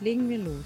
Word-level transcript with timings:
Legen 0.00 0.30
wir 0.30 0.38
los. 0.38 0.64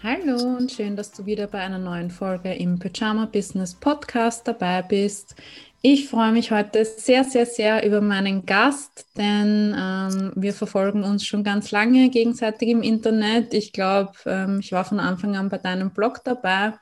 Hallo 0.00 0.56
und 0.58 0.70
schön, 0.70 0.94
dass 0.94 1.10
du 1.10 1.26
wieder 1.26 1.48
bei 1.48 1.58
einer 1.58 1.78
neuen 1.78 2.10
Folge 2.10 2.54
im 2.54 2.78
Pyjama 2.78 3.26
Business 3.26 3.74
Podcast 3.74 4.46
dabei 4.46 4.82
bist. 4.82 5.34
Ich 5.82 6.08
freue 6.08 6.30
mich 6.30 6.52
heute 6.52 6.84
sehr, 6.84 7.24
sehr, 7.24 7.46
sehr 7.46 7.84
über 7.84 8.00
meinen 8.00 8.46
Gast, 8.46 9.06
denn 9.16 9.74
ähm, 9.76 10.32
wir 10.36 10.54
verfolgen 10.54 11.02
uns 11.02 11.26
schon 11.26 11.42
ganz 11.42 11.72
lange 11.72 12.08
gegenseitig 12.10 12.68
im 12.68 12.82
Internet. 12.82 13.54
Ich 13.54 13.72
glaube, 13.72 14.12
ähm, 14.26 14.60
ich 14.60 14.70
war 14.70 14.84
von 14.84 15.00
Anfang 15.00 15.36
an 15.36 15.48
bei 15.48 15.58
deinem 15.58 15.90
Blog 15.90 16.22
dabei 16.22 16.74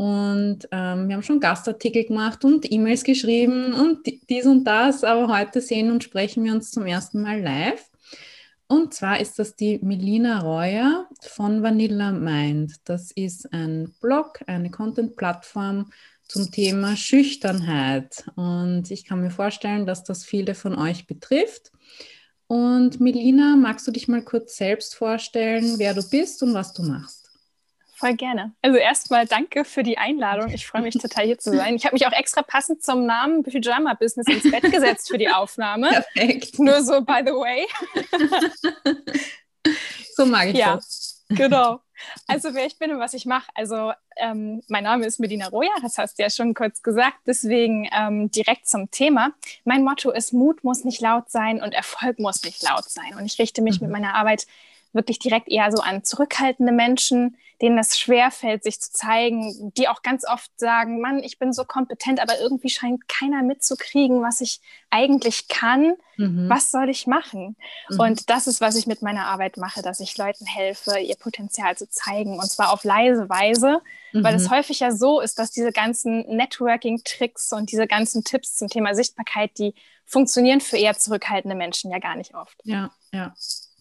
und 0.00 0.66
ähm, 0.72 1.08
wir 1.08 1.16
haben 1.16 1.22
schon 1.22 1.40
Gastartikel 1.40 2.04
gemacht 2.04 2.42
und 2.46 2.72
E-Mails 2.72 3.04
geschrieben 3.04 3.74
und 3.74 3.98
dies 4.30 4.46
und 4.46 4.64
das, 4.64 5.04
aber 5.04 5.28
heute 5.28 5.60
sehen 5.60 5.90
und 5.90 6.02
sprechen 6.02 6.42
wir 6.42 6.54
uns 6.54 6.70
zum 6.70 6.86
ersten 6.86 7.20
Mal 7.20 7.42
live. 7.42 7.84
Und 8.66 8.94
zwar 8.94 9.20
ist 9.20 9.38
das 9.38 9.56
die 9.56 9.78
Melina 9.82 10.40
Reuer 10.40 11.06
von 11.20 11.62
Vanilla 11.62 12.12
Mind. 12.12 12.76
Das 12.84 13.10
ist 13.10 13.52
ein 13.52 13.94
Blog, 14.00 14.40
eine 14.46 14.70
Content-Plattform 14.70 15.92
zum 16.26 16.50
Thema 16.50 16.96
Schüchternheit. 16.96 18.24
Und 18.36 18.90
ich 18.90 19.04
kann 19.04 19.20
mir 19.20 19.30
vorstellen, 19.30 19.84
dass 19.84 20.02
das 20.02 20.24
viele 20.24 20.54
von 20.54 20.78
euch 20.78 21.06
betrifft. 21.06 21.72
Und 22.46 23.00
Melina, 23.00 23.54
magst 23.54 23.86
du 23.86 23.90
dich 23.90 24.08
mal 24.08 24.24
kurz 24.24 24.56
selbst 24.56 24.94
vorstellen, 24.94 25.74
wer 25.76 25.92
du 25.92 26.02
bist 26.08 26.42
und 26.42 26.54
was 26.54 26.72
du 26.72 26.84
machst? 26.84 27.19
Voll 28.00 28.14
gerne. 28.14 28.54
Also 28.62 28.78
erstmal 28.78 29.26
danke 29.26 29.66
für 29.66 29.82
die 29.82 29.98
Einladung. 29.98 30.48
Ich 30.54 30.66
freue 30.66 30.80
mich 30.80 30.94
total 30.94 31.26
hier 31.26 31.38
zu 31.38 31.54
sein. 31.54 31.74
Ich 31.74 31.84
habe 31.84 31.94
mich 31.94 32.06
auch 32.06 32.12
extra 32.12 32.40
passend 32.40 32.82
zum 32.82 33.04
Namen 33.04 33.42
Pyjama 33.42 33.92
Business 33.92 34.26
ins 34.26 34.50
Bett 34.50 34.62
gesetzt 34.72 35.10
für 35.10 35.18
die 35.18 35.28
Aufnahme. 35.28 35.90
Perfekt. 36.14 36.58
Nur 36.58 36.82
so 36.82 37.02
by 37.02 37.20
the 37.22 37.32
way. 37.32 37.66
so 40.16 40.24
mag 40.24 40.48
ich 40.48 40.56
ja, 40.56 40.76
das. 40.76 41.26
Genau. 41.28 41.80
Also 42.26 42.54
wer 42.54 42.64
ich 42.64 42.78
bin 42.78 42.90
und 42.90 43.00
was 43.00 43.12
ich 43.12 43.26
mache. 43.26 43.50
Also 43.54 43.92
ähm, 44.16 44.62
mein 44.68 44.84
Name 44.84 45.04
ist 45.04 45.20
Medina 45.20 45.48
Roja, 45.48 45.68
das 45.82 45.98
hast 45.98 46.18
du 46.18 46.22
ja 46.22 46.30
schon 46.30 46.54
kurz 46.54 46.82
gesagt. 46.82 47.18
Deswegen 47.26 47.86
ähm, 47.92 48.30
direkt 48.30 48.66
zum 48.66 48.90
Thema. 48.90 49.32
Mein 49.64 49.84
Motto 49.84 50.10
ist, 50.10 50.32
Mut 50.32 50.64
muss 50.64 50.84
nicht 50.84 51.02
laut 51.02 51.28
sein 51.28 51.62
und 51.62 51.74
Erfolg 51.74 52.18
muss 52.18 52.42
nicht 52.44 52.62
laut 52.62 52.88
sein. 52.88 53.14
Und 53.18 53.26
ich 53.26 53.38
richte 53.38 53.60
mich 53.60 53.78
mhm. 53.78 53.88
mit 53.88 53.92
meiner 53.92 54.14
Arbeit 54.14 54.46
wirklich 54.94 55.18
direkt 55.18 55.48
eher 55.48 55.70
so 55.70 55.82
an 55.82 56.02
zurückhaltende 56.02 56.72
Menschen, 56.72 57.36
denen 57.60 57.78
es 57.78 57.98
schwerfällt, 57.98 58.62
sich 58.62 58.80
zu 58.80 58.90
zeigen, 58.90 59.72
die 59.76 59.88
auch 59.88 60.02
ganz 60.02 60.24
oft 60.26 60.50
sagen, 60.58 61.00
Mann, 61.00 61.22
ich 61.22 61.38
bin 61.38 61.52
so 61.52 61.64
kompetent, 61.64 62.20
aber 62.20 62.40
irgendwie 62.40 62.70
scheint 62.70 63.06
keiner 63.08 63.42
mitzukriegen, 63.42 64.22
was 64.22 64.40
ich 64.40 64.60
eigentlich 64.88 65.48
kann. 65.48 65.94
Mhm. 66.16 66.48
Was 66.48 66.70
soll 66.70 66.88
ich 66.88 67.06
machen? 67.06 67.56
Mhm. 67.88 68.00
Und 68.00 68.30
das 68.30 68.46
ist, 68.46 68.60
was 68.60 68.76
ich 68.76 68.86
mit 68.86 69.02
meiner 69.02 69.26
Arbeit 69.26 69.58
mache, 69.58 69.82
dass 69.82 70.00
ich 70.00 70.16
Leuten 70.16 70.46
helfe, 70.46 70.98
ihr 70.98 71.16
Potenzial 71.16 71.76
zu 71.76 71.88
zeigen 71.88 72.38
und 72.38 72.50
zwar 72.50 72.72
auf 72.72 72.84
leise 72.84 73.28
Weise, 73.28 73.80
mhm. 74.12 74.24
weil 74.24 74.34
es 74.34 74.44
mhm. 74.44 74.52
häufig 74.52 74.80
ja 74.80 74.92
so 74.92 75.20
ist, 75.20 75.38
dass 75.38 75.50
diese 75.50 75.72
ganzen 75.72 76.20
Networking-Tricks 76.34 77.52
und 77.52 77.70
diese 77.72 77.86
ganzen 77.86 78.24
Tipps 78.24 78.56
zum 78.56 78.68
Thema 78.68 78.94
Sichtbarkeit, 78.94 79.58
die 79.58 79.74
funktionieren 80.06 80.60
für 80.60 80.76
eher 80.76 80.96
zurückhaltende 80.96 81.56
Menschen 81.56 81.90
ja 81.90 81.98
gar 81.98 82.16
nicht 82.16 82.34
oft. 82.34 82.56
Ja, 82.64 82.90
ja 83.12 83.34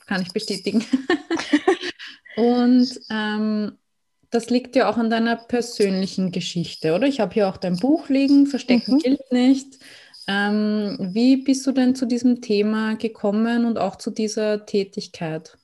kann 0.10 0.24
ich 0.24 0.34
bestätigen. 0.34 0.84
Und 2.40 3.00
ähm, 3.10 3.78
das 4.30 4.50
liegt 4.50 4.76
ja 4.76 4.90
auch 4.90 4.98
an 4.98 5.10
deiner 5.10 5.36
persönlichen 5.36 6.32
Geschichte, 6.32 6.94
oder? 6.94 7.08
Ich 7.08 7.20
habe 7.20 7.34
hier 7.34 7.50
auch 7.50 7.58
dein 7.58 7.78
Buch 7.78 8.10
liegen, 8.10 8.48
Verstecken 8.48 8.96
mhm. 8.96 9.00
gilt 9.00 9.32
nicht. 9.32 9.80
Ähm, 10.28 10.98
wie 11.14 11.38
bist 11.38 11.66
du 11.66 11.72
denn 11.72 11.96
zu 11.96 12.06
diesem 12.06 12.42
Thema 12.42 12.96
gekommen 12.96 13.66
und 13.66 13.78
auch 13.78 13.96
zu 13.96 14.12
dieser 14.12 14.66
Tätigkeit? 14.66 15.58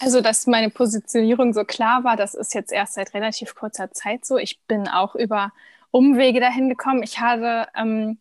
Also, 0.00 0.20
dass 0.20 0.46
meine 0.46 0.70
Positionierung 0.70 1.52
so 1.52 1.64
klar 1.64 2.04
war, 2.04 2.16
das 2.16 2.34
ist 2.34 2.52
jetzt 2.54 2.72
erst 2.72 2.94
seit 2.94 3.14
relativ 3.14 3.54
kurzer 3.54 3.90
Zeit 3.92 4.24
so. 4.24 4.36
Ich 4.36 4.60
bin 4.66 4.88
auch 4.88 5.14
über 5.14 5.52
Umwege 5.90 6.40
dahin 6.40 6.68
gekommen. 6.68 7.02
Ich 7.02 7.20
hatte 7.20 7.68
ähm, 7.76 8.18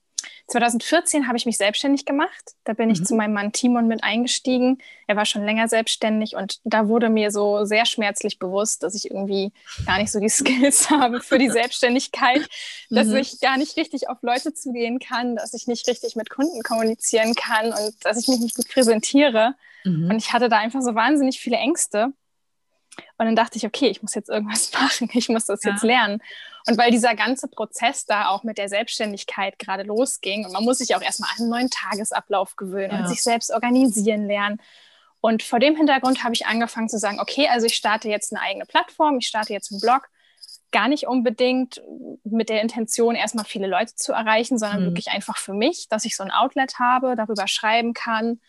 2014 0.47 1.28
habe 1.28 1.38
ich 1.38 1.46
mich 1.46 1.57
selbstständig 1.57 2.06
gemacht. 2.06 2.53
Da 2.63 2.74
bin 2.74 2.90
ich 2.90 3.00
mhm. 3.02 3.06
zu 3.06 3.16
meinem 3.16 3.34
Mann 3.34 3.52
Timon 3.52 3.88
mit 3.88 4.03
eingestiegen. 4.03 4.80
Er 5.07 5.16
war 5.16 5.25
schon 5.25 5.44
länger 5.44 5.68
selbstständig 5.68 6.35
und 6.35 6.59
da 6.63 6.88
wurde 6.88 7.09
mir 7.09 7.31
so 7.31 7.66
sehr 7.66 7.85
schmerzlich 7.85 8.40
bewusst, 8.40 8.84
dass 8.84 8.96
ich 8.96 9.09
irgendwie 9.12 9.52
gar 9.85 9.97
nicht 9.97 10.12
so 10.12 10.19
die 10.19 10.30
Skills 10.30 10.90
habe 10.90 11.22
für 11.22 11.38
die 11.38 11.50
Selbstständigkeit, 11.50 12.47
dass 12.90 13.07
mhm. 13.07 13.18
ich 13.18 13.40
gar 13.40 13.57
nicht 13.57 13.78
richtig 13.78 14.09
auf 14.09 14.18
Leute 14.22 14.53
zugehen 14.53 15.00
kann, 15.00 15.35
dass 15.35 15.53
ich 15.53 15.68
nicht 15.68 15.88
richtig 15.88 16.16
mit 16.16 16.30
Kunden 16.30 16.62
kommunizieren 16.63 17.36
kann 17.36 17.68
und 17.68 17.94
dass 18.03 18.19
ich 18.19 18.28
mich 18.28 18.40
nicht 18.40 18.56
gut 18.56 18.69
präsentiere. 18.69 19.56
Mhm. 19.84 20.09
Und 20.09 20.18
ich 20.18 20.34
hatte 20.34 20.50
da 20.50 20.57
einfach 20.57 20.81
so 20.81 20.96
wahnsinnig 20.96 21.40
viele 21.40 21.57
Ängste. 21.57 22.13
Und 23.17 23.25
dann 23.25 23.35
dachte 23.35 23.57
ich, 23.57 23.65
okay, 23.65 23.87
ich 23.87 24.01
muss 24.01 24.15
jetzt 24.15 24.29
irgendwas 24.29 24.71
machen, 24.79 25.09
ich 25.13 25.29
muss 25.29 25.45
das 25.45 25.63
ja. 25.63 25.71
jetzt 25.71 25.83
lernen. 25.83 26.21
Und 26.67 26.77
weil 26.77 26.91
dieser 26.91 27.15
ganze 27.15 27.47
Prozess 27.47 28.05
da 28.05 28.29
auch 28.29 28.43
mit 28.43 28.57
der 28.57 28.69
Selbstständigkeit 28.69 29.57
gerade 29.59 29.83
losging 29.83 30.45
und 30.45 30.51
man 30.51 30.63
muss 30.63 30.79
sich 30.79 30.95
auch 30.95 31.01
erstmal 31.01 31.29
an 31.31 31.41
einen 31.41 31.49
neuen 31.49 31.69
Tagesablauf 31.69 32.55
gewöhnen 32.55 32.91
ja. 32.91 32.99
und 32.99 33.07
sich 33.07 33.23
selbst 33.23 33.51
organisieren 33.51 34.27
lernen. 34.27 34.61
Und 35.21 35.43
vor 35.43 35.59
dem 35.59 35.75
Hintergrund 35.75 36.23
habe 36.23 36.33
ich 36.33 36.45
angefangen 36.45 36.89
zu 36.89 36.97
sagen, 36.97 37.19
okay, 37.19 37.47
also 37.49 37.65
ich 37.65 37.75
starte 37.75 38.09
jetzt 38.09 38.31
eine 38.31 38.41
eigene 38.41 38.65
Plattform, 38.65 39.17
ich 39.17 39.27
starte 39.27 39.53
jetzt 39.53 39.71
einen 39.71 39.81
Blog, 39.81 40.09
gar 40.71 40.88
nicht 40.88 41.07
unbedingt 41.07 41.81
mit 42.23 42.49
der 42.49 42.61
Intention, 42.61 43.15
erstmal 43.15 43.45
viele 43.45 43.67
Leute 43.67 43.95
zu 43.95 44.13
erreichen, 44.13 44.57
sondern 44.57 44.81
mhm. 44.81 44.85
wirklich 44.88 45.09
einfach 45.09 45.38
für 45.38 45.53
mich, 45.53 45.88
dass 45.89 46.05
ich 46.05 46.15
so 46.15 46.23
ein 46.23 46.31
Outlet 46.31 46.79
habe, 46.79 47.15
darüber 47.15 47.47
schreiben 47.47 47.93
kann 47.93 48.39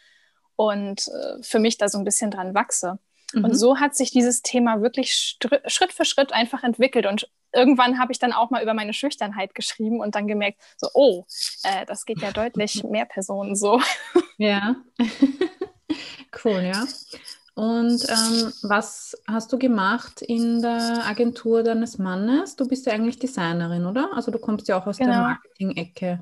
und 0.57 1.09
äh, 1.09 1.43
für 1.43 1.59
mich 1.59 1.79
da 1.79 1.89
so 1.89 1.99
ein 1.99 2.05
bisschen 2.05 2.31
dran 2.31 2.55
wachse. 2.55 2.99
Mhm. 3.33 3.45
Und 3.45 3.55
so 3.55 3.79
hat 3.79 3.95
sich 3.95 4.11
dieses 4.11 4.43
Thema 4.43 4.83
wirklich 4.83 5.39
Schritt 5.67 5.93
für 5.93 6.05
Schritt 6.05 6.33
einfach 6.33 6.63
entwickelt. 6.63 7.07
Und 7.07 7.29
irgendwann 7.53 7.99
habe 7.99 8.13
ich 8.13 8.19
dann 8.19 8.33
auch 8.33 8.51
mal 8.51 8.63
über 8.63 8.75
meine 8.75 8.93
Schüchternheit 8.93 9.55
geschrieben 9.55 10.01
und 10.01 10.15
dann 10.15 10.27
gemerkt, 10.27 10.61
so, 10.77 10.89
oh, 10.95 11.25
äh, 11.65 11.87
das 11.87 12.05
geht 12.05 12.21
ja 12.21 12.33
deutlich 12.33 12.85
mehr 12.91 13.07
Personen 13.07 13.57
so. 13.57 13.81
Ja, 14.39 14.77
cool, 16.45 16.63
ja. 16.63 16.87
Und 17.55 18.09
ähm, 18.09 18.53
was 18.63 19.15
hast 19.27 19.53
du 19.53 19.59
gemacht 19.59 20.23
in 20.23 20.63
der 20.63 21.05
Agentur 21.07 21.63
deines 21.63 21.99
Mannes? 21.99 22.57
Du 22.57 22.67
bist 22.67 22.87
ja 22.87 22.95
eigentlich 22.95 23.19
Designerin, 23.19 23.85
oder? 23.85 24.09
Also 24.15 24.31
du 24.31 24.39
kommst 24.39 24.67
ja 24.69 24.81
auch 24.81 24.87
aus 24.87 24.97
genau. 24.97 25.11
der 25.11 25.21
Marketing-Ecke. 25.21 26.21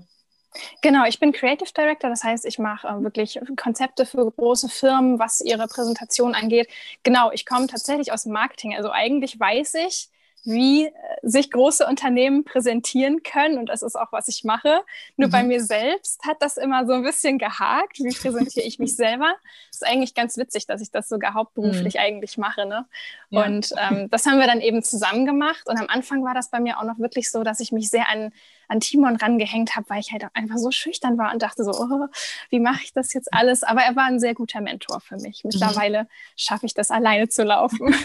Genau, 0.83 1.05
ich 1.07 1.19
bin 1.21 1.33
Creative 1.33 1.73
Director, 1.77 2.11
das 2.11 2.25
heißt, 2.25 2.45
ich 2.45 2.59
mache 2.59 2.87
äh, 2.87 3.03
wirklich 3.03 3.39
Konzepte 3.57 4.07
für 4.07 4.31
große 4.31 4.69
Firmen, 4.69 5.19
was 5.19 5.41
ihre 5.41 5.67
Präsentation 5.67 6.35
angeht. 6.35 6.69
Genau, 7.03 7.31
ich 7.33 7.47
komme 7.47 7.67
tatsächlich 7.67 8.13
aus 8.13 8.25
dem 8.25 8.33
Marketing. 8.33 8.75
Also 8.77 8.91
eigentlich 8.91 9.39
weiß 9.39 9.75
ich, 9.87 10.09
wie 10.45 10.87
äh, 10.87 10.93
sich 11.23 11.51
große 11.51 11.87
Unternehmen 11.87 12.45
präsentieren 12.45 13.23
können. 13.23 13.59
Und 13.59 13.67
das 13.67 13.83
ist 13.83 13.97
auch, 13.97 14.13
was 14.13 14.29
ich 14.29 14.45
mache. 14.45 14.83
Nur 15.17 15.29
mhm. 15.29 15.33
bei 15.33 15.43
mir 15.43 15.63
selbst 15.63 16.25
hat 16.25 16.41
das 16.41 16.56
immer 16.56 16.87
so 16.87 16.93
ein 16.94 17.03
bisschen 17.03 17.38
gehakt. 17.38 17.99
Wie 17.99 18.15
präsentiere 18.15 18.67
ich 18.67 18.79
mich 18.79 18.97
selber? 18.97 19.35
Ist 19.81 19.87
eigentlich 19.87 20.15
ganz 20.15 20.37
witzig, 20.37 20.67
dass 20.67 20.81
ich 20.81 20.91
das 20.91 21.09
sogar 21.09 21.35
hauptberuflich 21.35 21.95
mhm. 21.95 22.01
eigentlich 22.01 22.39
mache. 22.39 22.67
Ne? 22.67 22.87
Ja. 23.31 23.45
Und 23.45 23.73
ähm, 23.79 24.09
das 24.11 24.27
haben 24.27 24.39
wir 24.39 24.47
dann 24.47 24.61
eben 24.61 24.83
zusammen 24.83 25.27
gemacht. 25.27 25.63
Und 25.67 25.79
am 25.79 25.87
Anfang 25.89 26.25
war 26.25 26.35
das 26.35 26.51
bei 26.51 26.61
mir 26.61 26.79
auch 26.79 26.85
noch 26.85 26.99
wirklich 26.99 27.31
so, 27.31 27.43
dass 27.43 27.61
ich 27.61 27.73
mich 27.73 27.91
sehr 27.91 28.09
an, 28.09 28.33
an 28.69 28.81
Timon 28.81 29.17
rangehängt 29.17 29.77
habe, 29.77 29.89
weil 29.89 30.01
ich 30.01 30.13
halt 30.13 30.25
einfach 30.35 30.59
so 30.59 30.71
schüchtern 30.71 31.19
war 31.19 31.33
und 31.33 31.43
dachte 31.43 31.65
so, 31.65 31.73
oh, 31.73 32.07
wie 32.51 32.61
mache 32.61 32.83
ich 32.83 32.93
das 32.93 33.13
jetzt 33.13 33.33
alles? 33.33 33.63
Aber 33.63 33.83
er 33.83 33.95
war 33.97 34.05
ein 34.05 34.21
sehr 34.21 34.35
guter 34.35 34.61
Mentor 34.61 35.01
für 35.01 35.17
mich. 35.17 35.45
Mhm. 35.45 35.51
Mittlerweile 35.53 36.03
mhm. 36.03 36.09
schaffe 36.37 36.67
ich 36.67 36.75
das 36.75 36.91
alleine 36.91 37.29
zu 37.29 37.45
laufen. 37.45 37.95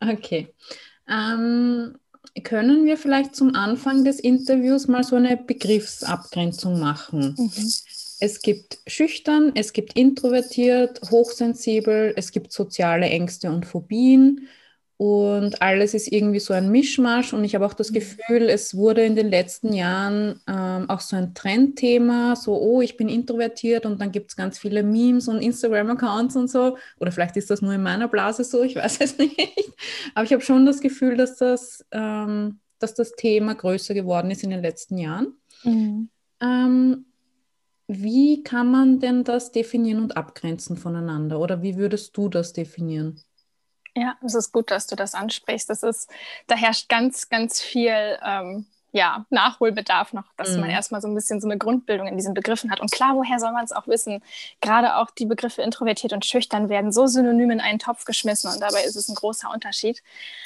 Okay. 0.00 0.54
Ähm, 1.08 1.96
können 2.44 2.84
wir 2.84 2.96
vielleicht 2.96 3.34
zum 3.34 3.54
Anfang 3.54 4.04
des 4.04 4.20
Interviews 4.20 4.88
mal 4.88 5.04
so 5.04 5.16
eine 5.16 5.36
Begriffsabgrenzung 5.36 6.78
machen? 6.78 7.34
Mhm. 7.38 7.72
Es 8.20 8.40
gibt 8.40 8.78
schüchtern, 8.86 9.52
es 9.54 9.72
gibt 9.72 9.94
introvertiert, 9.94 11.00
hochsensibel, 11.10 12.14
es 12.16 12.32
gibt 12.32 12.52
soziale 12.52 13.06
Ängste 13.06 13.50
und 13.50 13.66
Phobien 13.66 14.48
und 14.98 15.60
alles 15.60 15.92
ist 15.92 16.10
irgendwie 16.10 16.40
so 16.40 16.54
ein 16.54 16.70
Mischmasch 16.70 17.34
und 17.34 17.44
ich 17.44 17.54
habe 17.54 17.66
auch 17.66 17.74
das 17.74 17.90
mhm. 17.90 17.94
Gefühl, 17.94 18.48
es 18.48 18.74
wurde 18.74 19.04
in 19.04 19.14
den 19.14 19.28
letzten 19.28 19.74
Jahren 19.74 20.40
ähm, 20.48 20.88
auch 20.88 21.00
so 21.00 21.16
ein 21.16 21.34
Trendthema, 21.34 22.34
so, 22.34 22.58
oh, 22.58 22.80
ich 22.80 22.96
bin 22.96 23.10
introvertiert 23.10 23.84
und 23.84 24.00
dann 24.00 24.10
gibt 24.10 24.30
es 24.30 24.36
ganz 24.36 24.58
viele 24.58 24.82
Memes 24.82 25.28
und 25.28 25.42
Instagram-Accounts 25.42 26.36
und 26.36 26.48
so. 26.48 26.78
Oder 26.98 27.12
vielleicht 27.12 27.36
ist 27.36 27.50
das 27.50 27.60
nur 27.60 27.74
in 27.74 27.82
meiner 27.82 28.08
Blase 28.08 28.42
so, 28.42 28.62
ich 28.62 28.76
weiß 28.76 29.00
es 29.00 29.18
nicht. 29.18 29.38
Aber 30.14 30.24
ich 30.24 30.32
habe 30.32 30.42
schon 30.42 30.64
das 30.64 30.80
Gefühl, 30.80 31.16
dass 31.18 31.36
das, 31.36 31.84
ähm, 31.90 32.60
dass 32.78 32.94
das 32.94 33.12
Thema 33.12 33.54
größer 33.54 33.92
geworden 33.92 34.30
ist 34.30 34.44
in 34.44 34.50
den 34.50 34.62
letzten 34.62 34.96
Jahren. 34.96 35.34
Mhm. 35.62 36.08
Ähm, 36.40 37.04
wie 37.88 38.42
kann 38.42 38.70
man 38.70 39.00
denn 39.00 39.24
das 39.24 39.52
definieren 39.52 40.02
und 40.02 40.16
abgrenzen 40.16 40.76
voneinander? 40.76 41.38
Oder 41.38 41.62
wie 41.62 41.76
würdest 41.76 42.16
du 42.16 42.28
das 42.28 42.52
definieren? 42.52 43.22
Ja, 43.94 44.16
es 44.24 44.34
ist 44.34 44.52
gut, 44.52 44.70
dass 44.70 44.86
du 44.86 44.96
das 44.96 45.14
ansprichst. 45.14 45.70
Das 45.70 45.82
ist, 45.82 46.10
da 46.48 46.56
herrscht 46.56 46.88
ganz, 46.88 47.28
ganz 47.28 47.62
viel 47.62 48.18
ähm, 48.22 48.66
ja, 48.92 49.24
Nachholbedarf 49.30 50.12
noch, 50.12 50.32
dass 50.36 50.50
mhm. 50.50 50.60
man 50.60 50.70
erstmal 50.70 51.00
so 51.00 51.08
ein 51.08 51.14
bisschen 51.14 51.40
so 51.40 51.46
eine 51.46 51.58
Grundbildung 51.58 52.06
in 52.06 52.16
diesen 52.16 52.34
Begriffen 52.34 52.70
hat. 52.70 52.80
Und 52.80 52.90
klar, 52.90 53.14
woher 53.14 53.38
soll 53.38 53.52
man 53.52 53.64
es 53.64 53.72
auch 53.72 53.86
wissen? 53.86 54.22
Gerade 54.60 54.96
auch 54.96 55.10
die 55.10 55.26
Begriffe 55.26 55.62
introvertiert 55.62 56.12
und 56.12 56.24
schüchtern 56.24 56.68
werden 56.68 56.92
so 56.92 57.06
synonym 57.06 57.50
in 57.50 57.60
einen 57.60 57.78
Topf 57.78 58.04
geschmissen 58.04 58.50
und 58.52 58.60
dabei 58.60 58.84
ist 58.84 58.96
es 58.96 59.08
ein 59.08 59.14
großer 59.14 59.50
Unterschied. 59.52 60.02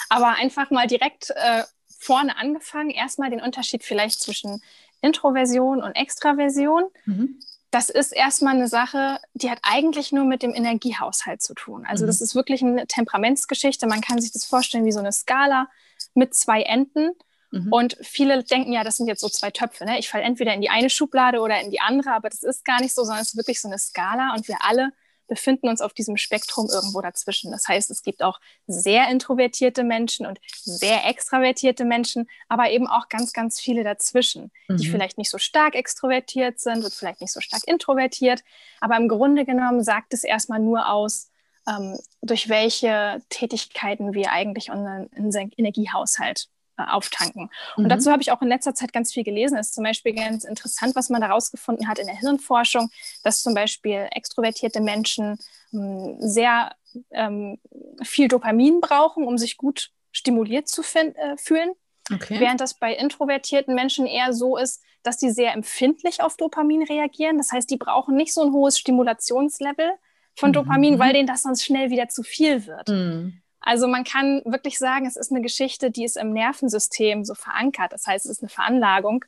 Aber 0.08 0.34
einfach 0.34 0.70
mal 0.70 0.86
direkt 0.86 1.30
äh, 1.30 1.62
vorne 1.98 2.36
angefangen, 2.36 2.90
erstmal 2.90 3.30
den 3.30 3.40
Unterschied 3.40 3.84
vielleicht 3.84 4.20
zwischen 4.20 4.62
Introversion 5.00 5.82
und 5.82 5.92
Extraversion. 5.92 6.84
Mhm 7.04 7.38
das 7.70 7.88
ist 7.88 8.12
erstmal 8.12 8.56
eine 8.56 8.68
Sache, 8.68 9.20
die 9.34 9.50
hat 9.50 9.60
eigentlich 9.62 10.10
nur 10.10 10.24
mit 10.24 10.42
dem 10.42 10.54
Energiehaushalt 10.54 11.40
zu 11.40 11.54
tun. 11.54 11.86
Also 11.86 12.04
mhm. 12.04 12.08
das 12.08 12.20
ist 12.20 12.34
wirklich 12.34 12.62
eine 12.62 12.86
Temperamentsgeschichte. 12.86 13.86
Man 13.86 14.00
kann 14.00 14.20
sich 14.20 14.32
das 14.32 14.44
vorstellen 14.44 14.84
wie 14.84 14.92
so 14.92 14.98
eine 14.98 15.12
Skala 15.12 15.68
mit 16.14 16.34
zwei 16.34 16.62
Enden. 16.62 17.12
Mhm. 17.52 17.72
Und 17.72 17.96
viele 18.02 18.42
denken 18.42 18.72
ja, 18.72 18.82
das 18.82 18.96
sind 18.96 19.06
jetzt 19.06 19.20
so 19.20 19.28
zwei 19.28 19.50
Töpfe. 19.50 19.84
Ne? 19.84 19.98
Ich 20.00 20.08
falle 20.08 20.24
entweder 20.24 20.52
in 20.52 20.60
die 20.60 20.70
eine 20.70 20.90
Schublade 20.90 21.40
oder 21.40 21.60
in 21.60 21.70
die 21.70 21.80
andere, 21.80 22.12
aber 22.12 22.28
das 22.28 22.42
ist 22.42 22.64
gar 22.64 22.80
nicht 22.80 22.94
so, 22.94 23.04
sondern 23.04 23.22
es 23.22 23.28
ist 23.28 23.36
wirklich 23.36 23.60
so 23.60 23.68
eine 23.68 23.78
Skala 23.78 24.34
und 24.34 24.48
wir 24.48 24.56
alle 24.62 24.92
befinden 25.30 25.68
uns 25.68 25.80
auf 25.80 25.94
diesem 25.94 26.18
Spektrum 26.18 26.68
irgendwo 26.68 27.00
dazwischen. 27.00 27.52
Das 27.52 27.66
heißt, 27.66 27.90
es 27.90 28.02
gibt 28.02 28.22
auch 28.22 28.40
sehr 28.66 29.08
introvertierte 29.08 29.84
Menschen 29.84 30.26
und 30.26 30.40
sehr 30.52 31.06
extravertierte 31.06 31.84
Menschen, 31.84 32.28
aber 32.48 32.70
eben 32.70 32.86
auch 32.88 33.08
ganz, 33.08 33.32
ganz 33.32 33.60
viele 33.60 33.84
dazwischen, 33.84 34.50
mhm. 34.68 34.76
die 34.76 34.88
vielleicht 34.88 35.16
nicht 35.16 35.30
so 35.30 35.38
stark 35.38 35.76
extrovertiert 35.76 36.58
sind 36.58 36.84
und 36.84 36.92
vielleicht 36.92 37.20
nicht 37.20 37.32
so 37.32 37.40
stark 37.40 37.62
introvertiert. 37.66 38.42
Aber 38.80 38.96
im 38.96 39.08
Grunde 39.08 39.46
genommen 39.46 39.82
sagt 39.82 40.12
es 40.12 40.24
erstmal 40.24 40.58
nur 40.58 40.90
aus, 40.90 41.30
ähm, 41.68 41.96
durch 42.22 42.48
welche 42.48 43.22
Tätigkeiten 43.28 44.12
wir 44.12 44.32
eigentlich 44.32 44.70
unseren, 44.70 45.08
Energiehaushalt 45.56 46.48
auftanken. 46.88 47.50
Und 47.76 47.84
mhm. 47.84 47.88
dazu 47.88 48.10
habe 48.10 48.22
ich 48.22 48.32
auch 48.32 48.42
in 48.42 48.48
letzter 48.48 48.74
Zeit 48.74 48.92
ganz 48.92 49.12
viel 49.12 49.24
gelesen. 49.24 49.58
Es 49.58 49.68
ist 49.68 49.74
zum 49.74 49.84
Beispiel 49.84 50.14
ganz 50.14 50.44
interessant, 50.44 50.94
was 50.96 51.08
man 51.08 51.20
da 51.20 51.28
rausgefunden 51.28 51.88
hat 51.88 51.98
in 51.98 52.06
der 52.06 52.16
Hirnforschung, 52.16 52.90
dass 53.22 53.42
zum 53.42 53.54
Beispiel 53.54 54.08
extrovertierte 54.12 54.80
Menschen 54.80 55.38
ähm, 55.72 56.16
sehr 56.18 56.74
ähm, 57.10 57.58
viel 58.02 58.28
Dopamin 58.28 58.80
brauchen, 58.80 59.26
um 59.26 59.38
sich 59.38 59.56
gut 59.56 59.90
stimuliert 60.12 60.68
zu 60.68 60.82
äh, 60.82 61.36
fühlen. 61.36 61.72
Okay. 62.12 62.40
Während 62.40 62.60
das 62.60 62.74
bei 62.74 62.94
introvertierten 62.94 63.74
Menschen 63.74 64.06
eher 64.06 64.32
so 64.32 64.56
ist, 64.56 64.82
dass 65.02 65.16
die 65.16 65.30
sehr 65.30 65.52
empfindlich 65.54 66.22
auf 66.22 66.36
Dopamin 66.36 66.82
reagieren. 66.82 67.38
Das 67.38 67.52
heißt, 67.52 67.70
die 67.70 67.76
brauchen 67.76 68.16
nicht 68.16 68.34
so 68.34 68.42
ein 68.42 68.52
hohes 68.52 68.78
Stimulationslevel 68.78 69.92
von 70.36 70.50
mhm. 70.50 70.54
Dopamin, 70.54 70.94
mhm. 70.94 70.98
weil 70.98 71.12
denen 71.12 71.26
das 71.26 71.42
sonst 71.42 71.64
schnell 71.64 71.90
wieder 71.90 72.08
zu 72.08 72.22
viel 72.22 72.66
wird. 72.66 72.88
Mhm. 72.88 73.40
Also 73.60 73.86
man 73.86 74.04
kann 74.04 74.42
wirklich 74.44 74.78
sagen, 74.78 75.06
es 75.06 75.16
ist 75.16 75.30
eine 75.30 75.42
Geschichte, 75.42 75.90
die 75.90 76.04
ist 76.04 76.16
im 76.16 76.32
Nervensystem 76.32 77.24
so 77.24 77.34
verankert. 77.34 77.92
Das 77.92 78.06
heißt, 78.06 78.24
es 78.24 78.32
ist 78.32 78.42
eine 78.42 78.48
Veranlagung. 78.48 79.24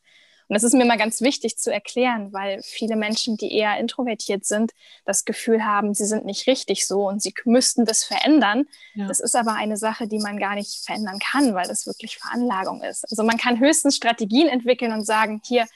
Und 0.49 0.55
das 0.55 0.65
ist 0.65 0.75
mir 0.75 0.85
mal 0.85 0.99
ganz 0.99 1.21
wichtig 1.21 1.57
zu 1.57 1.73
erklären, 1.73 2.33
weil 2.33 2.61
viele 2.63 2.97
Menschen, 2.97 3.37
die 3.37 3.53
eher 3.53 3.79
introvertiert 3.79 4.45
sind, 4.45 4.73
das 5.05 5.25
Gefühl 5.25 5.65
haben, 5.65 5.95
sie 5.95 6.05
sind 6.05 6.25
nicht 6.25 6.47
richtig 6.47 6.87
so 6.87 7.09
und 7.09 7.23
sie 7.23 7.33
müssten 7.45 7.85
das 7.85 8.05
verändern. 8.05 8.65
Ja. 8.95 9.07
Das 9.07 9.21
ist 9.21 9.35
aber 9.35 9.55
eine 9.55 9.77
Sache, 9.77 10.09
die 10.09 10.19
man 10.19 10.39
gar 10.39 10.55
nicht 10.55 10.85
verändern 10.85 11.19
kann, 11.21 11.55
weil 11.55 11.69
das 11.69 11.87
wirklich 11.87 12.19
Veranlagung 12.19 12.83
ist. 12.83 13.11
Also 13.11 13.23
man 13.23 13.39
kann 13.39 13.61
höchstens 13.61 13.97
Strategien 13.97 14.49
entwickeln 14.49 14.93
und 14.93 15.07
sagen, 15.07 15.41
hier, 15.45 15.67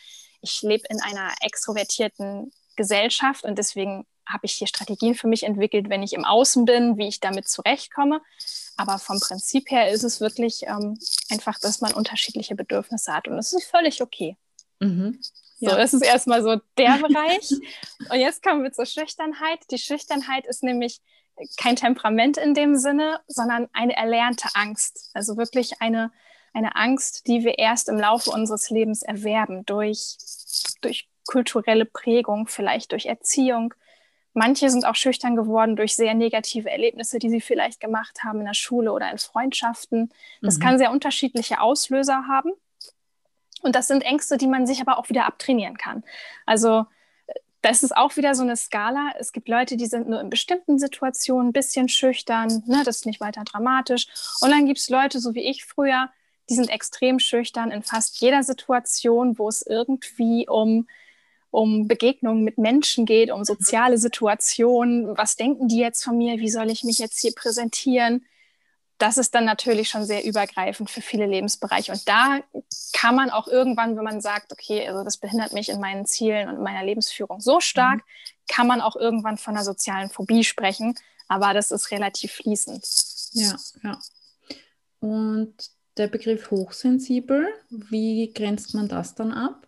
ich 0.42 0.60
lebe 0.62 0.84
in 0.90 1.00
einer 1.00 1.32
extrovertierten 1.40 2.52
Gesellschaft 2.76 3.44
und 3.44 3.58
deswegen 3.58 4.04
habe 4.26 4.46
ich 4.46 4.52
hier 4.52 4.66
Strategien 4.66 5.14
für 5.14 5.28
mich 5.28 5.44
entwickelt, 5.44 5.88
wenn 5.88 6.02
ich 6.02 6.12
im 6.12 6.24
Außen 6.24 6.64
bin, 6.64 6.96
wie 6.98 7.08
ich 7.08 7.20
damit 7.20 7.48
zurechtkomme. 7.48 8.20
Aber 8.76 8.98
vom 8.98 9.20
Prinzip 9.20 9.70
her 9.70 9.90
ist 9.90 10.02
es 10.02 10.20
wirklich 10.20 10.62
ähm, 10.66 10.98
einfach, 11.30 11.58
dass 11.58 11.80
man 11.80 11.92
unterschiedliche 11.94 12.54
Bedürfnisse 12.54 13.14
hat 13.14 13.28
und 13.28 13.36
das 13.36 13.52
ist 13.52 13.70
völlig 13.70 14.02
okay. 14.02 14.36
Mhm. 14.80 15.20
Ja. 15.58 15.70
So, 15.70 15.76
das 15.76 15.94
ist 15.94 16.04
erstmal 16.04 16.42
so 16.42 16.56
der 16.76 16.98
Bereich. 17.08 17.50
Und 18.10 18.18
jetzt 18.18 18.42
kommen 18.42 18.62
wir 18.62 18.72
zur 18.72 18.86
Schüchternheit. 18.86 19.60
Die 19.70 19.78
Schüchternheit 19.78 20.46
ist 20.46 20.62
nämlich 20.62 21.00
kein 21.56 21.76
Temperament 21.76 22.36
in 22.36 22.54
dem 22.54 22.76
Sinne, 22.76 23.20
sondern 23.26 23.68
eine 23.72 23.96
erlernte 23.96 24.48
Angst. 24.54 25.10
Also 25.14 25.36
wirklich 25.36 25.80
eine, 25.80 26.12
eine 26.52 26.76
Angst, 26.76 27.26
die 27.26 27.44
wir 27.44 27.58
erst 27.58 27.88
im 27.88 27.98
Laufe 27.98 28.30
unseres 28.30 28.70
Lebens 28.70 29.02
erwerben, 29.02 29.64
durch, 29.66 30.16
durch 30.80 31.08
kulturelle 31.26 31.84
Prägung, 31.84 32.46
vielleicht 32.46 32.92
durch 32.92 33.06
Erziehung, 33.06 33.74
Manche 34.38 34.68
sind 34.68 34.84
auch 34.84 34.96
schüchtern 34.96 35.34
geworden 35.34 35.76
durch 35.76 35.96
sehr 35.96 36.12
negative 36.12 36.70
Erlebnisse, 36.70 37.18
die 37.18 37.30
sie 37.30 37.40
vielleicht 37.40 37.80
gemacht 37.80 38.22
haben 38.22 38.40
in 38.40 38.44
der 38.44 38.52
Schule 38.52 38.92
oder 38.92 39.10
in 39.10 39.16
Freundschaften. 39.16 40.12
Das 40.42 40.58
mhm. 40.58 40.62
kann 40.62 40.78
sehr 40.78 40.90
unterschiedliche 40.90 41.58
Auslöser 41.58 42.26
haben. 42.28 42.52
Und 43.62 43.74
das 43.74 43.88
sind 43.88 44.02
Ängste, 44.02 44.36
die 44.36 44.46
man 44.46 44.66
sich 44.66 44.82
aber 44.82 44.98
auch 44.98 45.08
wieder 45.08 45.24
abtrainieren 45.24 45.78
kann. 45.78 46.04
Also 46.44 46.84
das 47.62 47.82
ist 47.82 47.96
auch 47.96 48.18
wieder 48.18 48.34
so 48.34 48.42
eine 48.42 48.56
Skala. 48.56 49.14
Es 49.18 49.32
gibt 49.32 49.48
Leute, 49.48 49.78
die 49.78 49.86
sind 49.86 50.06
nur 50.06 50.20
in 50.20 50.28
bestimmten 50.28 50.78
Situationen 50.78 51.48
ein 51.48 51.52
bisschen 51.54 51.88
schüchtern, 51.88 52.62
ne, 52.66 52.82
das 52.84 52.96
ist 52.96 53.06
nicht 53.06 53.20
weiter 53.20 53.42
dramatisch. 53.42 54.06
Und 54.42 54.50
dann 54.50 54.66
gibt 54.66 54.80
es 54.80 54.90
Leute, 54.90 55.18
so 55.18 55.34
wie 55.34 55.48
ich 55.48 55.64
früher, 55.64 56.10
die 56.50 56.54
sind 56.54 56.68
extrem 56.68 57.18
schüchtern 57.18 57.70
in 57.70 57.82
fast 57.82 58.20
jeder 58.20 58.42
Situation, 58.42 59.38
wo 59.38 59.48
es 59.48 59.62
irgendwie 59.66 60.46
um 60.46 60.86
um 61.50 61.88
Begegnungen 61.88 62.44
mit 62.44 62.58
Menschen 62.58 63.06
geht, 63.06 63.30
um 63.30 63.44
soziale 63.44 63.98
Situationen. 63.98 65.16
Was 65.16 65.36
denken 65.36 65.68
die 65.68 65.78
jetzt 65.78 66.04
von 66.04 66.18
mir? 66.18 66.38
Wie 66.38 66.50
soll 66.50 66.70
ich 66.70 66.84
mich 66.84 66.98
jetzt 66.98 67.20
hier 67.20 67.32
präsentieren? 67.34 68.24
Das 68.98 69.18
ist 69.18 69.34
dann 69.34 69.44
natürlich 69.44 69.88
schon 69.88 70.04
sehr 70.04 70.24
übergreifend 70.24 70.90
für 70.90 71.02
viele 71.02 71.26
Lebensbereiche. 71.26 71.92
Und 71.92 72.08
da 72.08 72.40
kann 72.92 73.14
man 73.14 73.30
auch 73.30 73.46
irgendwann, 73.46 73.96
wenn 73.96 74.04
man 74.04 74.20
sagt, 74.20 74.52
okay, 74.52 74.88
also 74.88 75.04
das 75.04 75.18
behindert 75.18 75.52
mich 75.52 75.68
in 75.68 75.80
meinen 75.80 76.06
Zielen 76.06 76.48
und 76.48 76.56
in 76.56 76.62
meiner 76.62 76.84
Lebensführung 76.84 77.40
so 77.40 77.60
stark, 77.60 77.98
mhm. 77.98 78.22
kann 78.48 78.66
man 78.66 78.80
auch 78.80 78.96
irgendwann 78.96 79.36
von 79.36 79.54
einer 79.54 79.64
sozialen 79.64 80.08
Phobie 80.08 80.44
sprechen. 80.44 80.94
Aber 81.28 81.52
das 81.52 81.70
ist 81.70 81.90
relativ 81.90 82.32
fließend. 82.32 82.84
Ja, 83.32 83.56
ja. 83.82 83.98
Und 85.00 85.54
der 85.96 86.08
Begriff 86.08 86.50
hochsensibel, 86.50 87.48
wie 87.70 88.32
grenzt 88.32 88.74
man 88.74 88.88
das 88.88 89.14
dann 89.14 89.32
ab? 89.32 89.65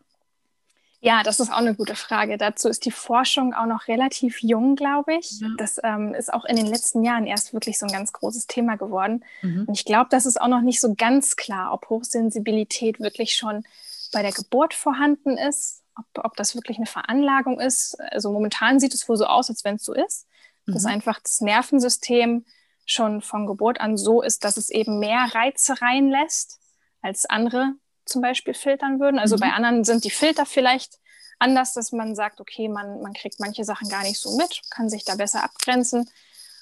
Ja, 1.00 1.22
das 1.22 1.38
ist 1.38 1.50
auch 1.50 1.58
eine 1.58 1.76
gute 1.76 1.94
Frage. 1.94 2.36
Dazu 2.38 2.68
ist 2.68 2.84
die 2.84 2.90
Forschung 2.90 3.54
auch 3.54 3.66
noch 3.66 3.86
relativ 3.86 4.42
jung, 4.42 4.74
glaube 4.74 5.14
ich. 5.14 5.40
Ja. 5.40 5.48
Das 5.56 5.78
ähm, 5.84 6.12
ist 6.12 6.32
auch 6.32 6.44
in 6.44 6.56
den 6.56 6.66
letzten 6.66 7.04
Jahren 7.04 7.24
erst 7.24 7.54
wirklich 7.54 7.78
so 7.78 7.86
ein 7.86 7.92
ganz 7.92 8.12
großes 8.12 8.48
Thema 8.48 8.76
geworden. 8.76 9.24
Mhm. 9.42 9.66
Und 9.68 9.74
ich 9.78 9.84
glaube, 9.84 10.08
das 10.10 10.26
ist 10.26 10.40
auch 10.40 10.48
noch 10.48 10.60
nicht 10.60 10.80
so 10.80 10.94
ganz 10.96 11.36
klar, 11.36 11.72
ob 11.72 11.88
Hochsensibilität 11.88 12.98
wirklich 12.98 13.36
schon 13.36 13.64
bei 14.12 14.22
der 14.22 14.32
Geburt 14.32 14.74
vorhanden 14.74 15.38
ist, 15.38 15.84
ob, 15.96 16.24
ob 16.24 16.36
das 16.36 16.56
wirklich 16.56 16.78
eine 16.78 16.86
Veranlagung 16.86 17.60
ist. 17.60 18.00
Also 18.10 18.32
momentan 18.32 18.80
sieht 18.80 18.94
es 18.94 19.08
wohl 19.08 19.16
so 19.16 19.26
aus, 19.26 19.48
als 19.50 19.64
wenn 19.64 19.76
es 19.76 19.84
so 19.84 19.94
ist, 19.94 20.26
mhm. 20.66 20.72
dass 20.72 20.84
einfach 20.84 21.20
das 21.20 21.40
Nervensystem 21.40 22.44
schon 22.86 23.20
von 23.20 23.46
Geburt 23.46 23.80
an 23.80 23.96
so 23.96 24.20
ist, 24.20 24.42
dass 24.42 24.56
es 24.56 24.68
eben 24.68 24.98
mehr 24.98 25.28
Reize 25.32 25.80
reinlässt 25.80 26.58
als 27.02 27.26
andere 27.26 27.74
zum 28.08 28.22
Beispiel 28.22 28.54
filtern 28.54 29.00
würden. 29.00 29.18
Also 29.18 29.36
mhm. 29.36 29.40
bei 29.40 29.52
anderen 29.52 29.84
sind 29.84 30.04
die 30.04 30.10
Filter 30.10 30.46
vielleicht 30.46 30.98
anders, 31.38 31.72
dass 31.72 31.92
man 31.92 32.14
sagt, 32.14 32.40
okay, 32.40 32.68
man, 32.68 33.00
man 33.00 33.12
kriegt 33.12 33.40
manche 33.40 33.64
Sachen 33.64 33.88
gar 33.88 34.02
nicht 34.02 34.18
so 34.18 34.36
mit, 34.36 34.62
kann 34.70 34.88
sich 34.88 35.04
da 35.04 35.14
besser 35.14 35.44
abgrenzen. 35.44 36.10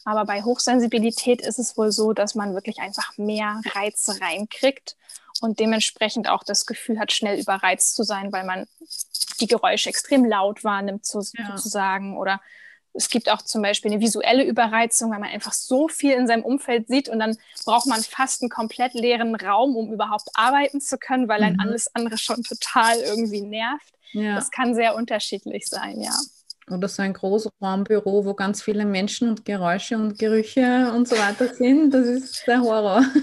Aber 0.04 0.24
bei 0.24 0.42
Hochsensibilität 0.42 1.40
ist 1.40 1.58
es 1.58 1.76
wohl 1.76 1.90
so, 1.90 2.12
dass 2.12 2.34
man 2.34 2.54
wirklich 2.54 2.78
einfach 2.78 3.16
mehr 3.16 3.60
Reize 3.74 4.20
reinkriegt 4.20 4.96
und 5.40 5.58
dementsprechend 5.58 6.28
auch 6.28 6.44
das 6.44 6.66
Gefühl 6.66 6.98
hat, 6.98 7.12
schnell 7.12 7.40
überreizt 7.40 7.96
zu 7.96 8.04
sein, 8.04 8.32
weil 8.32 8.44
man 8.44 8.66
die 9.40 9.46
Geräusche 9.46 9.88
extrem 9.88 10.24
laut 10.24 10.64
wahrnimmt, 10.64 11.04
so, 11.04 11.20
ja. 11.34 11.56
sozusagen, 11.56 12.16
oder 12.16 12.40
es 12.96 13.08
gibt 13.10 13.30
auch 13.30 13.42
zum 13.42 13.62
Beispiel 13.62 13.92
eine 13.92 14.00
visuelle 14.00 14.44
Überreizung, 14.44 15.10
weil 15.10 15.20
man 15.20 15.30
einfach 15.30 15.52
so 15.52 15.88
viel 15.88 16.12
in 16.12 16.26
seinem 16.26 16.44
Umfeld 16.44 16.88
sieht 16.88 17.08
und 17.08 17.18
dann 17.18 17.36
braucht 17.64 17.86
man 17.86 18.02
fast 18.02 18.42
einen 18.42 18.50
komplett 18.50 18.94
leeren 18.94 19.34
Raum, 19.34 19.76
um 19.76 19.92
überhaupt 19.92 20.28
arbeiten 20.34 20.80
zu 20.80 20.98
können, 20.98 21.28
weil 21.28 21.42
ein 21.42 21.54
mhm. 21.54 21.60
alles 21.60 21.94
andere 21.94 22.18
schon 22.18 22.42
total 22.42 22.98
irgendwie 23.00 23.42
nervt. 23.42 23.94
Ja. 24.12 24.34
Das 24.34 24.50
kann 24.50 24.74
sehr 24.74 24.94
unterschiedlich 24.94 25.66
sein, 25.66 26.00
ja. 26.00 26.16
Oder 26.70 26.88
so 26.88 27.02
ein 27.02 27.12
Großraumbüro, 27.12 28.24
wo 28.24 28.34
ganz 28.34 28.62
viele 28.62 28.84
Menschen 28.84 29.28
und 29.28 29.44
Geräusche 29.44 29.96
und 29.96 30.18
Gerüche 30.18 30.92
und 30.94 31.08
so 31.08 31.16
weiter 31.16 31.54
sind, 31.54 31.92
das 31.92 32.06
ist 32.06 32.46
der 32.46 32.60
Horror. 32.60 33.04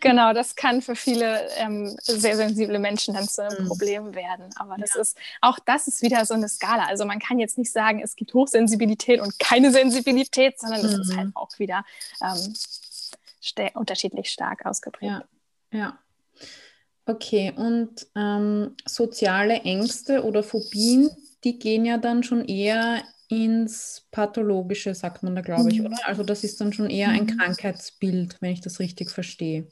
Genau, 0.00 0.32
das 0.32 0.54
kann 0.54 0.80
für 0.80 0.94
viele 0.94 1.48
ähm, 1.56 1.96
sehr 2.00 2.36
sensible 2.36 2.78
Menschen 2.78 3.14
dann 3.14 3.28
zu 3.28 3.42
einem 3.42 3.64
mhm. 3.64 3.68
Problem 3.68 4.14
werden. 4.14 4.50
Aber 4.56 4.76
das 4.78 4.94
ja. 4.94 5.00
ist, 5.00 5.18
auch 5.40 5.58
das 5.58 5.88
ist 5.88 6.02
wieder 6.02 6.24
so 6.24 6.34
eine 6.34 6.48
Skala. 6.48 6.86
Also 6.86 7.04
man 7.04 7.18
kann 7.18 7.38
jetzt 7.38 7.58
nicht 7.58 7.72
sagen, 7.72 8.00
es 8.02 8.14
gibt 8.14 8.32
Hochsensibilität 8.34 9.20
und 9.20 9.38
keine 9.38 9.72
Sensibilität, 9.72 10.60
sondern 10.60 10.84
es 10.84 10.94
mhm. 10.94 11.02
ist 11.02 11.16
halt 11.16 11.30
auch 11.34 11.50
wieder 11.58 11.84
ähm, 12.22 12.54
unterschiedlich 13.74 14.30
stark 14.30 14.66
ausgeprägt. 14.66 15.24
Ja, 15.72 15.78
ja. 15.78 15.98
Okay, 17.06 17.52
und 17.56 18.06
ähm, 18.14 18.76
soziale 18.86 19.62
Ängste 19.62 20.24
oder 20.24 20.42
Phobien, 20.42 21.10
die 21.44 21.58
gehen 21.58 21.84
ja 21.84 21.98
dann 21.98 22.22
schon 22.22 22.44
eher 22.44 23.02
ins 23.28 24.06
Pathologische, 24.10 24.94
sagt 24.94 25.22
man 25.22 25.36
da, 25.36 25.42
glaube 25.42 25.70
ich, 25.70 25.80
mhm. 25.80 25.86
oder? 25.86 25.96
Also 26.04 26.22
das 26.22 26.44
ist 26.44 26.60
dann 26.60 26.72
schon 26.72 26.88
eher 26.88 27.10
ein 27.10 27.24
mhm. 27.24 27.38
Krankheitsbild, 27.38 28.38
wenn 28.40 28.52
ich 28.52 28.60
das 28.60 28.80
richtig 28.80 29.10
verstehe. 29.10 29.66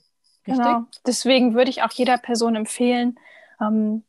Richtig? 0.47 0.65
Genau. 0.65 0.85
Deswegen 1.07 1.55
würde 1.55 1.71
ich 1.71 1.83
auch 1.83 1.93
jeder 1.93 2.19
Person 2.19 2.55
empfehlen, 2.55 3.19
ähm, 3.61 4.05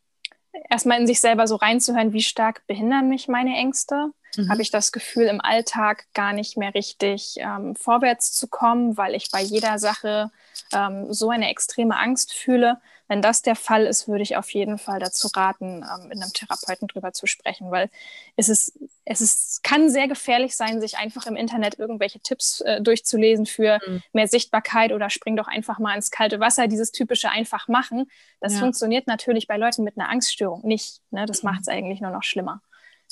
erstmal 0.70 1.00
in 1.00 1.08
sich 1.08 1.20
selber 1.20 1.48
so 1.48 1.56
reinzuhören, 1.56 2.14
wie 2.14 2.22
stark 2.22 2.66
behindern 2.68 3.10
mich 3.10 3.28
meine 3.28 3.56
Ängste. 3.56 4.12
Mhm. 4.36 4.50
Habe 4.50 4.62
ich 4.62 4.70
das 4.70 4.92
Gefühl, 4.92 5.26
im 5.26 5.42
Alltag 5.42 6.06
gar 6.14 6.34
nicht 6.34 6.58
mehr 6.58 6.74
richtig 6.74 7.36
ähm, 7.38 7.76
vorwärts 7.76 8.34
zu 8.34 8.48
kommen, 8.48 8.98
weil 8.98 9.16
ich 9.16 9.32
bei 9.32 9.42
jeder 9.42 9.80
Sache 9.80 10.32
ähm, 10.74 11.12
so 11.12 11.30
eine 11.30 11.50
extreme 11.50 11.98
Angst 11.98 12.34
fühle. 12.34 12.82
Wenn 13.08 13.22
das 13.22 13.42
der 13.42 13.56
Fall 13.56 13.86
ist, 13.86 14.08
würde 14.08 14.24
ich 14.24 14.36
auf 14.36 14.50
jeden 14.52 14.78
Fall 14.78 15.00
dazu 15.00 15.30
raten, 15.34 15.84
ähm, 15.84 16.08
mit 16.10 16.22
einem 16.22 16.34
Therapeuten 16.34 16.88
drüber 16.88 17.14
zu 17.14 17.26
sprechen, 17.26 17.72
weil 17.72 17.90
es 18.36 18.50
ist, 18.50 18.78
es 19.06 19.22
ist, 19.22 19.64
kann 19.64 19.90
sehr 19.90 20.08
gefährlich 20.08 20.56
sein, 20.56 20.82
sich 20.82 20.98
einfach 20.98 21.26
im 21.26 21.36
Internet 21.36 21.80
irgendwelche 21.80 22.20
Tipps 22.20 22.62
äh, 22.62 22.82
durchzulesen 22.82 23.46
für 23.46 23.80
mhm. 23.86 24.02
mehr 24.12 24.28
Sichtbarkeit 24.28 24.92
oder 24.92 25.10
spring 25.10 25.38
doch 25.38 25.48
einfach 25.48 25.80
mal 25.80 25.96
ins 25.96 26.12
kalte 26.12 26.40
Wasser, 26.40 26.68
dieses 26.68 26.92
typische 26.92 27.30
einfach 27.30 27.68
machen. 27.68 28.10
Das 28.42 28.54
ja. 28.54 28.60
funktioniert 28.60 29.08
natürlich 29.08 29.48
bei 29.48 29.58
Leuten 29.58 29.84
mit 29.84 29.98
einer 29.98 30.10
Angststörung 30.10 30.66
nicht. 30.66 31.02
Ne? 31.12 31.26
Das 31.26 31.44
mhm. 31.44 31.52
macht 31.52 31.62
es 31.62 31.68
eigentlich 31.70 32.02
nur 32.02 32.12
noch 32.12 32.24
schlimmer. 32.24 32.62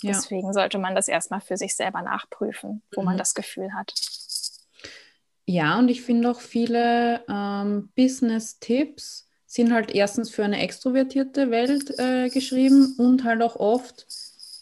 Ja. 0.01 0.11
Deswegen 0.11 0.51
sollte 0.51 0.77
man 0.77 0.93
das 0.93 1.07
erstmal 1.07 1.41
für 1.41 1.55
sich 1.55 1.75
selber 1.75 2.01
nachprüfen, 2.01 2.81
wo 2.93 3.01
mhm. 3.01 3.05
man 3.05 3.17
das 3.17 3.33
Gefühl 3.33 3.73
hat. 3.73 3.93
Ja, 5.47 5.77
und 5.77 5.89
ich 5.89 6.01
finde 6.01 6.31
auch 6.31 6.41
viele 6.41 7.23
ähm, 7.29 7.89
Business-Tipps 7.95 9.24
sind 9.55 9.73
halt 9.73 9.95
erstens 9.95 10.29
für 10.29 10.43
eine 10.43 10.61
extrovertierte 10.61 11.49
Welt 11.49 11.97
äh, 11.97 12.29
geschrieben 12.29 12.93
und 12.97 13.23
halt 13.23 13.41
auch 13.41 13.55
oft 13.55 14.05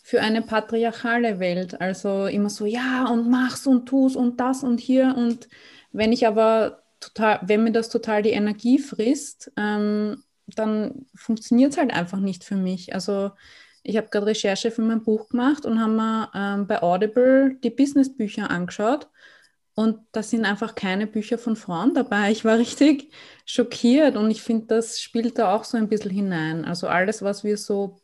für 0.03 0.21
eine 0.21 0.43
patriarchale 0.43 1.39
Welt. 1.39 1.81
Also 1.81 2.27
immer 2.27 2.51
so, 2.51 2.65
ja, 2.65 3.07
und 3.07 3.27
mach's 3.27 3.65
und 3.65 3.87
tu's 3.87 4.15
und 4.15 4.39
das 4.39 4.63
und 4.63 4.79
hier. 4.79 5.15
Und 5.17 5.49
wenn 5.91 6.13
ich 6.13 6.27
aber 6.27 6.83
total, 6.99 7.39
wenn 7.43 7.63
mir 7.63 7.71
das 7.71 7.89
total 7.89 8.21
die 8.21 8.31
Energie 8.31 8.77
frisst, 8.77 9.51
ähm, 9.57 10.23
dann 10.45 11.07
funktioniert 11.15 11.71
es 11.71 11.77
halt 11.79 11.91
einfach 11.91 12.19
nicht 12.19 12.43
für 12.43 12.55
mich. 12.55 12.93
Also 12.93 13.31
ich 13.81 13.97
habe 13.97 14.09
gerade 14.09 14.27
Recherche 14.27 14.69
für 14.69 14.83
mein 14.83 15.03
Buch 15.03 15.29
gemacht 15.29 15.65
und 15.65 15.79
haben 15.79 15.95
mir 15.95 16.29
ähm, 16.35 16.67
bei 16.67 16.83
Audible 16.83 17.55
die 17.63 17.71
Businessbücher 17.71 18.51
angeschaut. 18.51 19.09
Und 19.75 19.99
da 20.11 20.21
sind 20.21 20.45
einfach 20.45 20.75
keine 20.75 21.07
Bücher 21.07 21.37
von 21.37 21.55
Frauen 21.55 21.93
dabei. 21.93 22.31
Ich 22.31 22.45
war 22.45 22.57
richtig 22.59 23.11
schockiert 23.45 24.15
und 24.15 24.29
ich 24.29 24.41
finde, 24.41 24.67
das 24.67 25.01
spielt 25.01 25.39
da 25.39 25.53
auch 25.53 25.63
so 25.63 25.77
ein 25.77 25.89
bisschen 25.89 26.11
hinein. 26.11 26.65
Also 26.65 26.87
alles, 26.87 27.21
was 27.21 27.43
wir 27.43 27.57
so 27.57 27.99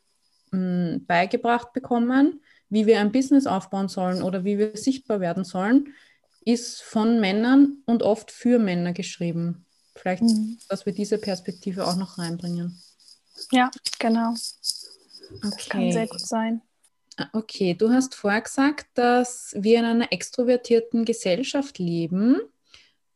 mh, 0.51 0.59
mm, 0.59 1.05
beigebracht 1.05 1.73
bekommen, 1.73 2.41
wie 2.69 2.85
wir 2.85 2.99
ein 2.99 3.11
Business 3.11 3.47
aufbauen 3.47 3.87
sollen 3.87 4.21
oder 4.21 4.43
wie 4.43 4.57
wir 4.57 4.75
sichtbar 4.75 5.19
werden 5.19 5.43
sollen, 5.43 5.93
ist 6.45 6.81
von 6.81 7.19
Männern 7.19 7.83
und 7.85 8.03
oft 8.03 8.31
für 8.31 8.59
Männer 8.59 8.93
geschrieben. 8.93 9.65
Vielleicht, 9.95 10.23
mhm. 10.23 10.57
dass 10.69 10.85
wir 10.85 10.93
diese 10.93 11.17
Perspektive 11.17 11.85
auch 11.85 11.95
noch 11.95 12.17
reinbringen. 12.17 12.81
Ja, 13.51 13.69
genau. 13.99 14.29
Okay. 14.31 15.39
Das 15.41 15.69
kann 15.69 15.91
sehr 15.91 16.07
gut 16.07 16.21
sein. 16.21 16.61
Ah, 17.19 17.27
okay, 17.33 17.73
du 17.73 17.89
hast 17.91 18.15
vorher 18.15 18.41
gesagt, 18.41 18.87
dass 18.93 19.53
wir 19.57 19.79
in 19.79 19.85
einer 19.85 20.13
extrovertierten 20.13 21.03
Gesellschaft 21.03 21.77
leben. 21.77 22.37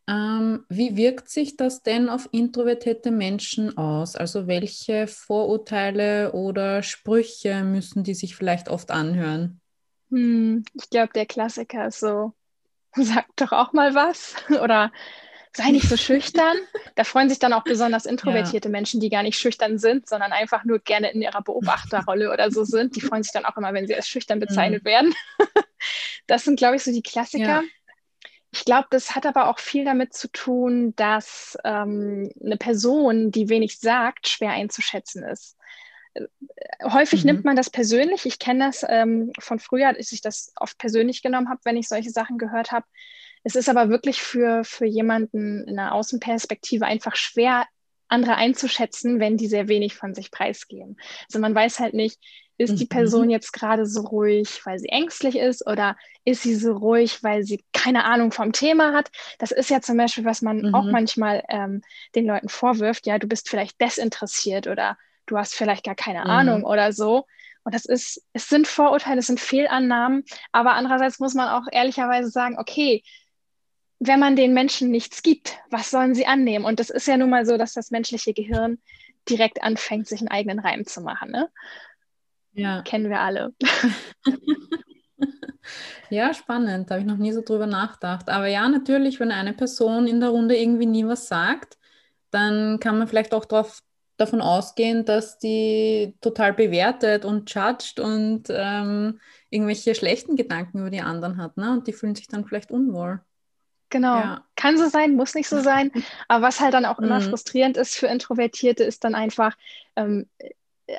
Ähm, 0.09 0.65
wie 0.67 0.97
wirkt 0.97 1.29
sich 1.29 1.55
das 1.55 1.83
denn 1.83 2.09
auf 2.09 2.27
introvertierte 2.33 3.11
Menschen 3.11 3.77
aus? 3.77 4.17
Also 4.17 4.45
welche 4.45 5.07
Vorurteile 5.07 6.33
oder 6.33 6.83
Sprüche 6.83 7.63
müssen 7.63 8.03
die 8.03 8.13
sich 8.13 8.35
vielleicht 8.35 8.67
oft 8.67 8.91
anhören? 8.91 9.61
Hm, 10.09 10.65
ich 10.73 10.89
glaube, 10.89 11.13
der 11.13 11.25
Klassiker 11.25 11.87
ist 11.87 12.01
so, 12.01 12.33
sag 12.95 13.27
doch 13.37 13.53
auch 13.53 13.73
mal 13.73 13.95
was. 13.95 14.35
Oder 14.63 14.91
sei 15.55 15.71
nicht 15.71 15.87
so 15.89 15.97
schüchtern. 15.97 16.57
Da 16.95 17.03
freuen 17.03 17.27
sich 17.27 17.39
dann 17.39 17.53
auch 17.53 17.63
besonders 17.63 18.05
introvertierte 18.05 18.67
ja. 18.67 18.71
Menschen, 18.71 18.99
die 18.99 19.09
gar 19.09 19.23
nicht 19.23 19.39
schüchtern 19.39 19.79
sind, 19.79 20.07
sondern 20.07 20.31
einfach 20.31 20.63
nur 20.63 20.77
gerne 20.77 21.11
in 21.11 21.23
ihrer 21.23 21.41
Beobachterrolle 21.41 22.31
oder 22.31 22.51
so 22.51 22.65
sind. 22.65 22.95
Die 22.95 23.01
freuen 23.01 23.23
sich 23.23 23.31
dann 23.31 23.45
auch 23.45 23.57
immer, 23.57 23.73
wenn 23.73 23.87
sie 23.87 23.95
als 23.95 24.07
schüchtern 24.07 24.39
bezeichnet 24.39 24.83
mhm. 24.83 24.87
werden. 24.87 25.15
Das 26.27 26.45
sind, 26.45 26.57
glaube 26.57 26.77
ich, 26.77 26.83
so 26.83 26.91
die 26.93 27.01
Klassiker. 27.01 27.43
Ja. 27.43 27.63
Ich 28.53 28.63
glaube, 28.63 28.87
das 28.91 29.15
hat 29.15 29.25
aber 29.25 29.49
auch 29.49 29.59
viel 29.59 29.83
damit 29.83 30.13
zu 30.13 30.31
tun, 30.31 30.95
dass 30.95 31.57
ähm, 31.65 32.31
eine 32.41 32.55
Person, 32.55 33.31
die 33.31 33.49
wenig 33.49 33.79
sagt, 33.79 34.29
schwer 34.29 34.51
einzuschätzen 34.51 35.23
ist. 35.23 35.57
Äh, 36.13 36.27
häufig 36.83 37.23
mhm. 37.23 37.31
nimmt 37.31 37.45
man 37.45 37.55
das 37.55 37.69
persönlich. 37.69 38.25
Ich 38.25 38.39
kenne 38.39 38.65
das 38.67 38.85
ähm, 38.87 39.33
von 39.39 39.59
früher, 39.59 39.87
als 39.87 40.11
ich 40.11 40.21
das 40.21 40.53
oft 40.55 40.77
persönlich 40.77 41.21
genommen 41.21 41.49
habe, 41.49 41.61
wenn 41.65 41.75
ich 41.75 41.89
solche 41.89 42.11
Sachen 42.11 42.37
gehört 42.37 42.71
habe. 42.71 42.85
Es 43.43 43.55
ist 43.55 43.69
aber 43.69 43.89
wirklich 43.89 44.21
für, 44.21 44.63
für 44.63 44.85
jemanden 44.85 45.67
in 45.67 45.77
einer 45.77 45.93
Außenperspektive 45.93 46.85
einfach 46.85 47.15
schwer, 47.15 47.65
andere 48.07 48.35
einzuschätzen, 48.35 49.19
wenn 49.19 49.37
die 49.37 49.47
sehr 49.47 49.67
wenig 49.67 49.95
von 49.95 50.13
sich 50.13 50.29
preisgeben. 50.29 50.97
Also 51.27 51.39
man 51.39 51.55
weiß 51.55 51.79
halt 51.79 51.93
nicht, 51.93 52.19
ist 52.57 52.79
die 52.79 52.85
mhm. 52.85 52.89
Person 52.89 53.29
jetzt 53.29 53.51
gerade 53.51 53.85
so 53.85 54.01
ruhig, 54.01 54.61
weil 54.65 54.77
sie 54.77 54.89
ängstlich 54.89 55.37
ist 55.37 55.65
oder 55.65 55.97
ist 56.23 56.43
sie 56.43 56.55
so 56.55 56.73
ruhig, 56.73 57.23
weil 57.23 57.43
sie 57.43 57.63
keine 57.73 58.05
Ahnung 58.05 58.31
vom 58.31 58.51
Thema 58.51 58.93
hat? 58.93 59.09
Das 59.39 59.51
ist 59.51 59.69
ja 59.69 59.81
zum 59.81 59.97
Beispiel, 59.97 60.25
was 60.25 60.41
man 60.41 60.61
mhm. 60.61 60.75
auch 60.75 60.85
manchmal 60.85 61.43
ähm, 61.49 61.81
den 62.13 62.27
Leuten 62.27 62.49
vorwirft. 62.49 63.07
Ja, 63.07 63.17
du 63.17 63.27
bist 63.27 63.49
vielleicht 63.49 63.81
desinteressiert 63.81 64.67
oder 64.67 64.97
du 65.25 65.37
hast 65.37 65.55
vielleicht 65.55 65.83
gar 65.83 65.95
keine 65.95 66.21
mhm. 66.21 66.29
Ahnung 66.29 66.63
oder 66.63 66.93
so. 66.93 67.25
Und 67.63 67.73
das 67.73 67.85
ist, 67.85 68.21
es 68.33 68.49
sind 68.49 68.67
Vorurteile, 68.67 69.19
es 69.19 69.27
sind 69.27 69.39
Fehlannahmen, 69.39 70.23
aber 70.51 70.73
andererseits 70.73 71.19
muss 71.19 71.33
man 71.33 71.47
auch 71.47 71.65
ehrlicherweise 71.71 72.29
sagen, 72.29 72.57
okay, 72.59 73.03
wenn 74.05 74.19
man 74.19 74.35
den 74.35 74.53
Menschen 74.53 74.91
nichts 74.91 75.23
gibt, 75.23 75.57
was 75.69 75.89
sollen 75.89 76.13
sie 76.13 76.25
annehmen? 76.25 76.65
Und 76.65 76.79
das 76.79 76.89
ist 76.89 77.07
ja 77.07 77.15
nun 77.15 77.29
mal 77.29 77.45
so, 77.45 77.57
dass 77.57 77.73
das 77.73 77.89
menschliche 77.89 78.33
Gehirn 78.33 78.79
direkt 79.29 79.63
anfängt, 79.63 80.07
sich 80.07 80.19
einen 80.19 80.27
eigenen 80.27 80.59
Reim 80.59 80.85
zu 80.85 81.01
machen. 81.01 81.31
Ne? 81.31 81.49
Ja. 82.51 82.81
Kennen 82.81 83.09
wir 83.09 83.21
alle. 83.21 83.53
ja, 86.09 86.33
spannend. 86.33 86.89
Da 86.89 86.95
habe 86.95 87.01
ich 87.01 87.07
noch 87.07 87.17
nie 87.17 87.31
so 87.31 87.41
drüber 87.41 87.65
nachgedacht. 87.65 88.29
Aber 88.29 88.47
ja, 88.47 88.67
natürlich, 88.67 89.21
wenn 89.21 89.31
eine 89.31 89.53
Person 89.53 90.07
in 90.07 90.19
der 90.19 90.29
Runde 90.29 90.57
irgendwie 90.57 90.85
nie 90.85 91.07
was 91.07 91.29
sagt, 91.29 91.77
dann 92.29 92.79
kann 92.79 92.97
man 92.97 93.07
vielleicht 93.07 93.33
auch 93.33 93.45
drauf, 93.45 93.79
davon 94.17 94.41
ausgehen, 94.41 95.05
dass 95.05 95.39
die 95.39 96.15
total 96.19 96.53
bewertet 96.53 97.23
und 97.23 97.53
judged 97.53 98.01
und 98.01 98.43
ähm, 98.49 99.21
irgendwelche 99.49 99.95
schlechten 99.95 100.35
Gedanken 100.35 100.79
über 100.79 100.89
die 100.89 101.01
anderen 101.01 101.37
hat. 101.37 101.55
Ne? 101.55 101.71
Und 101.71 101.87
die 101.87 101.93
fühlen 101.93 102.15
sich 102.15 102.27
dann 102.27 102.45
vielleicht 102.45 102.69
unwohl. 102.69 103.21
Genau. 103.93 104.15
Ja. 104.15 104.43
Kann 104.55 104.75
so 104.75 104.89
sein, 104.89 105.15
muss 105.15 105.35
nicht 105.35 105.47
so 105.47 105.61
sein. 105.61 105.91
Aber 106.27 106.47
was 106.47 106.59
halt 106.59 106.73
dann 106.73 106.85
auch 106.85 106.97
immer 106.97 107.19
mhm. 107.19 107.29
frustrierend 107.29 107.77
ist 107.77 107.95
für 107.95 108.07
Introvertierte, 108.07 108.83
ist 108.83 109.03
dann 109.03 109.13
einfach, 109.13 109.55
ähm, 109.95 110.27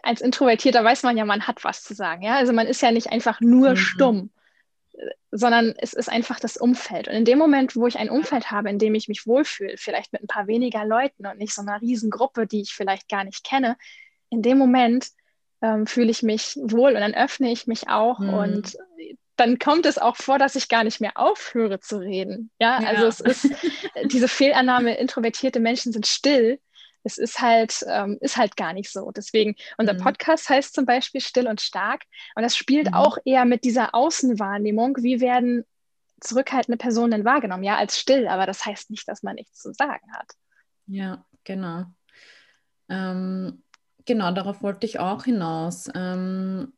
als 0.04 0.20
Introvertierter 0.20 0.84
weiß 0.84 1.02
man 1.02 1.16
ja, 1.16 1.24
man 1.24 1.48
hat 1.48 1.64
was 1.64 1.82
zu 1.82 1.92
sagen. 1.92 2.22
Ja? 2.22 2.36
Also 2.36 2.52
man 2.52 2.68
ist 2.68 2.82
ja 2.82 2.92
nicht 2.92 3.10
einfach 3.10 3.40
nur 3.40 3.70
mhm. 3.70 3.76
stumm, 3.76 4.30
sondern 5.32 5.74
es 5.76 5.92
ist 5.92 6.08
einfach 6.08 6.38
das 6.38 6.56
Umfeld. 6.56 7.08
Und 7.08 7.14
in 7.14 7.24
dem 7.24 7.36
Moment, 7.36 7.74
wo 7.74 7.88
ich 7.88 7.98
ein 7.98 8.10
Umfeld 8.10 8.52
habe, 8.52 8.70
in 8.70 8.78
dem 8.78 8.94
ich 8.94 9.08
mich 9.08 9.26
wohlfühle, 9.26 9.74
vielleicht 9.76 10.12
mit 10.12 10.22
ein 10.22 10.28
paar 10.28 10.46
weniger 10.46 10.84
Leuten 10.84 11.26
und 11.26 11.38
nicht 11.38 11.52
so 11.52 11.62
einer 11.62 11.80
riesen 11.80 12.10
Gruppe, 12.10 12.46
die 12.46 12.60
ich 12.60 12.74
vielleicht 12.74 13.08
gar 13.08 13.24
nicht 13.24 13.42
kenne, 13.42 13.76
in 14.30 14.40
dem 14.40 14.56
Moment 14.56 15.08
ähm, 15.62 15.88
fühle 15.88 16.12
ich 16.12 16.22
mich 16.22 16.56
wohl 16.62 16.92
und 16.94 17.00
dann 17.00 17.14
öffne 17.14 17.50
ich 17.50 17.66
mich 17.66 17.88
auch 17.88 18.20
mhm. 18.20 18.34
und 18.34 18.76
dann 19.37 19.59
kommt 19.59 19.87
es 19.87 19.99
auch 19.99 20.17
vor, 20.17 20.38
dass 20.38 20.55
ich 20.55 20.69
gar 20.69 20.85
nicht 20.85 21.00
mehr 21.00 21.12
aufhöre 21.17 21.81
zu 21.81 21.99
reden. 21.99 22.50
Ja, 22.59 22.81
ja. 22.81 22.88
also 22.88 23.07
es 23.07 23.21
ist 23.21 23.50
diese 24.05 24.29
Fehlannahme, 24.29 24.97
introvertierte 24.97 25.61
Menschen 25.61 25.93
sind 25.93 26.07
still. 26.07 26.61
Es 27.03 27.19
ist 27.19 27.41
halt, 27.41 27.85
ähm, 27.87 28.17
ist 28.21 28.37
halt 28.37 28.57
gar 28.57 28.73
nicht 28.73 28.91
so. 28.91 29.11
Deswegen, 29.11 29.57
unser 29.76 29.95
mhm. 29.95 29.99
Podcast 29.99 30.49
heißt 30.49 30.75
zum 30.75 30.87
Beispiel 30.87 31.21
Still 31.21 31.49
und 31.49 31.61
Stark. 31.61 32.03
Und 32.35 32.43
das 32.43 32.57
spielt 32.57 32.88
mhm. 32.88 32.95
auch 32.95 33.19
eher 33.25 33.45
mit 33.45 33.64
dieser 33.64 33.95
Außenwahrnehmung. 33.95 34.97
Wie 35.00 35.21
werden 35.21 35.64
zurückhaltende 36.21 36.79
Personen 36.79 37.11
denn 37.11 37.25
wahrgenommen? 37.25 37.64
Ja, 37.64 37.76
als 37.76 37.99
still, 37.99 38.26
aber 38.29 38.47
das 38.47 38.64
heißt 38.64 38.91
nicht, 38.91 39.07
dass 39.07 39.23
man 39.23 39.35
nichts 39.35 39.61
zu 39.61 39.73
sagen 39.75 40.12
hat. 40.12 40.31
Ja, 40.87 41.26
genau. 41.45 41.85
Ähm, 42.88 43.62
genau, 44.07 44.33
darauf 44.33 44.62
wollte 44.62 44.87
ich 44.87 44.99
auch 44.99 45.25
hinaus. 45.25 45.91
Ähm, 45.95 46.73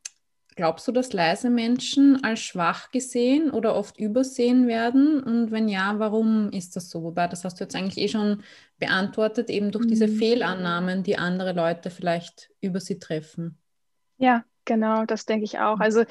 glaubst 0.57 0.89
du, 0.89 0.93
dass 0.93 1.13
leise 1.13 1.51
Menschen 1.51 2.25
als 2.25 2.41
schwach 2.41 2.91
gesehen 2.91 3.51
oder 3.51 3.77
oft 3.77 3.99
übersehen 3.99 4.67
werden? 4.67 5.23
Und 5.23 5.53
wenn 5.53 5.69
ja, 5.69 5.99
warum 5.99 6.51
ist 6.51 6.75
das 6.75 6.91
so? 6.91 7.03
Wobei, 7.03 7.29
das 7.29 7.45
hast 7.45 7.61
du 7.61 7.65
jetzt 7.65 7.77
eigentlich 7.77 7.99
eh 7.99 8.09
schon 8.09 8.43
beantwortet, 8.79 9.51
eben 9.51 9.71
durch 9.71 9.85
mhm. 9.85 9.91
diese 9.91 10.09
Fehlannahmen, 10.09 11.03
die 11.03 11.19
andere 11.19 11.53
Leute 11.53 11.91
vielleicht 11.91 12.51
über 12.61 12.81
sie 12.81 12.99
treffen. 12.99 13.59
Ja, 14.17 14.45
genau, 14.65 15.05
das 15.05 15.27
denke 15.27 15.45
ich 15.45 15.59
auch. 15.59 15.77
Mhm. 15.77 15.83
Also 15.83 16.05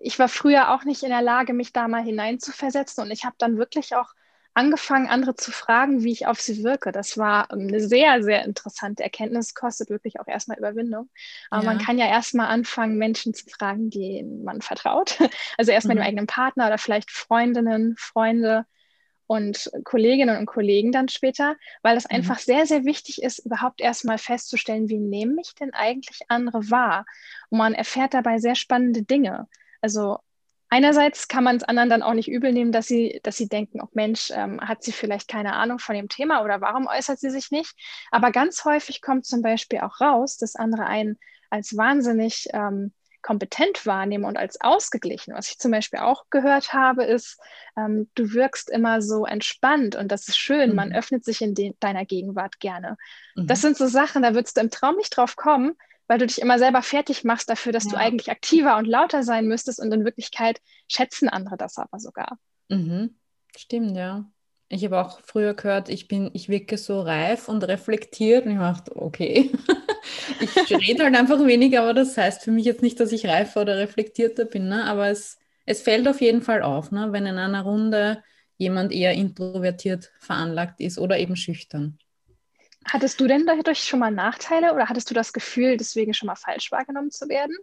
ich 0.00 0.18
war 0.18 0.28
früher 0.28 0.74
auch 0.74 0.84
nicht 0.84 1.04
in 1.04 1.10
der 1.10 1.22
Lage, 1.22 1.54
mich 1.54 1.72
da 1.72 1.88
mal 1.88 2.02
hineinzuversetzen 2.02 3.04
und 3.04 3.10
ich 3.12 3.24
habe 3.24 3.36
dann 3.38 3.56
wirklich 3.56 3.94
auch 3.94 4.12
angefangen, 4.54 5.08
andere 5.08 5.34
zu 5.34 5.50
fragen, 5.50 6.04
wie 6.04 6.12
ich 6.12 6.26
auf 6.26 6.40
sie 6.40 6.62
wirke. 6.62 6.92
Das 6.92 7.18
war 7.18 7.50
eine 7.50 7.80
sehr, 7.80 8.22
sehr 8.22 8.44
interessante 8.44 9.02
Erkenntnis, 9.02 9.54
kostet 9.54 9.90
wirklich 9.90 10.20
auch 10.20 10.28
erstmal 10.28 10.58
Überwindung. 10.58 11.10
Aber 11.50 11.64
ja. 11.64 11.70
man 11.70 11.78
kann 11.78 11.98
ja 11.98 12.06
erstmal 12.06 12.46
anfangen, 12.46 12.96
Menschen 12.96 13.34
zu 13.34 13.46
fragen, 13.48 13.90
denen 13.90 14.44
man 14.44 14.62
vertraut. 14.62 15.18
Also 15.58 15.72
erstmal 15.72 15.96
mhm. 15.96 16.00
dem 16.00 16.06
eigenen 16.06 16.26
Partner 16.26 16.66
oder 16.66 16.78
vielleicht 16.78 17.10
Freundinnen, 17.10 17.96
Freunde 17.96 18.66
und 19.26 19.70
Kolleginnen 19.84 20.36
und 20.36 20.46
Kollegen 20.46 20.92
dann 20.92 21.08
später, 21.08 21.56
weil 21.82 21.94
das 21.94 22.04
mhm. 22.04 22.16
einfach 22.16 22.38
sehr, 22.38 22.66
sehr 22.66 22.84
wichtig 22.84 23.22
ist, 23.22 23.40
überhaupt 23.40 23.80
erstmal 23.80 24.18
festzustellen, 24.18 24.88
wie 24.88 24.98
nehmen 24.98 25.34
mich 25.34 25.54
denn 25.54 25.72
eigentlich 25.72 26.20
andere 26.28 26.70
wahr? 26.70 27.06
Und 27.50 27.58
man 27.58 27.74
erfährt 27.74 28.14
dabei 28.14 28.38
sehr 28.38 28.54
spannende 28.54 29.02
Dinge. 29.02 29.48
Also 29.80 30.18
einerseits 30.74 31.28
kann 31.28 31.44
man 31.44 31.54
es 31.54 31.62
anderen 31.62 31.88
dann 31.88 32.02
auch 32.02 32.14
nicht 32.14 32.28
übel 32.28 32.52
nehmen, 32.52 32.72
dass 32.72 32.88
sie, 32.88 33.20
dass 33.22 33.36
sie 33.36 33.48
denken, 33.48 33.80
oh 33.80 33.88
Mensch, 33.92 34.32
ähm, 34.34 34.60
hat 34.60 34.82
sie 34.82 34.90
vielleicht 34.90 35.28
keine 35.28 35.52
Ahnung 35.54 35.78
von 35.78 35.94
dem 35.94 36.08
Thema 36.08 36.42
oder 36.42 36.60
warum 36.60 36.88
äußert 36.88 37.20
sie 37.20 37.30
sich 37.30 37.52
nicht? 37.52 37.74
Aber 38.10 38.32
ganz 38.32 38.64
häufig 38.64 39.00
kommt 39.00 39.24
zum 39.24 39.40
Beispiel 39.40 39.80
auch 39.80 40.00
raus, 40.00 40.36
dass 40.36 40.56
andere 40.56 40.86
einen 40.86 41.16
als 41.48 41.76
wahnsinnig 41.76 42.48
ähm, 42.52 42.92
kompetent 43.22 43.86
wahrnehmen 43.86 44.24
und 44.24 44.36
als 44.36 44.60
ausgeglichen. 44.60 45.32
Was 45.34 45.48
ich 45.48 45.58
zum 45.58 45.70
Beispiel 45.70 46.00
auch 46.00 46.24
gehört 46.28 46.72
habe, 46.72 47.04
ist, 47.04 47.40
ähm, 47.76 48.10
du 48.16 48.32
wirkst 48.32 48.68
immer 48.68 49.00
so 49.00 49.26
entspannt 49.26 49.94
und 49.94 50.10
das 50.10 50.26
ist 50.26 50.36
schön. 50.36 50.70
Mhm. 50.70 50.76
Man 50.76 50.92
öffnet 50.92 51.24
sich 51.24 51.40
in 51.40 51.54
deiner 51.78 52.04
Gegenwart 52.04 52.58
gerne. 52.58 52.96
Mhm. 53.36 53.46
Das 53.46 53.60
sind 53.60 53.76
so 53.76 53.86
Sachen, 53.86 54.22
da 54.22 54.34
würdest 54.34 54.56
du 54.56 54.60
im 54.60 54.70
Traum 54.70 54.96
nicht 54.96 55.16
drauf 55.16 55.36
kommen, 55.36 55.76
weil 56.06 56.18
du 56.18 56.26
dich 56.26 56.40
immer 56.40 56.58
selber 56.58 56.82
fertig 56.82 57.24
machst 57.24 57.48
dafür, 57.48 57.72
dass 57.72 57.84
ja. 57.84 57.90
du 57.90 57.96
eigentlich 57.96 58.30
aktiver 58.30 58.76
und 58.76 58.86
lauter 58.86 59.22
sein 59.22 59.46
müsstest 59.46 59.80
und 59.80 59.92
in 59.92 60.04
Wirklichkeit 60.04 60.60
schätzen 60.88 61.28
andere 61.28 61.56
das 61.56 61.78
aber 61.78 61.98
sogar. 61.98 62.38
Mhm. 62.68 63.16
Stimmt, 63.56 63.96
ja. 63.96 64.24
Ich 64.68 64.84
habe 64.84 65.00
auch 65.00 65.20
früher 65.20 65.54
gehört, 65.54 65.88
ich 65.88 66.08
bin, 66.08 66.30
ich 66.32 66.48
wirke 66.48 66.78
so 66.78 67.00
reif 67.00 67.48
und 67.48 67.62
reflektiert 67.64 68.46
und 68.46 68.52
ich 68.52 68.58
dachte, 68.58 68.96
okay, 68.96 69.50
ich 70.40 70.70
rede 70.70 71.04
halt 71.04 71.16
einfach 71.16 71.44
weniger, 71.46 71.82
aber 71.82 71.94
das 71.94 72.16
heißt 72.16 72.42
für 72.42 72.50
mich 72.50 72.64
jetzt 72.64 72.82
nicht, 72.82 72.98
dass 72.98 73.12
ich 73.12 73.26
reifer 73.26 73.62
oder 73.62 73.78
reflektierter 73.78 74.46
bin, 74.46 74.68
ne? 74.68 74.84
aber 74.84 75.08
es, 75.08 75.38
es 75.66 75.82
fällt 75.82 76.08
auf 76.08 76.20
jeden 76.20 76.42
Fall 76.42 76.62
auf, 76.62 76.90
ne? 76.90 77.12
wenn 77.12 77.26
in 77.26 77.38
einer 77.38 77.62
Runde 77.62 78.22
jemand 78.56 78.92
eher 78.92 79.12
introvertiert 79.12 80.12
veranlagt 80.18 80.80
ist 80.80 80.98
oder 80.98 81.18
eben 81.18 81.36
schüchtern. 81.36 81.98
Hattest 82.86 83.20
du 83.20 83.26
denn 83.26 83.46
dadurch 83.46 83.84
schon 83.84 84.00
mal 84.00 84.10
Nachteile 84.10 84.74
oder 84.74 84.88
hattest 84.88 85.10
du 85.10 85.14
das 85.14 85.32
Gefühl, 85.32 85.76
deswegen 85.76 86.14
schon 86.14 86.26
mal 86.26 86.36
falsch 86.36 86.70
wahrgenommen 86.70 87.10
zu 87.10 87.28
werden? 87.28 87.56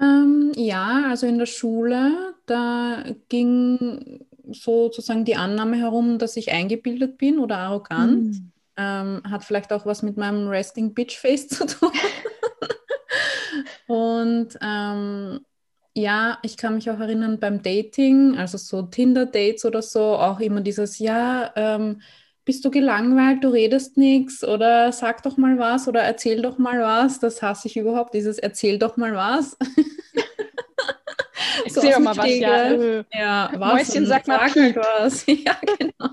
Ähm, 0.00 0.52
ja, 0.56 1.04
also 1.08 1.26
in 1.26 1.38
der 1.38 1.46
Schule, 1.46 2.34
da 2.46 3.04
ging 3.28 4.26
sozusagen 4.50 5.24
die 5.24 5.36
Annahme 5.36 5.76
herum, 5.76 6.18
dass 6.18 6.36
ich 6.36 6.52
eingebildet 6.52 7.18
bin 7.18 7.38
oder 7.38 7.58
arrogant. 7.58 8.34
Mm. 8.34 8.52
Ähm, 8.76 9.22
hat 9.28 9.44
vielleicht 9.44 9.72
auch 9.72 9.84
was 9.84 10.02
mit 10.02 10.16
meinem 10.16 10.48
Resting 10.48 10.94
Bitch 10.94 11.18
Face 11.18 11.48
zu 11.48 11.66
tun. 11.66 11.92
Und 13.86 14.56
ähm, 14.62 15.40
ja, 15.94 16.38
ich 16.42 16.56
kann 16.56 16.76
mich 16.76 16.88
auch 16.90 17.00
erinnern 17.00 17.40
beim 17.40 17.62
Dating, 17.62 18.36
also 18.38 18.56
so 18.56 18.82
Tinder-Dates 18.82 19.64
oder 19.64 19.82
so, 19.82 20.00
auch 20.00 20.40
immer 20.40 20.60
dieses, 20.60 20.98
ja, 20.98 21.52
ähm, 21.56 22.00
bist 22.50 22.64
du 22.64 22.70
gelangweilt, 22.72 23.44
du 23.44 23.48
redest 23.50 23.96
nichts 23.96 24.42
oder 24.42 24.90
sag 24.90 25.22
doch 25.22 25.36
mal 25.36 25.56
was 25.56 25.86
oder 25.86 26.00
erzähl 26.00 26.42
doch 26.42 26.58
mal 26.58 26.80
was. 26.80 27.20
Das 27.20 27.40
hasse 27.42 27.68
ich 27.68 27.76
überhaupt, 27.76 28.12
dieses 28.12 28.40
erzähl 28.40 28.76
doch 28.76 28.96
mal 28.96 29.14
was. 29.14 29.56
Erzähl 31.64 31.94
so 31.94 32.00
mal 32.00 32.16
was, 32.16 32.28
ja. 32.28 33.04
ja 33.12 33.52
was 33.54 33.88
Mäuschen, 33.88 34.04
sag 34.04 34.26
mal 34.26 34.40
was. 34.40 35.24
ja, 35.28 35.56
genau. 35.78 36.10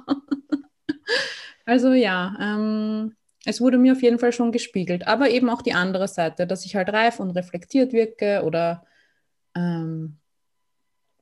Also 1.65 1.93
ja, 1.93 2.35
ähm, 2.39 3.15
es 3.43 3.59
wurde 3.59 3.79
mir 3.79 3.93
auf 3.93 4.03
jeden 4.03 4.19
Fall 4.19 4.31
schon 4.31 4.51
gespiegelt, 4.51 5.07
aber 5.07 5.31
eben 5.31 5.49
auch 5.49 5.63
die 5.63 5.73
andere 5.73 6.07
Seite, 6.07 6.45
dass 6.45 6.65
ich 6.65 6.75
halt 6.75 6.93
reif 6.93 7.19
und 7.19 7.31
reflektiert 7.31 7.93
wirke 7.93 8.43
oder 8.45 8.85
ähm, 9.55 10.19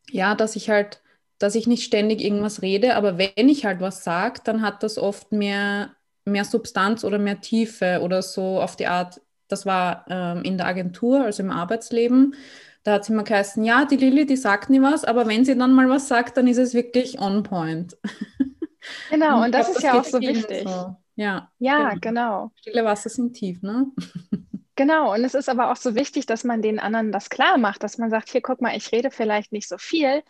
ja, 0.09 0.35
dass 0.35 0.57
ich 0.57 0.69
halt 0.69 1.01
dass 1.37 1.55
ich 1.55 1.67
nicht 1.67 1.83
ständig 1.83 2.23
irgendwas 2.23 2.61
rede, 2.61 2.95
aber 2.95 3.17
wenn 3.17 3.49
ich 3.49 3.65
halt 3.65 3.81
was 3.81 4.03
sage, 4.03 4.41
dann 4.43 4.61
hat 4.61 4.83
das 4.83 4.97
oft 4.97 5.31
mehr, 5.31 5.91
mehr 6.23 6.45
Substanz 6.45 7.03
oder 7.03 7.17
mehr 7.19 7.41
Tiefe 7.41 7.99
oder 8.01 8.21
so 8.21 8.61
auf 8.61 8.75
die 8.75 8.87
Art. 8.87 9.21
Das 9.47 9.65
war 9.65 10.05
ähm, 10.09 10.43
in 10.43 10.57
der 10.57 10.67
Agentur, 10.67 11.23
also 11.25 11.43
im 11.43 11.51
Arbeitsleben. 11.51 12.35
Da 12.83 12.93
hat 12.93 13.01
es 13.03 13.09
immer 13.09 13.23
geheißen, 13.23 13.63
ja, 13.63 13.85
die 13.85 13.97
Lilly, 13.97 14.25
die 14.25 14.37
sagt 14.37 14.69
nie 14.69 14.81
was, 14.81 15.03
aber 15.03 15.27
wenn 15.27 15.43
sie 15.43 15.57
dann 15.57 15.73
mal 15.73 15.89
was 15.89 16.07
sagt, 16.07 16.37
dann 16.37 16.47
ist 16.47 16.57
es 16.57 16.73
wirklich 16.73 17.19
on 17.19 17.43
point. 17.43 17.97
Genau, 19.09 19.37
und, 19.37 19.45
und 19.45 19.51
das 19.51 19.65
glaub, 19.65 19.75
ist 19.75 19.83
das 19.83 19.83
ja 19.83 19.99
auch 19.99 20.03
so 20.03 20.21
wichtig. 20.21 20.69
So. 20.69 20.95
Ja, 21.15 21.49
ja 21.59 21.89
genau. 21.89 21.99
genau. 22.01 22.51
Stille 22.55 22.85
Wasser 22.85 23.09
sind 23.09 23.33
tief, 23.33 23.61
ne? 23.61 23.87
Genau, 24.77 25.13
und 25.13 25.23
es 25.23 25.35
ist 25.35 25.47
aber 25.47 25.71
auch 25.71 25.77
so 25.77 25.95
wichtig, 25.95 26.25
dass 26.25 26.43
man 26.43 26.61
den 26.61 26.79
anderen 26.79 27.13
das 27.13 27.29
klar 27.29 27.57
macht, 27.57 27.81
dass 27.81 27.97
man 27.97 28.09
sagt, 28.09 28.27
hier, 28.27 28.41
guck 28.41 28.59
mal, 28.59 28.75
ich 28.75 28.91
rede 28.91 29.09
vielleicht 29.09 29.53
nicht 29.53 29.69
so 29.69 29.77
viel, 29.77 30.21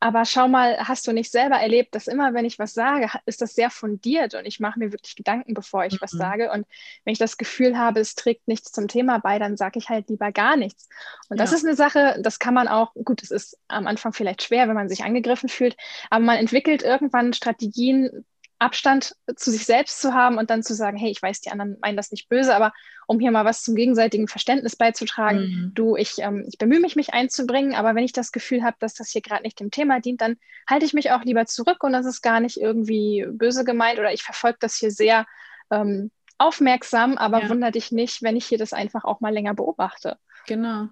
aber 0.00 0.24
schau 0.24 0.48
mal, 0.48 0.78
hast 0.78 1.06
du 1.06 1.12
nicht 1.12 1.30
selber 1.30 1.56
erlebt, 1.56 1.94
dass 1.94 2.06
immer, 2.06 2.32
wenn 2.32 2.46
ich 2.46 2.58
was 2.58 2.72
sage, 2.72 3.10
ist 3.26 3.42
das 3.42 3.54
sehr 3.54 3.68
fundiert 3.68 4.34
und 4.34 4.46
ich 4.46 4.58
mache 4.58 4.78
mir 4.78 4.92
wirklich 4.92 5.14
Gedanken, 5.14 5.52
bevor 5.52 5.84
ich 5.84 5.94
mhm. 5.94 5.98
was 6.00 6.10
sage. 6.10 6.50
Und 6.50 6.66
wenn 7.04 7.12
ich 7.12 7.18
das 7.18 7.36
Gefühl 7.36 7.76
habe, 7.76 8.00
es 8.00 8.14
trägt 8.14 8.48
nichts 8.48 8.72
zum 8.72 8.88
Thema 8.88 9.18
bei, 9.18 9.38
dann 9.38 9.58
sage 9.58 9.78
ich 9.78 9.90
halt 9.90 10.08
lieber 10.08 10.32
gar 10.32 10.56
nichts. 10.56 10.88
Und 11.28 11.38
das 11.38 11.50
ja. 11.50 11.58
ist 11.58 11.66
eine 11.66 11.76
Sache, 11.76 12.18
das 12.22 12.38
kann 12.38 12.54
man 12.54 12.66
auch, 12.66 12.94
gut, 13.04 13.22
es 13.22 13.30
ist 13.30 13.58
am 13.68 13.86
Anfang 13.86 14.14
vielleicht 14.14 14.42
schwer, 14.42 14.68
wenn 14.68 14.74
man 14.74 14.88
sich 14.88 15.04
angegriffen 15.04 15.50
fühlt, 15.50 15.76
aber 16.08 16.24
man 16.24 16.38
entwickelt 16.38 16.82
irgendwann 16.82 17.34
Strategien, 17.34 18.24
Abstand 18.60 19.16
zu 19.36 19.50
sich 19.50 19.64
selbst 19.64 20.02
zu 20.02 20.12
haben 20.12 20.36
und 20.36 20.50
dann 20.50 20.62
zu 20.62 20.74
sagen, 20.74 20.98
hey, 20.98 21.10
ich 21.10 21.22
weiß, 21.22 21.40
die 21.40 21.50
anderen 21.50 21.78
meinen 21.80 21.96
das 21.96 22.10
nicht 22.10 22.28
böse, 22.28 22.54
aber 22.54 22.72
um 23.06 23.18
hier 23.18 23.30
mal 23.30 23.46
was 23.46 23.62
zum 23.62 23.74
gegenseitigen 23.74 24.28
Verständnis 24.28 24.76
beizutragen, 24.76 25.40
mhm. 25.40 25.72
du, 25.74 25.96
ich, 25.96 26.18
ähm, 26.18 26.44
ich 26.46 26.58
bemühe 26.58 26.78
mich, 26.78 26.94
mich 26.94 27.14
einzubringen, 27.14 27.74
aber 27.74 27.94
wenn 27.94 28.04
ich 28.04 28.12
das 28.12 28.32
Gefühl 28.32 28.62
habe, 28.62 28.76
dass 28.78 28.92
das 28.92 29.10
hier 29.10 29.22
gerade 29.22 29.44
nicht 29.44 29.58
dem 29.60 29.70
Thema 29.70 30.00
dient, 30.00 30.20
dann 30.20 30.36
halte 30.68 30.84
ich 30.84 30.92
mich 30.92 31.10
auch 31.10 31.24
lieber 31.24 31.46
zurück 31.46 31.82
und 31.82 31.92
das 31.92 32.04
ist 32.04 32.20
gar 32.20 32.38
nicht 32.40 32.58
irgendwie 32.58 33.26
böse 33.30 33.64
gemeint 33.64 33.98
oder 33.98 34.12
ich 34.12 34.22
verfolge 34.22 34.58
das 34.60 34.76
hier 34.76 34.90
sehr 34.90 35.26
ähm, 35.70 36.10
aufmerksam, 36.36 37.16
aber 37.16 37.42
ja. 37.42 37.48
wundere 37.48 37.72
dich 37.72 37.92
nicht, 37.92 38.22
wenn 38.22 38.36
ich 38.36 38.44
hier 38.44 38.58
das 38.58 38.74
einfach 38.74 39.04
auch 39.04 39.20
mal 39.20 39.32
länger 39.32 39.54
beobachte. 39.54 40.18
Genau. 40.46 40.88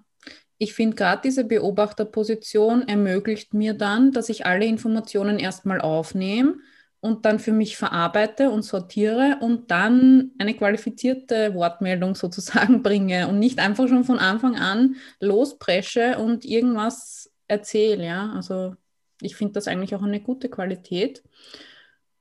Ich 0.57 0.73
finde 0.73 0.95
gerade 0.95 1.21
diese 1.23 1.43
Beobachterposition 1.43 2.87
ermöglicht 2.87 3.53
mir 3.53 3.75
dann, 3.75 4.11
dass 4.11 4.27
ich 4.27 4.47
alle 4.47 4.65
Informationen 4.65 5.37
erstmal 5.37 5.79
aufnehme 5.81 6.57
und 7.01 7.25
dann 7.25 7.39
für 7.39 7.53
mich 7.53 7.77
verarbeite 7.77 8.49
und 8.49 8.63
sortiere 8.63 9.37
und 9.41 9.71
dann 9.71 10.31
eine 10.37 10.53
qualifizierte 10.53 11.53
Wortmeldung 11.53 12.15
sozusagen 12.15 12.83
bringe 12.83 13.27
und 13.27 13.39
nicht 13.39 13.59
einfach 13.59 13.87
schon 13.87 14.03
von 14.03 14.19
Anfang 14.19 14.57
an 14.57 14.95
lospresche 15.19 16.17
und 16.17 16.45
irgendwas 16.45 17.31
erzähle. 17.47 18.05
Ja? 18.05 18.33
Also 18.35 18.75
ich 19.21 19.35
finde 19.35 19.53
das 19.53 19.67
eigentlich 19.67 19.95
auch 19.95 20.03
eine 20.03 20.21
gute 20.21 20.49
Qualität. 20.49 21.23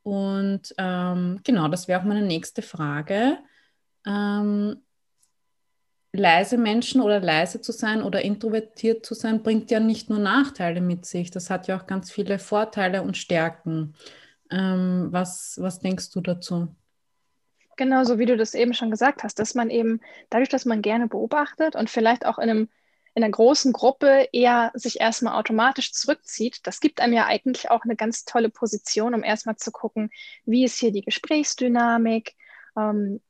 Und 0.03 0.75
ähm, 0.79 1.41
genau, 1.45 1.69
das 1.69 1.87
wäre 1.87 2.01
auch 2.01 2.05
meine 2.05 2.23
nächste 2.23 2.63
Frage. 2.63 3.39
Ähm, 4.07 4.77
leise 6.13 6.57
Menschen 6.57 7.01
oder 7.01 7.21
leise 7.21 7.61
zu 7.61 7.73
sein 7.73 8.03
oder 8.03 8.23
introvertiert 8.23 9.05
zu 9.05 9.15
sein, 9.15 9.43
bringt 9.43 9.71
ja 9.71 9.81
nicht 9.81 10.09
nur 10.09 10.19
Nachteile 10.19 10.81
mit 10.81 11.05
sich. 11.05 11.31
Das 11.31 11.51
hat 11.51 11.69
ja 11.69 11.79
auch 11.79 11.87
ganz 11.87 12.11
viele 12.11 12.39
Vorteile 12.39 13.03
und 13.03 13.17
Stärken. 13.17 13.95
Ähm, 14.51 15.09
was, 15.11 15.59
was 15.61 15.79
denkst 15.79 16.11
du 16.11 16.21
dazu? 16.21 16.69
Genau, 17.77 18.03
so 18.05 18.19
wie 18.19 18.27
du 18.27 18.37
das 18.37 18.55
eben 18.55 18.75
schon 18.75 18.91
gesagt 18.91 19.23
hast, 19.23 19.39
dass 19.39 19.55
man 19.55 19.71
eben 19.71 20.01
dadurch, 20.31 20.49
dass 20.49 20.65
man 20.65 20.83
gerne 20.83 21.07
beobachtet 21.07 21.77
und 21.77 21.89
vielleicht 21.89 22.27
auch 22.27 22.39
in, 22.39 22.51
einem, 22.51 22.69
in 23.15 23.23
einer 23.23 23.31
großen 23.31 23.73
Gruppe 23.73 24.29
eher 24.33 24.73
sich 24.75 25.01
erstmal 25.01 25.39
automatisch 25.39 25.93
zurückzieht, 25.93 26.67
das 26.67 26.81
gibt 26.81 27.01
einem 27.01 27.13
ja 27.13 27.27
eigentlich 27.27 27.71
auch 27.71 27.85
eine 27.85 27.95
ganz 27.95 28.25
tolle 28.25 28.49
Position, 28.49 29.15
um 29.15 29.23
erstmal 29.23 29.57
zu 29.57 29.71
gucken, 29.71 30.11
wie 30.45 30.65
ist 30.65 30.79
hier 30.79 30.91
die 30.91 31.03
Gesprächsdynamik, 31.03 32.35
ähm, 32.77 33.21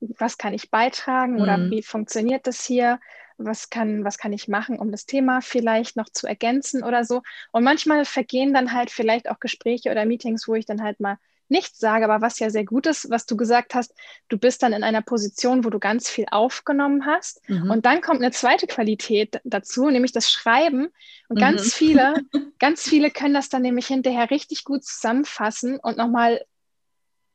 was 0.00 0.38
kann 0.38 0.54
ich 0.54 0.70
beitragen 0.70 1.40
oder 1.40 1.58
mhm. 1.58 1.70
wie 1.70 1.82
funktioniert 1.82 2.46
das 2.46 2.64
hier, 2.64 3.00
was 3.36 3.70
kann, 3.70 4.04
was 4.04 4.18
kann 4.18 4.32
ich 4.32 4.48
machen, 4.48 4.78
um 4.78 4.90
das 4.90 5.06
Thema 5.06 5.40
vielleicht 5.40 5.96
noch 5.96 6.08
zu 6.08 6.26
ergänzen 6.26 6.84
oder 6.84 7.04
so. 7.04 7.22
Und 7.52 7.64
manchmal 7.64 8.04
vergehen 8.04 8.54
dann 8.54 8.72
halt 8.72 8.90
vielleicht 8.90 9.30
auch 9.30 9.40
Gespräche 9.40 9.90
oder 9.90 10.04
Meetings, 10.04 10.48
wo 10.48 10.54
ich 10.54 10.66
dann 10.66 10.82
halt 10.82 11.00
mal 11.00 11.18
nichts 11.48 11.78
sage, 11.78 12.04
aber 12.04 12.22
was 12.22 12.38
ja 12.38 12.50
sehr 12.50 12.64
gut 12.64 12.86
ist, 12.86 13.10
was 13.10 13.26
du 13.26 13.36
gesagt 13.36 13.74
hast, 13.74 13.94
du 14.28 14.38
bist 14.38 14.62
dann 14.62 14.72
in 14.72 14.82
einer 14.82 15.02
Position, 15.02 15.64
wo 15.64 15.70
du 15.70 15.78
ganz 15.78 16.08
viel 16.08 16.26
aufgenommen 16.30 17.06
hast. 17.06 17.46
Mhm. 17.48 17.70
Und 17.70 17.86
dann 17.86 18.00
kommt 18.00 18.22
eine 18.22 18.30
zweite 18.30 18.66
Qualität 18.66 19.40
dazu, 19.44 19.90
nämlich 19.90 20.12
das 20.12 20.30
Schreiben. 20.30 20.88
Und 21.28 21.36
mhm. 21.36 21.40
ganz 21.40 21.74
viele, 21.74 22.14
ganz 22.58 22.88
viele 22.88 23.10
können 23.10 23.34
das 23.34 23.50
dann 23.50 23.62
nämlich 23.62 23.86
hinterher 23.86 24.30
richtig 24.30 24.64
gut 24.64 24.84
zusammenfassen 24.84 25.78
und 25.78 25.98
nochmal 25.98 26.44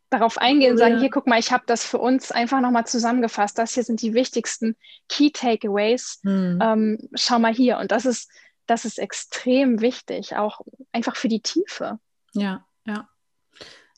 darauf 0.09 0.37
eingehen 0.37 0.71
und 0.71 0.77
sagen, 0.77 0.95
ja. 0.95 1.01
hier 1.01 1.09
guck 1.09 1.27
mal, 1.27 1.39
ich 1.39 1.51
habe 1.51 1.63
das 1.67 1.85
für 1.85 1.99
uns 1.99 2.31
einfach 2.31 2.61
nochmal 2.61 2.87
zusammengefasst. 2.87 3.57
Das 3.57 3.73
hier 3.73 3.83
sind 3.83 4.01
die 4.01 4.13
wichtigsten 4.13 4.75
Key 5.07 5.29
Takeaways. 5.31 6.19
Mhm. 6.23 6.59
Ähm, 6.61 7.09
schau 7.13 7.39
mal 7.39 7.53
hier. 7.53 7.77
Und 7.77 7.91
das 7.91 8.05
ist, 8.05 8.31
das 8.65 8.85
ist 8.85 8.99
extrem 8.99 9.81
wichtig, 9.81 10.35
auch 10.35 10.61
einfach 10.91 11.15
für 11.15 11.27
die 11.27 11.41
Tiefe. 11.41 11.99
Ja, 12.33 12.65
ja. 12.85 13.07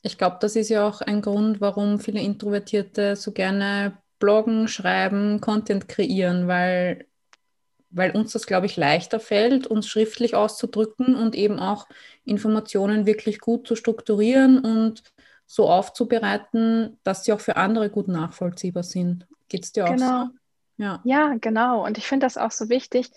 Ich 0.02 0.18
glaube, 0.18 0.38
das 0.40 0.56
ist 0.56 0.68
ja 0.68 0.86
auch 0.86 1.00
ein 1.00 1.22
Grund, 1.22 1.60
warum 1.60 2.00
viele 2.00 2.20
Introvertierte 2.20 3.16
so 3.16 3.32
gerne 3.32 3.96
bloggen, 4.18 4.68
schreiben, 4.68 5.40
Content 5.40 5.88
kreieren, 5.88 6.48
weil, 6.48 7.06
weil 7.90 8.10
uns 8.12 8.32
das, 8.32 8.46
glaube 8.46 8.66
ich, 8.66 8.76
leichter 8.76 9.20
fällt, 9.20 9.66
uns 9.66 9.86
schriftlich 9.86 10.34
auszudrücken 10.34 11.14
und 11.14 11.34
eben 11.34 11.58
auch 11.58 11.86
Informationen 12.24 13.06
wirklich 13.06 13.38
gut 13.40 13.66
zu 13.66 13.76
strukturieren 13.76 14.58
und 14.58 15.02
so 15.52 15.68
aufzubereiten, 15.68 16.98
dass 17.04 17.24
sie 17.24 17.32
auch 17.34 17.40
für 17.40 17.56
andere 17.56 17.90
gut 17.90 18.08
nachvollziehbar 18.08 18.84
sind. 18.84 19.26
Geht 19.50 19.64
es 19.64 19.72
dir 19.72 19.84
auch 19.84 19.90
genau. 19.90 20.24
so? 20.24 20.30
Ja. 20.78 21.00
ja, 21.04 21.34
genau. 21.38 21.84
Und 21.84 21.98
ich 21.98 22.06
finde 22.06 22.24
das 22.24 22.38
auch 22.38 22.52
so 22.52 22.70
wichtig, 22.70 23.10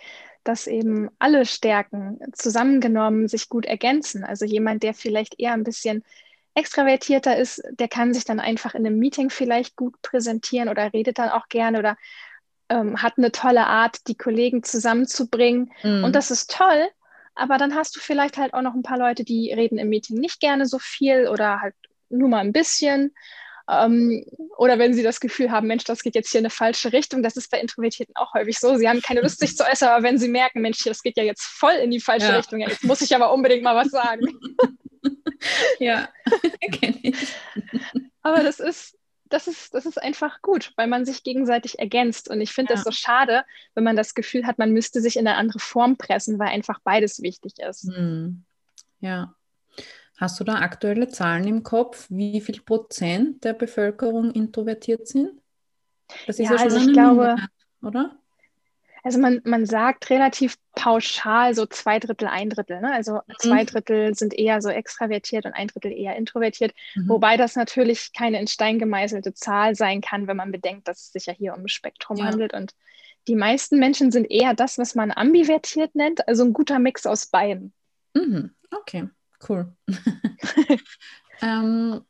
dass 0.44 0.68
eben 0.68 1.10
alle 1.18 1.46
Stärken 1.46 2.20
zusammengenommen 2.34 3.30
sich 3.30 3.48
gut 3.48 3.66
ergänzen. 3.66 4.26
Also 4.26 4.44
jemand, 4.44 4.84
der 4.84 4.94
vielleicht 4.94 5.40
eher 5.40 5.54
ein 5.54 5.64
bisschen 5.64 6.04
extravertierter 6.56 7.38
ist, 7.38 7.64
der 7.72 7.88
kann 7.88 8.14
sich 8.14 8.26
dann 8.26 8.42
einfach 8.42 8.76
in 8.76 8.86
einem 8.86 9.00
Meeting 9.00 9.30
vielleicht 9.30 9.78
gut 9.78 10.02
präsentieren 10.02 10.68
oder 10.68 10.92
redet 10.92 11.20
dann 11.20 11.30
auch 11.30 11.48
gerne 11.48 11.80
oder 11.80 11.96
ähm, 12.68 13.02
hat 13.02 13.14
eine 13.18 13.32
tolle 13.32 13.66
Art, 13.66 14.10
die 14.10 14.18
Kollegen 14.18 14.62
zusammenzubringen. 14.62 15.72
Mm. 15.84 16.04
Und 16.04 16.14
das 16.14 16.32
ist 16.32 16.52
toll, 16.52 16.90
aber 17.34 17.58
dann 17.58 17.76
hast 17.76 17.96
du 17.96 18.02
vielleicht 18.02 18.36
halt 18.36 18.54
auch 18.54 18.62
noch 18.62 18.74
ein 18.74 18.84
paar 18.84 18.98
Leute, 19.00 19.24
die 19.24 19.54
reden 19.54 19.78
im 19.78 19.88
Meeting 19.88 20.18
nicht 20.18 20.42
gerne 20.42 20.66
so 20.66 20.80
viel 20.80 21.30
oder 21.30 21.62
halt 21.62 21.76
nur 22.18 22.30
mal 22.30 22.40
ein 22.40 22.54
bisschen. 22.54 23.14
Ähm, 23.68 24.24
oder 24.58 24.78
wenn 24.78 24.94
sie 24.94 25.02
das 25.02 25.20
Gefühl 25.20 25.52
haben, 25.52 25.68
Mensch, 25.68 25.86
das 25.86 26.04
geht 26.04 26.16
jetzt 26.16 26.32
hier 26.32 26.40
in 26.40 26.46
eine 26.46 26.52
falsche 26.52 26.94
Richtung, 26.94 27.24
das 27.24 27.36
ist 27.36 27.50
bei 27.50 27.60
Introvertierten 27.60 28.16
auch 28.16 28.34
häufig 28.34 28.60
so. 28.60 28.76
Sie 28.78 28.88
haben 28.88 29.02
keine 29.02 29.22
Lust, 29.22 29.40
sich 29.40 29.58
zu 29.58 29.66
äußern, 29.66 29.90
aber 29.90 30.04
wenn 30.04 30.20
sie 30.20 30.28
merken, 30.28 30.62
Mensch, 30.62 30.84
das 30.84 31.02
geht 31.02 31.18
ja 31.18 31.24
jetzt 31.24 31.44
voll 31.44 31.74
in 31.74 31.90
die 31.90 32.00
falsche 32.00 32.28
ja. 32.28 32.38
Richtung, 32.38 32.60
ja, 32.60 32.70
jetzt 32.70 32.84
muss 32.84 33.02
ich 33.02 33.16
aber 33.16 33.34
unbedingt 33.34 33.64
mal 33.64 33.76
was 33.76 33.90
sagen. 33.90 34.28
ja, 35.80 36.10
kenne 36.72 37.00
ich. 37.02 37.34
Aber 38.22 38.44
das 38.44 38.60
ist, 38.60 38.98
das 39.30 39.48
ist, 39.48 39.74
das 39.74 39.86
ist 39.86 40.02
einfach 40.02 40.42
gut, 40.42 40.72
weil 40.76 40.88
man 40.88 41.06
sich 41.06 41.24
gegenseitig 41.24 41.80
ergänzt. 41.80 42.30
Und 42.30 42.42
ich 42.42 42.54
finde 42.54 42.74
ja. 42.74 42.76
das 42.76 42.86
so 42.86 42.92
schade, 42.92 43.44
wenn 43.74 43.84
man 43.84 43.96
das 43.96 44.14
Gefühl 44.14 44.46
hat, 44.46 44.60
man 44.60 44.72
müsste 44.72 45.02
sich 45.02 45.18
in 45.18 45.28
eine 45.28 45.38
andere 45.38 45.60
Form 45.60 45.98
pressen, 45.98 46.38
weil 46.38 46.50
einfach 46.50 46.80
beides 46.84 47.22
wichtig 47.22 47.54
ist. 47.58 47.90
Hm. 47.92 48.46
Ja. 49.00 49.34
Hast 50.18 50.40
du 50.40 50.44
da 50.44 50.56
aktuelle 50.56 51.10
Zahlen 51.10 51.46
im 51.48 51.64
Kopf, 51.64 52.08
wie 52.10 52.40
viel 52.40 52.62
Prozent 52.62 53.44
der 53.44 53.54
Bevölkerung 53.54 54.32
introvertiert 54.32 55.08
sind? 55.08 55.32
Das 56.26 56.40
ist 56.40 56.46
ja, 56.46 56.52
ja 56.52 56.58
schon 56.60 56.64
also 56.64 56.78
ich 56.78 56.94
glaube, 56.94 57.22
Minderheit, 57.22 57.50
oder? 57.82 58.20
Also 59.04 59.20
man, 59.20 59.40
man 59.44 59.68
sagt 59.68 60.10
relativ 60.10 60.58
pauschal 60.74 61.54
so 61.54 61.68
zwei 61.68 62.00
Drittel, 62.00 62.28
ein 62.28 62.50
Drittel. 62.50 62.82
Ne? 62.82 62.92
Also 62.92 63.20
mhm. 63.28 63.34
zwei 63.38 63.64
Drittel 63.64 64.16
sind 64.16 64.34
eher 64.34 64.62
so 64.64 64.70
extravertiert 64.70 65.46
und 65.46 65.54
ein 65.54 65.68
Drittel 65.68 65.92
eher 65.92 66.16
introvertiert. 66.16 66.74
Mhm. 66.96 67.10
Wobei 67.10 67.38
das 67.38 67.56
natürlich 67.56 68.14
keine 68.14 68.40
in 68.40 68.48
Stein 68.48 68.80
gemeißelte 68.80 69.36
Zahl 69.36 69.76
sein 69.76 70.02
kann, 70.02 70.26
wenn 70.28 70.38
man 70.38 70.52
bedenkt, 70.52 70.88
dass 70.88 71.02
es 71.02 71.12
sich 71.12 71.28
ja 71.28 71.34
hier 71.34 71.54
um 71.54 71.62
ein 71.62 71.68
Spektrum 71.68 72.18
ja. 72.18 72.26
handelt. 72.26 72.54
Und 72.54 72.74
die 73.28 73.36
meisten 73.36 73.78
Menschen 73.78 74.12
sind 74.12 74.26
eher 74.32 74.56
das, 74.56 74.80
was 74.80 74.96
man 74.96 75.12
ambivertiert 75.12 75.94
nennt, 75.94 76.28
also 76.28 76.44
ein 76.44 76.54
guter 76.54 76.80
Mix 76.80 77.06
aus 77.06 77.28
beiden. 77.28 77.74
Mhm. 78.16 78.56
Okay, 78.72 79.08
cool. 79.50 79.74
ähm, 81.42 82.02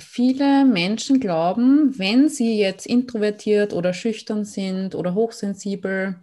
Viele 0.00 0.64
Menschen 0.64 1.20
glauben, 1.20 1.98
wenn 1.98 2.28
sie 2.28 2.58
jetzt 2.58 2.86
introvertiert 2.86 3.72
oder 3.72 3.92
schüchtern 3.92 4.44
sind 4.44 4.94
oder 4.94 5.14
hochsensibel, 5.14 6.16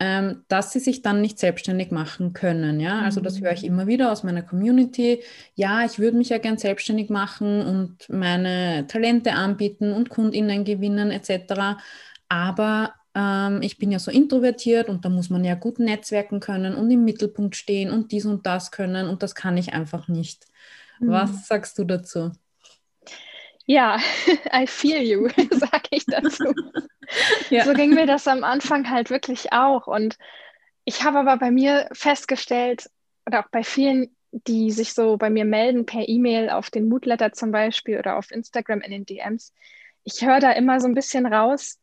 ähm, 0.00 0.44
dass 0.48 0.72
sie 0.72 0.80
sich 0.80 1.02
dann 1.02 1.20
nicht 1.20 1.38
selbstständig 1.38 1.92
machen 1.92 2.32
können. 2.32 2.80
Ja, 2.80 3.00
also 3.00 3.20
das 3.20 3.40
höre 3.40 3.52
ich 3.52 3.62
mhm. 3.62 3.68
immer 3.68 3.86
wieder 3.86 4.10
aus 4.10 4.24
meiner 4.24 4.42
Community. 4.42 5.22
Ja, 5.54 5.84
ich 5.84 5.98
würde 5.98 6.16
mich 6.16 6.30
ja 6.30 6.38
gern 6.38 6.58
selbstständig 6.58 7.10
machen 7.10 7.62
und 7.62 8.08
meine 8.08 8.86
Talente 8.88 9.32
anbieten 9.32 9.92
und 9.92 10.08
KundInnen 10.08 10.64
gewinnen 10.64 11.10
etc. 11.10 11.80
Aber 12.28 12.94
ich 13.14 13.76
bin 13.78 13.92
ja 13.92 13.98
so 13.98 14.10
introvertiert 14.10 14.88
und 14.88 15.04
da 15.04 15.10
muss 15.10 15.28
man 15.28 15.44
ja 15.44 15.54
gut 15.54 15.78
netzwerken 15.78 16.40
können 16.40 16.74
und 16.74 16.90
im 16.90 17.04
Mittelpunkt 17.04 17.56
stehen 17.56 17.90
und 17.90 18.10
dies 18.10 18.24
und 18.24 18.46
das 18.46 18.70
können 18.70 19.08
und 19.08 19.22
das 19.22 19.34
kann 19.34 19.58
ich 19.58 19.74
einfach 19.74 20.08
nicht. 20.08 20.46
Mhm. 20.98 21.10
Was 21.10 21.46
sagst 21.46 21.78
du 21.78 21.84
dazu? 21.84 22.32
Ja, 23.66 23.98
I 24.52 24.66
feel 24.66 25.02
you, 25.02 25.28
sage 25.50 25.88
ich 25.90 26.06
dazu. 26.06 26.54
ja. 27.50 27.64
So 27.64 27.74
ging 27.74 27.94
mir 27.94 28.06
das 28.06 28.26
am 28.26 28.44
Anfang 28.44 28.88
halt 28.88 29.10
wirklich 29.10 29.52
auch. 29.52 29.86
Und 29.86 30.16
ich 30.84 31.04
habe 31.04 31.18
aber 31.18 31.36
bei 31.36 31.50
mir 31.50 31.88
festgestellt, 31.92 32.88
oder 33.26 33.40
auch 33.40 33.48
bei 33.50 33.62
vielen, 33.62 34.16
die 34.32 34.70
sich 34.70 34.94
so 34.94 35.16
bei 35.16 35.30
mir 35.30 35.44
melden 35.44 35.86
per 35.86 36.08
E-Mail 36.08 36.50
auf 36.50 36.70
den 36.70 36.88
Moodletter 36.88 37.32
zum 37.32 37.52
Beispiel 37.52 37.98
oder 37.98 38.16
auf 38.16 38.30
Instagram 38.30 38.80
in 38.80 38.90
den 38.90 39.06
DMs, 39.06 39.52
ich 40.04 40.24
höre 40.24 40.40
da 40.40 40.52
immer 40.52 40.80
so 40.80 40.88
ein 40.88 40.94
bisschen 40.94 41.26
raus, 41.26 41.78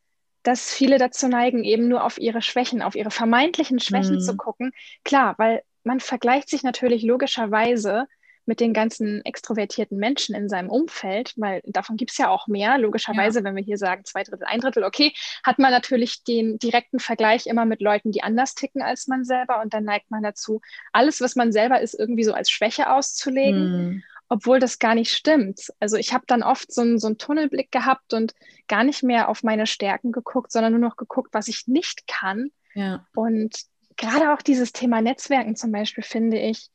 dass 0.49 0.73
viele 0.73 0.97
dazu 0.97 1.27
neigen, 1.27 1.63
eben 1.63 1.87
nur 1.87 2.03
auf 2.03 2.17
ihre 2.17 2.41
Schwächen, 2.41 2.81
auf 2.81 2.95
ihre 2.95 3.11
vermeintlichen 3.11 3.79
Schwächen 3.79 4.15
mhm. 4.15 4.19
zu 4.19 4.35
gucken. 4.35 4.71
Klar, 5.03 5.35
weil 5.37 5.61
man 5.83 5.99
vergleicht 5.99 6.49
sich 6.49 6.63
natürlich 6.63 7.03
logischerweise 7.03 8.07
mit 8.47 8.59
den 8.59 8.73
ganzen 8.73 9.23
extrovertierten 9.25 9.99
Menschen 9.99 10.33
in 10.33 10.49
seinem 10.49 10.71
Umfeld, 10.71 11.33
weil 11.35 11.61
davon 11.65 11.97
gibt 11.97 12.09
es 12.09 12.17
ja 12.17 12.29
auch 12.29 12.47
mehr. 12.47 12.79
Logischerweise, 12.79 13.39
ja. 13.39 13.45
wenn 13.45 13.55
wir 13.55 13.61
hier 13.61 13.77
sagen 13.77 14.05
zwei 14.05 14.23
Drittel, 14.23 14.45
ein 14.47 14.59
Drittel, 14.59 14.83
okay, 14.85 15.13
hat 15.43 15.59
man 15.59 15.69
natürlich 15.69 16.23
den 16.23 16.57
direkten 16.57 16.99
Vergleich 16.99 17.45
immer 17.45 17.65
mit 17.65 17.79
Leuten, 17.79 18.11
die 18.11 18.23
anders 18.23 18.55
ticken 18.55 18.81
als 18.81 19.05
man 19.05 19.23
selber 19.23 19.61
und 19.61 19.75
dann 19.75 19.83
neigt 19.83 20.09
man 20.09 20.23
dazu, 20.23 20.61
alles, 20.91 21.21
was 21.21 21.35
man 21.35 21.51
selber 21.51 21.79
ist, 21.79 21.93
irgendwie 21.93 22.23
so 22.23 22.33
als 22.33 22.49
Schwäche 22.49 22.91
auszulegen. 22.91 23.71
Mhm. 23.71 24.03
Obwohl 24.29 24.59
das 24.59 24.77
gar 24.77 24.95
nicht 24.95 25.11
stimmt. 25.11 25.73
Also 25.79 25.97
ich 25.97 26.13
habe 26.13 26.23
dann 26.27 26.43
oft 26.43 26.71
so 26.71 26.81
einen, 26.81 26.99
so 26.99 27.07
einen 27.07 27.17
Tunnelblick 27.17 27.71
gehabt 27.71 28.13
und 28.13 28.35
gar 28.67 28.83
nicht 28.83 29.01
mehr 29.01 29.27
auf 29.27 29.43
meine 29.43 29.65
Stärken 29.65 30.11
geguckt, 30.11 30.51
sondern 30.51 30.73
nur 30.73 30.81
noch 30.81 30.95
geguckt, 30.95 31.33
was 31.33 31.47
ich 31.47 31.67
nicht 31.67 32.07
kann. 32.07 32.51
Ja. 32.75 33.07
Und 33.15 33.63
gerade 33.97 34.31
auch 34.33 34.41
dieses 34.41 34.71
Thema 34.71 35.01
Netzwerken 35.01 35.55
zum 35.55 35.71
Beispiel 35.71 36.03
finde 36.03 36.37
ich, 36.39 36.69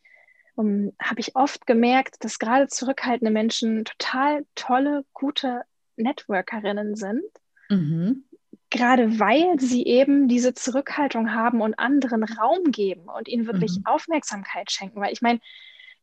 um, 0.57 0.93
habe 1.01 1.21
ich 1.21 1.35
oft 1.37 1.67
gemerkt, 1.67 2.17
dass 2.21 2.39
gerade 2.39 2.69
zurückhaltende 2.69 3.33
Menschen 3.33 3.85
total 3.85 4.45
tolle, 4.55 5.05
gute 5.13 5.63
Networkerinnen 5.97 6.95
sind. 6.97 7.25
Mhm. 7.69 8.25
Gerade 8.71 9.19
weil 9.19 9.59
sie 9.59 9.85
eben 9.85 10.29
diese 10.29 10.55
Zurückhaltung 10.55 11.33
haben 11.33 11.61
und 11.61 11.79
anderen 11.79 12.25
Raum 12.25 12.71
geben 12.71 13.09
und 13.09 13.29
ihnen 13.29 13.47
wirklich 13.47 13.79
mhm. 13.79 13.87
Aufmerksamkeit 13.87 14.71
schenken. 14.71 15.01
Weil 15.01 15.13
ich 15.13 15.23
meine, 15.23 15.41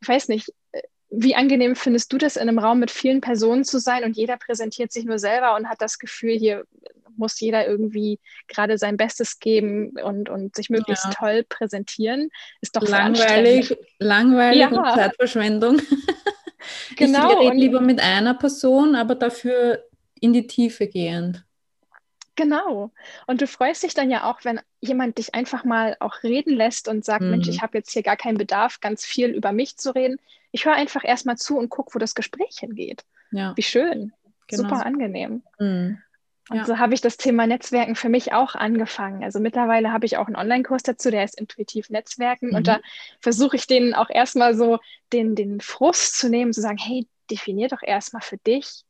ich 0.01 0.07
weiß 0.07 0.27
nicht, 0.29 0.53
äh, 0.71 0.81
wie 1.11 1.35
angenehm 1.35 1.75
findest 1.75 2.11
du 2.13 2.17
das, 2.17 2.37
in 2.37 2.47
einem 2.47 2.57
Raum 2.57 2.79
mit 2.79 2.89
vielen 2.89 3.21
Personen 3.21 3.65
zu 3.65 3.79
sein 3.79 4.03
und 4.03 4.15
jeder 4.15 4.37
präsentiert 4.37 4.91
sich 4.91 5.03
nur 5.03 5.19
selber 5.19 5.55
und 5.55 5.67
hat 5.67 5.81
das 5.81 5.99
Gefühl, 5.99 6.37
hier 6.37 6.63
muss 7.17 7.39
jeder 7.39 7.67
irgendwie 7.67 8.19
gerade 8.47 8.77
sein 8.77 8.95
Bestes 8.95 9.39
geben 9.39 9.91
und, 10.03 10.29
und 10.29 10.55
sich 10.55 10.69
möglichst 10.69 11.05
ja. 11.05 11.11
toll 11.11 11.43
präsentieren. 11.47 12.29
Ist 12.61 12.75
doch 12.77 12.87
langweilig, 12.87 13.77
langweilig 13.99 14.61
ja. 14.61 14.69
und 14.71 14.85
Zeitverschwendung. 14.95 15.81
Genau. 16.95 17.31
Ich 17.31 17.47
rede 17.47 17.57
lieber 17.57 17.81
mit 17.81 17.99
einer 17.99 18.35
Person, 18.35 18.95
aber 18.95 19.15
dafür 19.15 19.83
in 20.19 20.31
die 20.31 20.45
Tiefe 20.45 20.87
gehend. 20.87 21.43
Genau. 22.35 22.91
Und 23.27 23.41
du 23.41 23.47
freust 23.47 23.83
dich 23.83 23.93
dann 23.93 24.09
ja 24.09 24.29
auch, 24.29 24.43
wenn 24.43 24.61
jemand 24.79 25.17
dich 25.17 25.35
einfach 25.35 25.63
mal 25.63 25.97
auch 25.99 26.23
reden 26.23 26.55
lässt 26.55 26.87
und 26.87 27.03
sagt, 27.03 27.21
mhm. 27.21 27.31
Mensch, 27.31 27.47
ich 27.49 27.61
habe 27.61 27.77
jetzt 27.77 27.91
hier 27.91 28.03
gar 28.03 28.17
keinen 28.17 28.37
Bedarf, 28.37 28.79
ganz 28.79 29.05
viel 29.05 29.29
über 29.29 29.51
mich 29.51 29.77
zu 29.77 29.93
reden. 29.93 30.17
Ich 30.51 30.65
höre 30.65 30.73
einfach 30.73 31.03
erstmal 31.03 31.37
zu 31.37 31.57
und 31.57 31.69
gucke, 31.69 31.93
wo 31.95 31.99
das 31.99 32.15
Gespräch 32.15 32.57
hingeht. 32.59 33.03
Ja. 33.31 33.53
Wie 33.55 33.63
schön. 33.63 34.13
Genau. 34.47 34.63
Super 34.63 34.85
angenehm. 34.85 35.43
Mhm. 35.59 36.01
Und 36.49 36.57
ja. 36.57 36.65
so 36.65 36.79
habe 36.79 36.93
ich 36.93 37.01
das 37.01 37.17
Thema 37.17 37.47
Netzwerken 37.47 37.95
für 37.95 38.09
mich 38.09 38.33
auch 38.33 38.55
angefangen. 38.55 39.23
Also 39.23 39.39
mittlerweile 39.39 39.93
habe 39.93 40.05
ich 40.05 40.17
auch 40.17 40.27
einen 40.27 40.35
Online-Kurs 40.35 40.83
dazu, 40.83 41.09
der 41.09 41.21
heißt 41.21 41.39
Intuitiv 41.39 41.89
Netzwerken. 41.89 42.49
Mhm. 42.49 42.55
Und 42.55 42.67
da 42.67 42.79
versuche 43.19 43.55
ich 43.55 43.67
denen 43.67 43.93
auch 43.93 44.09
erstmal 44.09 44.55
so 44.55 44.79
den, 45.13 45.35
den 45.35 45.61
Frust 45.61 46.17
zu 46.17 46.29
nehmen, 46.29 46.51
zu 46.51 46.61
sagen, 46.61 46.77
hey, 46.77 47.07
definier 47.29 47.69
doch 47.69 47.81
erstmal 47.81 48.21
für 48.21 48.37
dich, 48.37 48.83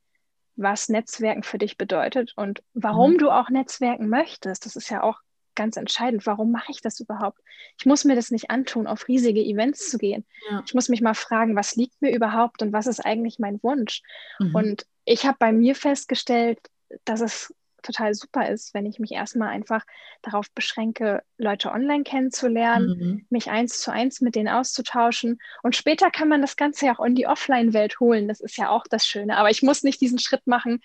was 0.55 0.89
Netzwerken 0.89 1.43
für 1.43 1.57
dich 1.57 1.77
bedeutet 1.77 2.33
und 2.35 2.61
warum 2.73 3.13
mhm. 3.13 3.17
du 3.19 3.31
auch 3.31 3.49
Netzwerken 3.49 4.09
möchtest. 4.09 4.65
Das 4.65 4.75
ist 4.75 4.89
ja 4.89 5.03
auch 5.03 5.19
ganz 5.55 5.77
entscheidend. 5.77 6.25
Warum 6.25 6.51
mache 6.51 6.71
ich 6.71 6.81
das 6.81 6.99
überhaupt? 6.99 7.39
Ich 7.77 7.85
muss 7.85 8.05
mir 8.05 8.15
das 8.15 8.31
nicht 8.31 8.49
antun, 8.49 8.87
auf 8.87 9.07
riesige 9.07 9.41
Events 9.41 9.89
zu 9.89 9.97
gehen. 9.97 10.25
Ja. 10.49 10.63
Ich 10.65 10.73
muss 10.73 10.89
mich 10.89 11.01
mal 11.01 11.13
fragen, 11.13 11.55
was 11.55 11.75
liegt 11.75 12.01
mir 12.01 12.13
überhaupt 12.13 12.61
und 12.61 12.73
was 12.73 12.87
ist 12.87 12.99
eigentlich 12.99 13.39
mein 13.39 13.61
Wunsch? 13.61 14.01
Mhm. 14.39 14.55
Und 14.55 14.85
ich 15.05 15.25
habe 15.25 15.37
bei 15.39 15.51
mir 15.51 15.75
festgestellt, 15.75 16.59
dass 17.05 17.21
es 17.21 17.53
total 17.81 18.13
super 18.13 18.49
ist, 18.49 18.73
wenn 18.73 18.85
ich 18.85 18.99
mich 18.99 19.11
erstmal 19.11 19.49
einfach 19.49 19.85
darauf 20.21 20.51
beschränke, 20.51 21.23
Leute 21.37 21.71
online 21.71 22.03
kennenzulernen, 22.03 22.87
mhm. 22.87 23.25
mich 23.29 23.49
eins 23.49 23.79
zu 23.79 23.91
eins 23.91 24.21
mit 24.21 24.35
denen 24.35 24.49
auszutauschen. 24.49 25.39
Und 25.63 25.75
später 25.75 26.11
kann 26.11 26.27
man 26.27 26.41
das 26.41 26.55
Ganze 26.55 26.87
ja 26.87 26.97
auch 26.97 27.05
in 27.05 27.15
die 27.15 27.27
Offline-Welt 27.27 27.99
holen. 27.99 28.27
Das 28.27 28.39
ist 28.39 28.57
ja 28.57 28.69
auch 28.69 28.85
das 28.89 29.05
Schöne. 29.05 29.37
Aber 29.37 29.49
ich 29.49 29.61
muss 29.61 29.83
nicht 29.83 30.01
diesen 30.01 30.19
Schritt 30.19 30.45
machen, 30.47 30.81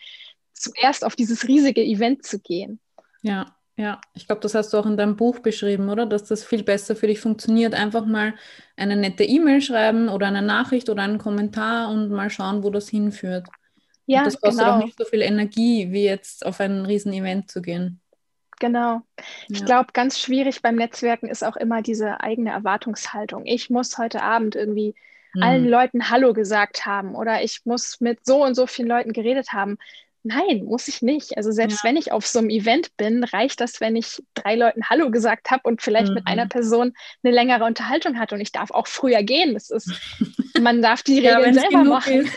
zuerst 0.52 1.04
auf 1.04 1.16
dieses 1.16 1.46
riesige 1.46 1.82
Event 1.82 2.24
zu 2.24 2.38
gehen. 2.40 2.80
Ja, 3.22 3.56
ja, 3.78 4.00
ich 4.14 4.26
glaube, 4.26 4.40
das 4.40 4.54
hast 4.54 4.72
du 4.72 4.78
auch 4.78 4.86
in 4.86 4.96
deinem 4.96 5.16
Buch 5.16 5.40
beschrieben, 5.40 5.90
oder? 5.90 6.06
Dass 6.06 6.24
das 6.24 6.44
viel 6.44 6.62
besser 6.62 6.96
für 6.96 7.08
dich 7.08 7.20
funktioniert. 7.20 7.74
Einfach 7.74 8.06
mal 8.06 8.34
eine 8.74 8.96
nette 8.96 9.24
E-Mail 9.24 9.60
schreiben 9.60 10.08
oder 10.08 10.26
eine 10.26 10.40
Nachricht 10.40 10.88
oder 10.88 11.02
einen 11.02 11.18
Kommentar 11.18 11.90
und 11.90 12.10
mal 12.10 12.30
schauen, 12.30 12.62
wo 12.62 12.70
das 12.70 12.88
hinführt. 12.88 13.46
Ja, 14.06 14.20
und 14.20 14.26
das 14.26 14.40
kostet 14.40 14.64
genau. 14.64 14.76
auch 14.76 14.84
nicht 14.84 14.98
so 14.98 15.04
viel 15.04 15.22
Energie, 15.22 15.90
wie 15.90 16.04
jetzt 16.04 16.46
auf 16.46 16.60
ein 16.60 16.86
Riesen-Event 16.86 17.50
zu 17.50 17.60
gehen. 17.60 18.00
Genau. 18.58 19.02
Ich 19.48 19.60
ja. 19.60 19.66
glaube, 19.66 19.88
ganz 19.92 20.18
schwierig 20.18 20.62
beim 20.62 20.76
Netzwerken 20.76 21.28
ist 21.28 21.44
auch 21.44 21.56
immer 21.56 21.82
diese 21.82 22.20
eigene 22.20 22.50
Erwartungshaltung. 22.50 23.44
Ich 23.44 23.68
muss 23.68 23.98
heute 23.98 24.22
Abend 24.22 24.54
irgendwie 24.54 24.94
hm. 25.32 25.42
allen 25.42 25.68
Leuten 25.68 26.08
Hallo 26.10 26.32
gesagt 26.32 26.86
haben 26.86 27.14
oder 27.14 27.42
ich 27.42 27.60
muss 27.64 28.00
mit 28.00 28.24
so 28.24 28.42
und 28.42 28.54
so 28.54 28.66
vielen 28.66 28.88
Leuten 28.88 29.12
geredet 29.12 29.52
haben. 29.52 29.76
Nein, 30.22 30.64
muss 30.64 30.88
ich 30.88 31.02
nicht. 31.02 31.36
Also 31.36 31.52
selbst 31.52 31.84
ja. 31.84 31.88
wenn 31.88 31.96
ich 31.96 32.10
auf 32.10 32.26
so 32.26 32.40
einem 32.40 32.50
Event 32.50 32.96
bin, 32.96 33.22
reicht 33.22 33.60
das, 33.60 33.80
wenn 33.80 33.94
ich 33.94 34.22
drei 34.34 34.56
Leuten 34.56 34.88
Hallo 34.88 35.10
gesagt 35.10 35.50
habe 35.50 35.62
und 35.64 35.82
vielleicht 35.82 36.08
mhm. 36.08 36.14
mit 36.14 36.26
einer 36.26 36.46
mhm. 36.46 36.50
Person 36.50 36.92
eine 37.22 37.34
längere 37.34 37.64
Unterhaltung 37.64 38.18
hatte 38.18 38.34
und 38.34 38.40
ich 38.40 38.52
darf 38.52 38.70
auch 38.70 38.88
früher 38.88 39.22
gehen. 39.22 39.54
Das 39.54 39.70
ist, 39.70 39.92
man 40.60 40.82
darf 40.82 41.02
die 41.02 41.18
Regeln 41.26 41.54
ja, 41.54 41.60
selber 41.60 41.84
machen. 41.84 42.28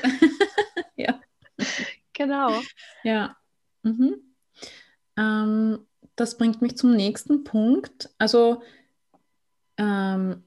ja. 0.98 1.20
Genau. 2.13 2.52
Ja. 3.04 3.38
Mhm. 3.84 4.17
Ähm, 5.15 5.88
das 6.17 6.38
bringt 6.38 6.62
mich 6.62 6.76
zum 6.76 6.93
nächsten 6.93 7.45
Punkt. 7.45 8.10
Also 8.17 8.62
ähm, 9.78 10.43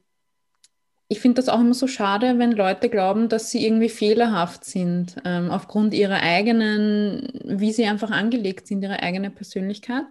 ich 1.07 1.19
finde 1.19 1.35
das 1.35 1.49
auch 1.49 1.59
immer 1.59 1.73
so 1.73 1.87
schade, 1.87 2.39
wenn 2.39 2.51
Leute 2.51 2.89
glauben, 2.89 3.29
dass 3.29 3.51
sie 3.51 3.65
irgendwie 3.65 3.89
fehlerhaft 3.89 4.65
sind, 4.65 5.15
ähm, 5.25 5.51
aufgrund 5.51 5.93
ihrer 5.93 6.21
eigenen, 6.21 7.39
wie 7.43 7.71
sie 7.71 7.85
einfach 7.85 8.11
angelegt 8.11 8.67
sind, 8.67 8.83
ihre 8.83 9.01
eigene 9.01 9.29
Persönlichkeit. 9.29 10.05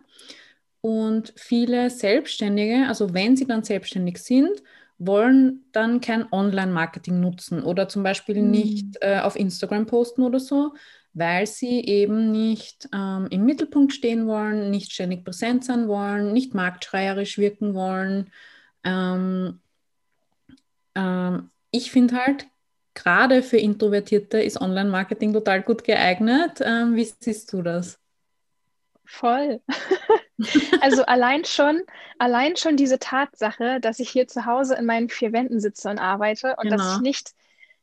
Und 0.81 1.33
viele 1.37 1.91
Selbstständige, 1.91 2.87
also 2.89 3.15
wenn 3.15 3.37
sie 3.37 3.47
dann 3.47 3.63
selbstständig 3.63 4.19
sind, 4.19 4.63
wollen 5.07 5.65
dann 5.73 6.01
kein 6.01 6.31
Online-Marketing 6.33 7.21
nutzen 7.21 7.63
oder 7.63 7.89
zum 7.89 8.03
Beispiel 8.03 8.43
mhm. 8.43 8.51
nicht 8.51 8.97
äh, 9.01 9.21
auf 9.21 9.37
Instagram 9.37 9.87
posten 9.87 10.23
oder 10.23 10.41
so, 10.41 10.75
weil 11.15 11.47
sie 11.47 11.85
eben 11.85 12.31
nicht 12.33 12.89
ähm, 12.95 13.27
im 13.31 13.45
Mittelpunkt 13.45 13.93
stehen 13.93 14.27
wollen, 14.27 14.71
nicht 14.71 14.93
ständig 14.93 15.25
präsent 15.25 15.65
sein 15.65 15.89
wollen, 15.89 16.33
nicht 16.33 16.55
marktschreierisch 16.55 17.39
wirken 17.39 17.75
wollen. 17.75 18.31
Ähm, 18.85 19.61
ähm, 20.95 21.51
ich 21.71 21.91
finde 21.91 22.17
halt, 22.17 22.47
gerade 22.95 23.43
für 23.43 23.59
Introvertierte 23.59 24.41
ist 24.43 24.61
Online-Marketing 24.61 25.33
total 25.33 25.63
gut 25.63 25.85
geeignet. 25.85 26.61
Ähm, 26.63 26.97
wie 26.97 27.05
siehst 27.05 27.53
du 27.53 27.63
das? 27.63 27.99
Voll. 29.05 29.61
also 30.81 31.05
allein 31.05 31.45
schon, 31.45 31.83
allein 32.19 32.57
schon 32.57 32.77
diese 32.77 32.99
Tatsache, 32.99 33.81
dass 33.81 33.99
ich 33.99 34.11
hier 34.11 34.29
zu 34.29 34.47
Hause 34.47 34.75
in 34.75 34.87
meinen 34.87 35.09
vier 35.09 35.33
Wänden 35.33 35.61
sitze 35.61 35.89
und 35.91 35.99
arbeite 35.99 36.57
und 36.57 36.71
genau. 36.71 36.77
dass 36.77 36.97
ich 36.97 37.01
nicht, 37.01 37.33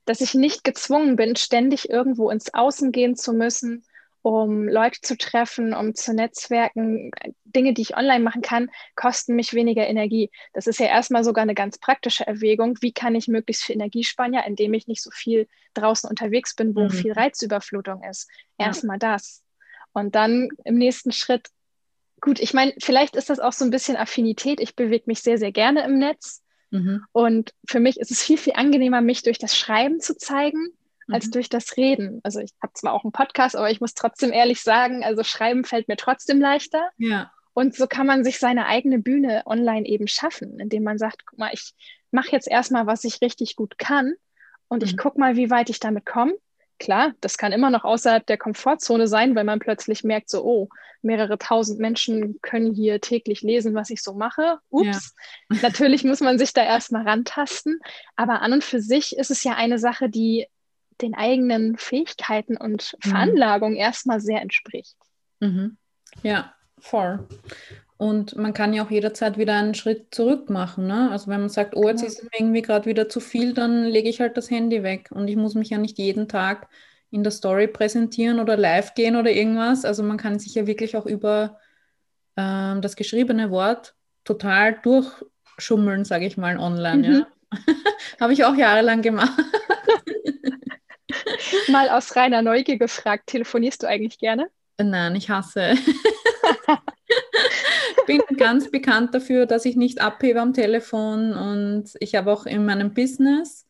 dass 0.06 0.22
ich 0.22 0.34
nicht 0.34 0.64
gezwungen 0.64 1.16
bin, 1.16 1.36
ständig 1.36 1.90
irgendwo 1.90 2.30
ins 2.30 2.54
Außen 2.54 2.92
gehen 2.92 3.16
zu 3.16 3.34
müssen, 3.34 3.84
um 4.22 4.68
Leute 4.68 5.00
zu 5.02 5.18
treffen, 5.18 5.74
um 5.74 5.96
zu 5.96 6.14
netzwerken. 6.14 7.12
Dinge, 7.46 7.74
die 7.74 7.82
ich 7.82 7.96
online 7.96 8.24
machen 8.24 8.42
kann, 8.42 8.70
kosten 8.96 9.36
mich 9.36 9.54
weniger 9.54 9.88
Energie. 9.88 10.30
Das 10.54 10.68
ist 10.68 10.80
ja 10.80 10.88
erstmal 10.88 11.24
sogar 11.24 11.44
eine 11.44 11.56
ganz 11.56 11.78
praktische 11.80 12.28
Erwägung. 12.28 12.78
Wie 12.82 12.92
kann 12.92 13.16
ich 13.16 13.28
möglichst 13.28 13.64
viel 13.64 13.76
Energie 13.76 14.04
sparen, 14.04 14.34
indem 14.34 14.74
ich 14.74 14.88
nicht 14.88 15.02
so 15.02 15.10
viel 15.12 15.48
draußen 15.74 16.10
unterwegs 16.10 16.56
bin, 16.56 16.76
wo 16.76 16.84
mhm. 16.84 16.90
viel 16.90 17.14
Reizüberflutung 17.14 18.04
ist? 18.04 18.30
Erstmal 18.58 19.00
ja. 19.02 19.14
das. 19.14 19.44
Und 19.94 20.16
dann 20.16 20.50
im 20.64 20.76
nächsten 20.76 21.12
Schritt, 21.12 21.48
gut, 22.22 22.40
ich 22.40 22.54
meine, 22.54 22.74
vielleicht 22.80 23.16
ist 23.16 23.30
das 23.30 23.40
auch 23.40 23.54
so 23.54 23.66
ein 23.66 23.72
bisschen 23.72 23.98
Affinität. 23.98 24.60
Ich 24.60 24.76
bewege 24.76 25.04
mich 25.08 25.22
sehr, 25.22 25.38
sehr 25.38 25.52
gerne 25.52 25.84
im 25.84 25.98
Netz. 25.98 26.44
Mhm. 26.72 27.04
Und 27.12 27.54
für 27.68 27.80
mich 27.80 28.00
ist 28.00 28.12
es 28.12 28.22
viel, 28.22 28.38
viel 28.38 28.54
angenehmer, 28.54 29.02
mich 29.02 29.24
durch 29.24 29.40
das 29.40 29.58
Schreiben 29.58 30.00
zu 30.00 30.16
zeigen, 30.16 30.70
als 31.10 31.28
mhm. 31.28 31.32
durch 31.32 31.50
das 31.50 31.78
Reden. 31.78 32.20
Also 32.24 32.40
ich 32.40 32.52
habe 32.62 32.74
zwar 32.74 32.94
auch 32.94 33.04
einen 33.04 33.12
Podcast, 33.12 33.56
aber 33.56 33.72
ich 33.72 33.82
muss 33.82 33.94
trotzdem 33.94 34.32
ehrlich 34.32 34.62
sagen, 34.62 35.04
also 35.04 35.24
Schreiben 35.24 35.64
fällt 35.64 35.88
mir 35.88 35.98
trotzdem 35.98 36.40
leichter. 36.40 36.90
Ja. 36.98 37.32
Und 37.54 37.76
so 37.76 37.88
kann 37.88 38.08
man 38.08 38.24
sich 38.24 38.40
seine 38.40 38.68
eigene 38.68 39.00
Bühne 39.00 39.44
online 39.46 39.86
eben 39.86 40.08
schaffen, 40.08 40.60
indem 40.60 40.84
man 40.84 40.98
sagt, 40.98 41.26
guck 41.26 41.40
mal, 41.40 41.50
ich 41.52 41.74
mache 42.12 42.32
jetzt 42.32 42.48
erstmal, 42.48 42.86
was 42.88 43.04
ich 43.04 43.22
richtig 43.22 43.56
gut 43.56 43.78
kann 43.78 44.14
und 44.68 44.84
mhm. 44.84 44.86
ich 44.90 44.98
gucke 44.98 45.20
mal, 45.20 45.36
wie 45.36 45.50
weit 45.50 45.70
ich 45.70 45.80
damit 45.80 46.06
komme. 46.06 46.34
Klar, 46.80 47.14
das 47.22 47.38
kann 47.38 47.52
immer 47.52 47.70
noch 47.70 47.84
außerhalb 47.84 48.26
der 48.26 48.38
Komfortzone 48.38 49.08
sein, 49.08 49.36
weil 49.36 49.44
man 49.44 49.60
plötzlich 49.60 50.04
merkt, 50.04 50.30
so, 50.30 50.44
oh, 50.44 50.70
mehrere 51.02 51.38
tausend 51.38 51.80
Menschen 51.80 52.40
können 52.42 52.74
hier 52.74 53.02
täglich 53.02 53.42
lesen, 53.42 53.76
was 53.76 53.90
ich 53.90 54.02
so 54.02 54.14
mache. 54.14 54.60
Ups. 54.70 55.16
Ja. 55.52 55.58
Natürlich 55.62 56.04
muss 56.04 56.22
man 56.22 56.38
sich 56.38 56.54
da 56.54 56.64
erstmal 56.64 57.08
rantasten. 57.08 57.80
Aber 58.16 58.42
an 58.42 58.54
und 58.54 58.64
für 58.64 58.82
sich 58.82 59.16
ist 59.18 59.32
es 59.32 59.44
ja 59.44 59.56
eine 59.56 59.78
Sache, 59.78 60.10
die 60.10 60.48
den 61.02 61.16
eigenen 61.16 61.78
Fähigkeiten 61.78 62.58
und 62.58 62.94
mhm. 63.04 63.10
Veranlagung 63.10 63.76
erstmal 63.76 64.20
sehr 64.20 64.42
entspricht. 64.42 64.96
Mhm. 65.40 65.78
Ja, 66.24 66.54
voll. 66.80 67.28
Und 68.00 68.38
man 68.38 68.54
kann 68.54 68.74
ja 68.74 68.86
auch 68.86 68.92
jederzeit 68.92 69.38
wieder 69.38 69.56
einen 69.56 69.76
Schritt 69.76 70.16
zurück 70.16 70.50
machen. 70.50 70.88
Ne? 70.88 71.12
Also 71.12 71.28
wenn 71.28 71.42
man 71.42 71.50
sagt, 71.50 71.76
oh, 71.76 71.86
jetzt 71.86 72.00
genau. 72.00 72.08
ist 72.08 72.24
es 72.24 72.30
irgendwie 72.40 72.62
gerade 72.62 72.86
wieder 72.86 73.10
zu 73.10 73.20
viel, 73.20 73.54
dann 73.54 73.84
lege 73.84 74.08
ich 74.08 74.22
halt 74.22 74.38
das 74.38 74.50
Handy 74.50 74.84
weg. 74.84 75.10
Und 75.12 75.28
ich 75.28 75.36
muss 75.36 75.54
mich 75.54 75.72
ja 75.72 75.78
nicht 75.78 75.98
jeden 75.98 76.30
Tag 76.30 76.70
in 77.12 77.24
der 77.24 77.34
Story 77.34 77.68
präsentieren 77.68 78.40
oder 78.40 78.56
live 78.56 78.94
gehen 78.94 79.18
oder 79.18 79.32
irgendwas. 79.32 79.84
Also 79.84 80.02
man 80.02 80.16
kann 80.16 80.40
sich 80.40 80.56
ja 80.56 80.66
wirklich 80.66 80.96
auch 80.96 81.06
über 81.06 81.60
ähm, 82.38 82.82
das 82.82 82.96
geschriebene 82.96 83.52
Wort 83.52 83.96
total 84.24 84.80
durchschummeln, 84.82 86.06
sage 86.06 86.26
ich 86.26 86.38
mal, 86.38 86.58
online. 86.58 87.06
Mhm. 87.06 87.14
Ja? 87.16 87.28
Habe 88.22 88.32
ich 88.32 88.46
auch 88.46 88.56
jahrelang 88.56 89.02
gemacht. 89.02 89.38
Mal 91.68 91.90
aus 91.90 92.16
reiner 92.16 92.42
Neugier 92.42 92.78
gefragt, 92.78 93.28
telefonierst 93.28 93.84
du 93.84 93.88
eigentlich 93.88 94.20
gerne? 94.20 94.48
Nein, 94.82 95.18
ich 95.18 95.30
hasse. 95.30 95.74
bin 98.18 98.38
ganz 98.38 98.72
bekannt 98.72 99.14
dafür, 99.14 99.46
dass 99.46 99.66
ich 99.66 99.76
nicht 99.76 100.02
abhebe 100.02 100.42
am 100.42 100.54
Telefon 100.54 101.34
und 101.34 101.94
ich 102.00 102.16
habe 102.16 102.32
auch 102.32 102.46
in 102.46 102.66
meinem 102.66 102.94
Business 102.94 103.68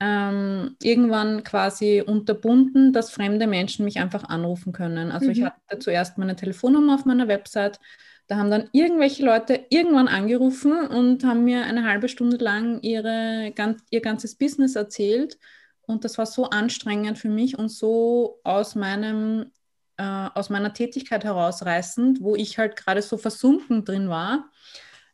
ähm, 0.00 0.76
irgendwann 0.82 1.42
quasi 1.44 2.02
unterbunden, 2.04 2.92
dass 2.92 3.10
fremde 3.10 3.46
Menschen 3.46 3.84
mich 3.84 3.98
einfach 3.98 4.24
anrufen 4.24 4.72
können. 4.72 5.10
Also 5.10 5.26
mhm. 5.26 5.32
ich 5.32 5.44
hatte 5.44 5.78
zuerst 5.78 6.18
meine 6.18 6.36
Telefonnummer 6.36 6.94
auf 6.94 7.04
meiner 7.04 7.28
Website. 7.28 7.78
Da 8.26 8.36
haben 8.36 8.50
dann 8.50 8.68
irgendwelche 8.72 9.24
Leute 9.24 9.66
irgendwann 9.70 10.08
angerufen 10.08 10.86
und 10.88 11.24
haben 11.24 11.44
mir 11.44 11.64
eine 11.64 11.84
halbe 11.84 12.08
Stunde 12.08 12.36
lang 12.38 12.80
ihre, 12.82 13.52
ihr 13.90 14.00
ganzes 14.00 14.34
Business 14.34 14.74
erzählt. 14.74 15.38
Und 15.82 16.04
das 16.04 16.18
war 16.18 16.26
so 16.26 16.50
anstrengend 16.50 17.18
für 17.18 17.28
mich 17.28 17.58
und 17.58 17.68
so 17.68 18.40
aus 18.42 18.74
meinem 18.74 19.52
äh, 19.96 20.28
aus 20.34 20.50
meiner 20.50 20.72
Tätigkeit 20.72 21.24
herausreißend, 21.24 22.20
wo 22.20 22.36
ich 22.36 22.58
halt 22.58 22.76
gerade 22.76 23.02
so 23.02 23.16
versunken 23.16 23.84
drin 23.84 24.08
war, 24.08 24.50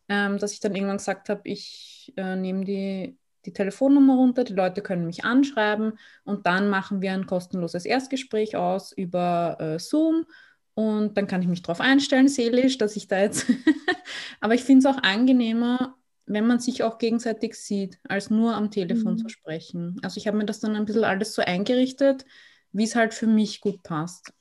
ähm, 0.09 0.39
dass 0.39 0.53
ich 0.53 0.61
dann 0.61 0.75
irgendwann 0.75 0.99
gesagt 0.99 1.29
habe, 1.29 1.43
ich 1.45 2.13
äh, 2.17 2.37
nehme 2.37 2.65
die, 2.65 3.17
die 3.45 3.53
Telefonnummer 3.53 4.15
runter, 4.15 4.45
die 4.45 4.55
Leute 4.55 4.83
können 4.83 5.07
mich 5.07 5.25
anschreiben 5.25 5.99
und 6.25 6.47
dann 6.47 6.69
machen 6.69 7.03
wir 7.03 7.13
ein 7.13 7.27
kostenloses 7.27 7.85
Erstgespräch 7.85 8.57
aus 8.57 8.93
über 8.93 9.57
äh, 9.61 9.79
Zoom 9.79 10.27
und 10.75 11.17
dann 11.17 11.27
kann 11.27 11.43
ich 11.43 11.49
mich 11.49 11.63
darauf 11.63 11.81
einstellen, 11.81 12.29
seelisch, 12.29 12.79
dass 12.79 12.97
ich 12.97 13.07
da 13.07 13.21
jetzt. 13.21 13.47
Aber 14.41 14.55
ich 14.55 14.65
finde 14.65 14.89
es 14.89 14.95
auch 14.95 15.03
angenehmer, 15.03 15.97
wenn 16.27 16.47
man 16.47 16.61
sich 16.61 16.83
auch 16.83 16.99
gegenseitig 16.99 17.55
sieht, 17.55 17.99
als 18.09 18.31
nur 18.31 18.55
am 18.55 18.71
Telefon 18.71 19.15
mhm. 19.15 19.19
zu 19.19 19.29
sprechen. 19.29 19.99
Also 20.03 20.19
ich 20.19 20.27
habe 20.27 20.39
mir 20.39 20.47
das 20.47 20.61
dann 20.61 20.77
ein 20.77 20.85
bisschen 20.85 21.05
alles 21.05 21.35
so 21.35 21.43
eingerichtet, 21.43 22.25
wie 22.73 22.85
es 22.85 22.95
halt 22.95 23.13
für 23.13 23.27
mich 23.27 23.61
gut 23.61 23.83
passt. 23.83 24.33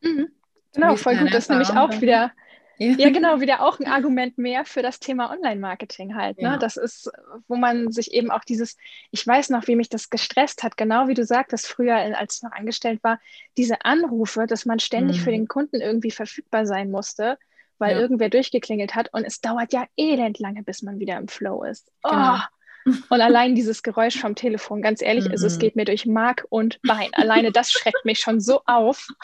Mhm. 0.00 0.28
Genau, 0.74 0.96
voll 0.96 1.16
gut. 1.16 1.34
Das 1.34 1.44
ist 1.44 1.50
nämlich 1.50 1.70
auch 1.70 2.00
wieder, 2.00 2.32
ja. 2.78 2.94
ja. 2.96 3.10
genau, 3.10 3.40
wieder 3.40 3.60
auch 3.62 3.80
ein 3.80 3.86
Argument 3.86 4.38
mehr 4.38 4.64
für 4.64 4.82
das 4.82 5.00
Thema 5.00 5.30
Online-Marketing 5.30 6.14
halt. 6.14 6.38
Ne? 6.38 6.44
Ja. 6.44 6.56
Das 6.56 6.76
ist, 6.76 7.10
wo 7.48 7.56
man 7.56 7.90
sich 7.90 8.12
eben 8.12 8.30
auch 8.30 8.44
dieses, 8.44 8.76
ich 9.10 9.26
weiß 9.26 9.50
noch, 9.50 9.66
wie 9.66 9.76
mich 9.76 9.88
das 9.88 10.10
gestresst 10.10 10.62
hat, 10.62 10.76
genau 10.76 11.08
wie 11.08 11.14
du 11.14 11.24
sagtest, 11.24 11.66
früher, 11.66 11.96
als 11.96 12.36
ich 12.36 12.42
noch 12.42 12.52
angestellt 12.52 13.02
war, 13.02 13.18
diese 13.56 13.84
Anrufe, 13.84 14.46
dass 14.46 14.64
man 14.64 14.78
ständig 14.78 15.18
mhm. 15.18 15.22
für 15.22 15.30
den 15.30 15.48
Kunden 15.48 15.80
irgendwie 15.80 16.12
verfügbar 16.12 16.66
sein 16.66 16.90
musste, 16.90 17.36
weil 17.78 17.96
ja. 17.96 18.00
irgendwer 18.00 18.28
durchgeklingelt 18.28 18.94
hat 18.94 19.12
und 19.12 19.24
es 19.24 19.40
dauert 19.40 19.72
ja 19.72 19.86
elend 19.96 20.38
lange, 20.38 20.62
bis 20.62 20.82
man 20.82 20.98
wieder 21.00 21.16
im 21.16 21.28
Flow 21.28 21.64
ist. 21.64 21.90
Oh. 22.04 22.10
Genau. 22.10 22.38
Und 22.84 23.20
allein 23.20 23.54
dieses 23.54 23.82
Geräusch 23.82 24.18
vom 24.18 24.34
Telefon, 24.34 24.82
ganz 24.82 25.02
ehrlich, 25.02 25.26
mhm. 25.26 25.32
also 25.32 25.46
es 25.46 25.56
mhm. 25.56 25.60
geht 25.60 25.76
mir 25.76 25.84
durch 25.84 26.06
Mark 26.06 26.46
und 26.48 26.80
Bein. 26.82 27.10
Alleine 27.12 27.52
das 27.52 27.70
schreckt 27.70 28.04
mich 28.04 28.18
schon 28.18 28.40
so 28.40 28.62
auf. 28.66 29.08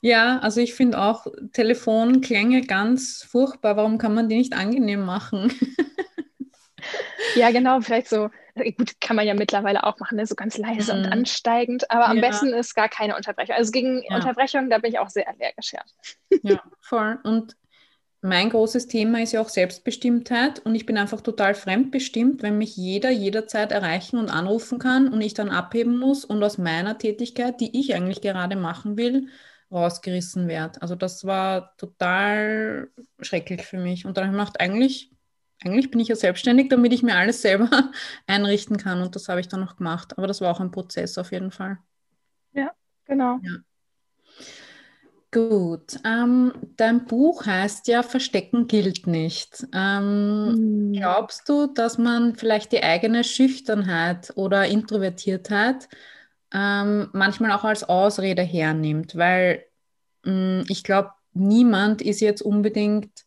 Ja, 0.00 0.38
also 0.38 0.60
ich 0.60 0.74
finde 0.74 0.98
auch 0.98 1.26
Telefonklänge 1.52 2.62
ganz 2.62 3.22
furchtbar. 3.28 3.76
Warum 3.76 3.98
kann 3.98 4.14
man 4.14 4.28
die 4.28 4.36
nicht 4.36 4.54
angenehm 4.54 5.04
machen? 5.04 5.52
Ja, 7.34 7.50
genau, 7.50 7.80
vielleicht 7.80 8.08
so, 8.08 8.30
gut, 8.54 9.00
kann 9.00 9.16
man 9.16 9.26
ja 9.26 9.34
mittlerweile 9.34 9.84
auch 9.84 9.98
machen, 9.98 10.16
ne? 10.16 10.26
so 10.26 10.34
ganz 10.34 10.56
leise 10.56 10.94
mhm. 10.94 11.00
und 11.00 11.12
ansteigend, 11.12 11.90
aber 11.90 12.08
am 12.08 12.16
ja. 12.18 12.28
besten 12.28 12.48
ist 12.48 12.74
gar 12.74 12.88
keine 12.88 13.16
Unterbrechung. 13.16 13.54
Also 13.54 13.70
gegen 13.70 14.02
ja. 14.08 14.16
Unterbrechung, 14.16 14.70
da 14.70 14.78
bin 14.78 14.92
ich 14.92 14.98
auch 14.98 15.10
sehr 15.10 15.28
allergisch, 15.28 15.72
ja. 15.72 15.82
Ja, 16.42 16.62
voll. 16.80 17.18
Und 17.24 17.56
mein 18.22 18.50
großes 18.50 18.88
Thema 18.88 19.22
ist 19.22 19.32
ja 19.32 19.40
auch 19.40 19.48
Selbstbestimmtheit 19.48 20.60
und 20.60 20.74
ich 20.74 20.86
bin 20.86 20.98
einfach 20.98 21.20
total 21.20 21.54
fremdbestimmt, 21.54 22.42
wenn 22.42 22.58
mich 22.58 22.76
jeder 22.76 23.10
jederzeit 23.10 23.72
erreichen 23.72 24.18
und 24.18 24.30
anrufen 24.30 24.78
kann 24.78 25.08
und 25.12 25.20
ich 25.20 25.34
dann 25.34 25.50
abheben 25.50 25.98
muss 25.98 26.24
und 26.24 26.42
aus 26.42 26.58
meiner 26.58 26.98
Tätigkeit, 26.98 27.60
die 27.60 27.78
ich 27.78 27.94
eigentlich 27.94 28.20
gerade 28.22 28.56
machen 28.56 28.96
will, 28.96 29.28
rausgerissen 29.70 30.48
werde. 30.48 30.82
Also 30.82 30.94
das 30.94 31.24
war 31.24 31.76
total 31.76 32.90
schrecklich 33.20 33.62
für 33.66 33.78
mich. 33.78 34.06
Und 34.06 34.16
dann 34.16 34.24
habe 34.26 34.36
ich 34.36 34.40
gedacht, 34.40 34.60
eigentlich, 34.60 35.12
eigentlich 35.64 35.90
bin 35.90 36.00
ich 36.00 36.08
ja 36.08 36.16
selbstständig, 36.16 36.68
damit 36.68 36.92
ich 36.92 37.02
mir 37.02 37.16
alles 37.16 37.42
selber 37.42 37.70
einrichten 38.26 38.76
kann. 38.78 39.02
Und 39.02 39.14
das 39.16 39.28
habe 39.28 39.40
ich 39.40 39.48
dann 39.48 39.60
noch 39.60 39.76
gemacht. 39.76 40.16
Aber 40.18 40.26
das 40.26 40.40
war 40.40 40.50
auch 40.52 40.60
ein 40.60 40.70
Prozess 40.70 41.18
auf 41.18 41.32
jeden 41.32 41.50
Fall. 41.50 41.78
Ja, 42.52 42.74
genau. 43.04 43.40
Ja. 43.40 43.65
Gut, 45.32 45.98
ähm, 46.04 46.52
dein 46.76 47.04
Buch 47.04 47.44
heißt 47.46 47.88
ja 47.88 48.02
Verstecken 48.02 48.68
gilt 48.68 49.06
nicht. 49.06 49.66
Ähm, 49.74 50.88
mhm. 50.88 50.92
Glaubst 50.92 51.48
du, 51.48 51.66
dass 51.66 51.98
man 51.98 52.36
vielleicht 52.36 52.72
die 52.72 52.82
eigene 52.82 53.24
Schüchternheit 53.24 54.32
oder 54.36 54.66
Introvertiertheit 54.66 55.88
ähm, 56.54 57.10
manchmal 57.12 57.52
auch 57.52 57.64
als 57.64 57.84
Ausrede 57.84 58.42
hernimmt? 58.42 59.16
Weil 59.16 59.64
mh, 60.24 60.60
hm, 60.60 60.64
ich 60.68 60.84
glaube, 60.84 61.10
niemand 61.34 62.02
ist 62.02 62.20
jetzt 62.20 62.42
unbedingt 62.42 63.26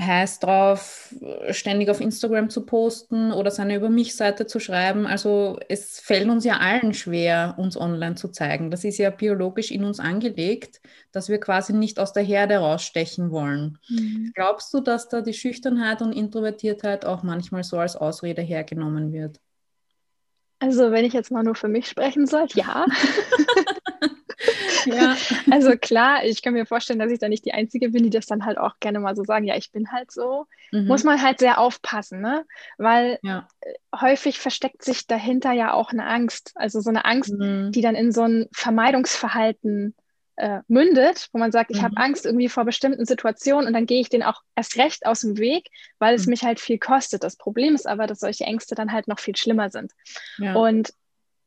heiß 0.00 0.40
drauf, 0.40 1.14
ständig 1.50 1.88
auf 1.88 2.00
Instagram 2.00 2.50
zu 2.50 2.66
posten 2.66 3.32
oder 3.32 3.50
seine 3.50 3.76
Über 3.76 3.88
mich-Seite 3.88 4.46
zu 4.46 4.58
schreiben. 4.58 5.06
Also 5.06 5.58
es 5.68 6.00
fällt 6.00 6.28
uns 6.28 6.44
ja 6.44 6.56
allen 6.58 6.94
schwer, 6.94 7.54
uns 7.58 7.76
online 7.76 8.16
zu 8.16 8.28
zeigen. 8.28 8.70
Das 8.70 8.82
ist 8.82 8.98
ja 8.98 9.10
biologisch 9.10 9.70
in 9.70 9.84
uns 9.84 10.00
angelegt, 10.00 10.80
dass 11.12 11.28
wir 11.28 11.38
quasi 11.38 11.72
nicht 11.72 12.00
aus 12.00 12.12
der 12.12 12.24
Herde 12.24 12.56
rausstechen 12.56 13.30
wollen. 13.30 13.78
Mhm. 13.88 14.32
Glaubst 14.34 14.74
du, 14.74 14.80
dass 14.80 15.08
da 15.08 15.20
die 15.20 15.34
Schüchternheit 15.34 16.02
und 16.02 16.12
Introvertiertheit 16.12 17.04
auch 17.04 17.22
manchmal 17.22 17.62
so 17.62 17.78
als 17.78 17.94
Ausrede 17.94 18.42
hergenommen 18.42 19.12
wird? 19.12 19.38
Also 20.58 20.90
wenn 20.90 21.04
ich 21.04 21.12
jetzt 21.12 21.30
mal 21.30 21.44
nur 21.44 21.54
für 21.54 21.68
mich 21.68 21.88
sprechen 21.88 22.26
soll, 22.26 22.46
ja. 22.54 22.86
ja. 24.86 25.16
Also 25.50 25.76
klar, 25.76 26.24
ich 26.24 26.42
kann 26.42 26.54
mir 26.54 26.66
vorstellen, 26.66 26.98
dass 26.98 27.10
ich 27.10 27.18
da 27.18 27.28
nicht 27.28 27.44
die 27.44 27.54
Einzige 27.54 27.90
bin, 27.90 28.02
die 28.02 28.10
das 28.10 28.26
dann 28.26 28.44
halt 28.44 28.58
auch 28.58 28.78
gerne 28.80 29.00
mal 29.00 29.16
so 29.16 29.24
sagen, 29.24 29.46
ja, 29.46 29.56
ich 29.56 29.72
bin 29.72 29.92
halt 29.92 30.10
so. 30.10 30.46
Mhm. 30.72 30.86
Muss 30.86 31.04
man 31.04 31.22
halt 31.22 31.38
sehr 31.38 31.58
aufpassen, 31.58 32.20
ne? 32.20 32.44
Weil 32.78 33.18
ja. 33.22 33.48
Äh, 33.60 33.74
häufig 34.00 34.38
versteckt 34.38 34.82
sich 34.84 35.06
dahinter 35.06 35.52
ja 35.52 35.72
auch 35.72 35.90
eine 35.90 36.06
Angst. 36.06 36.52
Also 36.54 36.80
so 36.80 36.90
eine 36.90 37.04
Angst, 37.04 37.32
mhm. 37.32 37.72
die 37.72 37.82
dann 37.82 37.94
in 37.94 38.12
so 38.12 38.22
ein 38.22 38.48
Vermeidungsverhalten 38.52 39.94
äh, 40.36 40.60
mündet, 40.66 41.28
wo 41.32 41.38
man 41.38 41.52
sagt, 41.52 41.70
ich 41.70 41.78
mhm. 41.78 41.84
habe 41.84 41.96
Angst 41.96 42.26
irgendwie 42.26 42.48
vor 42.48 42.64
bestimmten 42.64 43.06
Situationen 43.06 43.66
und 43.68 43.72
dann 43.72 43.86
gehe 43.86 44.00
ich 44.00 44.08
den 44.08 44.22
auch 44.22 44.42
erst 44.56 44.76
recht 44.76 45.06
aus 45.06 45.20
dem 45.20 45.38
Weg, 45.38 45.68
weil 45.98 46.14
es 46.14 46.26
mhm. 46.26 46.30
mich 46.30 46.42
halt 46.42 46.60
viel 46.60 46.78
kostet. 46.78 47.22
Das 47.22 47.36
Problem 47.36 47.74
ist 47.74 47.86
aber, 47.86 48.06
dass 48.06 48.20
solche 48.20 48.44
Ängste 48.44 48.74
dann 48.74 48.92
halt 48.92 49.06
noch 49.06 49.20
viel 49.20 49.36
schlimmer 49.36 49.70
sind. 49.70 49.92
Ja. 50.38 50.54
Und 50.54 50.92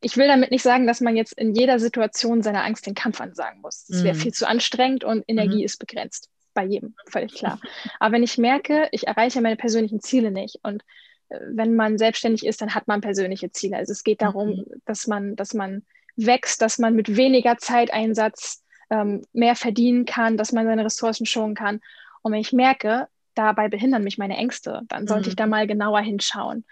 ich 0.02 0.18
will 0.18 0.28
damit 0.28 0.52
nicht 0.52 0.64
sagen, 0.64 0.86
dass 0.86 1.02
man 1.02 1.16
jetzt 1.16 1.34
in 1.34 1.56
jeder 1.56 1.80
Situation 1.80 2.42
seiner 2.42 2.64
Angst 2.64 2.86
den 2.86 2.94
Kampf 2.94 3.20
ansagen 3.20 3.62
muss. 3.62 3.86
Das 3.88 4.04
wäre 4.04 4.16
mhm. 4.16 4.20
viel 4.20 4.34
zu 4.34 4.48
anstrengend 4.48 5.04
und 5.04 5.24
Energie 5.28 5.60
mhm. 5.60 5.66
ist 5.66 5.78
begrenzt. 5.78 6.30
Bei 6.54 6.66
jedem, 6.66 6.96
völlig 7.08 7.36
klar. 7.36 7.60
Aber 8.00 8.14
wenn 8.14 8.24
ich 8.24 8.38
merke, 8.38 8.88
ich 8.92 9.06
erreiche 9.06 9.42
meine 9.42 9.58
persönlichen 9.58 10.02
Ziele 10.02 10.32
nicht 10.32 10.60
und 10.64 10.84
äh, 11.30 11.40
wenn 11.52 11.76
man 11.76 11.98
selbstständig 11.98 12.46
ist, 12.46 12.62
dann 12.62 12.74
hat 12.74 12.88
man 12.88 13.02
persönliche 13.02 13.52
Ziele. 13.52 13.78
Also 13.78 13.92
es 13.92 14.04
geht 14.04 14.22
darum, 14.22 14.50
mhm. 14.50 14.66
dass 14.86 15.08
man, 15.08 15.36
dass 15.36 15.54
man 15.54 15.84
wächst, 16.16 16.62
dass 16.62 16.80
man 16.80 16.96
mit 16.96 17.16
weniger 17.16 17.58
Zeiteinsatz 17.58 18.64
ähm, 18.90 19.24
mehr 19.34 19.56
verdienen 19.56 20.06
kann, 20.06 20.38
dass 20.38 20.52
man 20.52 20.66
seine 20.66 20.86
Ressourcen 20.86 21.26
schonen 21.26 21.56
kann. 21.56 21.80
Und 22.24 22.32
wenn 22.32 22.42
ich 22.42 22.54
merke, 22.54 23.08
dabei 23.36 23.70
behindern 23.70 24.04
mich 24.04 24.18
meine 24.18 24.38
Ängste, 24.38 24.82
dann 24.88 25.08
sollte 25.08 25.26
mhm. 25.26 25.30
ich 25.30 25.36
da 25.36 25.46
mal 25.46 25.68
genauer 25.68 26.02
hinschauen. 26.02 26.66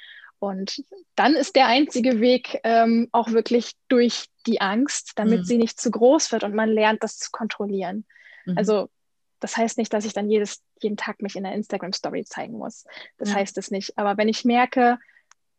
Und 0.45 0.83
dann 1.15 1.35
ist 1.35 1.55
der 1.55 1.67
einzige 1.67 2.19
Weg 2.19 2.59
ähm, 2.63 3.09
auch 3.11 3.31
wirklich 3.31 3.73
durch 3.87 4.27
die 4.47 4.61
Angst, 4.61 5.13
damit 5.15 5.39
mhm. 5.39 5.43
sie 5.45 5.57
nicht 5.57 5.79
zu 5.79 5.91
groß 5.91 6.31
wird 6.31 6.43
und 6.43 6.55
man 6.55 6.69
lernt, 6.69 7.03
das 7.03 7.17
zu 7.17 7.31
kontrollieren. 7.31 8.05
Mhm. 8.45 8.57
Also 8.57 8.89
das 9.39 9.57
heißt 9.57 9.77
nicht, 9.77 9.93
dass 9.93 10.05
ich 10.05 10.13
dann 10.13 10.29
jedes, 10.29 10.63
jeden 10.81 10.97
Tag 10.97 11.21
mich 11.21 11.35
in 11.35 11.43
der 11.43 11.53
Instagram-Story 11.53 12.25
zeigen 12.25 12.57
muss. 12.57 12.85
Das 13.17 13.29
ja. 13.29 13.35
heißt 13.35 13.57
es 13.57 13.71
nicht. 13.71 13.97
Aber 13.97 14.17
wenn 14.17 14.29
ich 14.29 14.45
merke, 14.45 14.97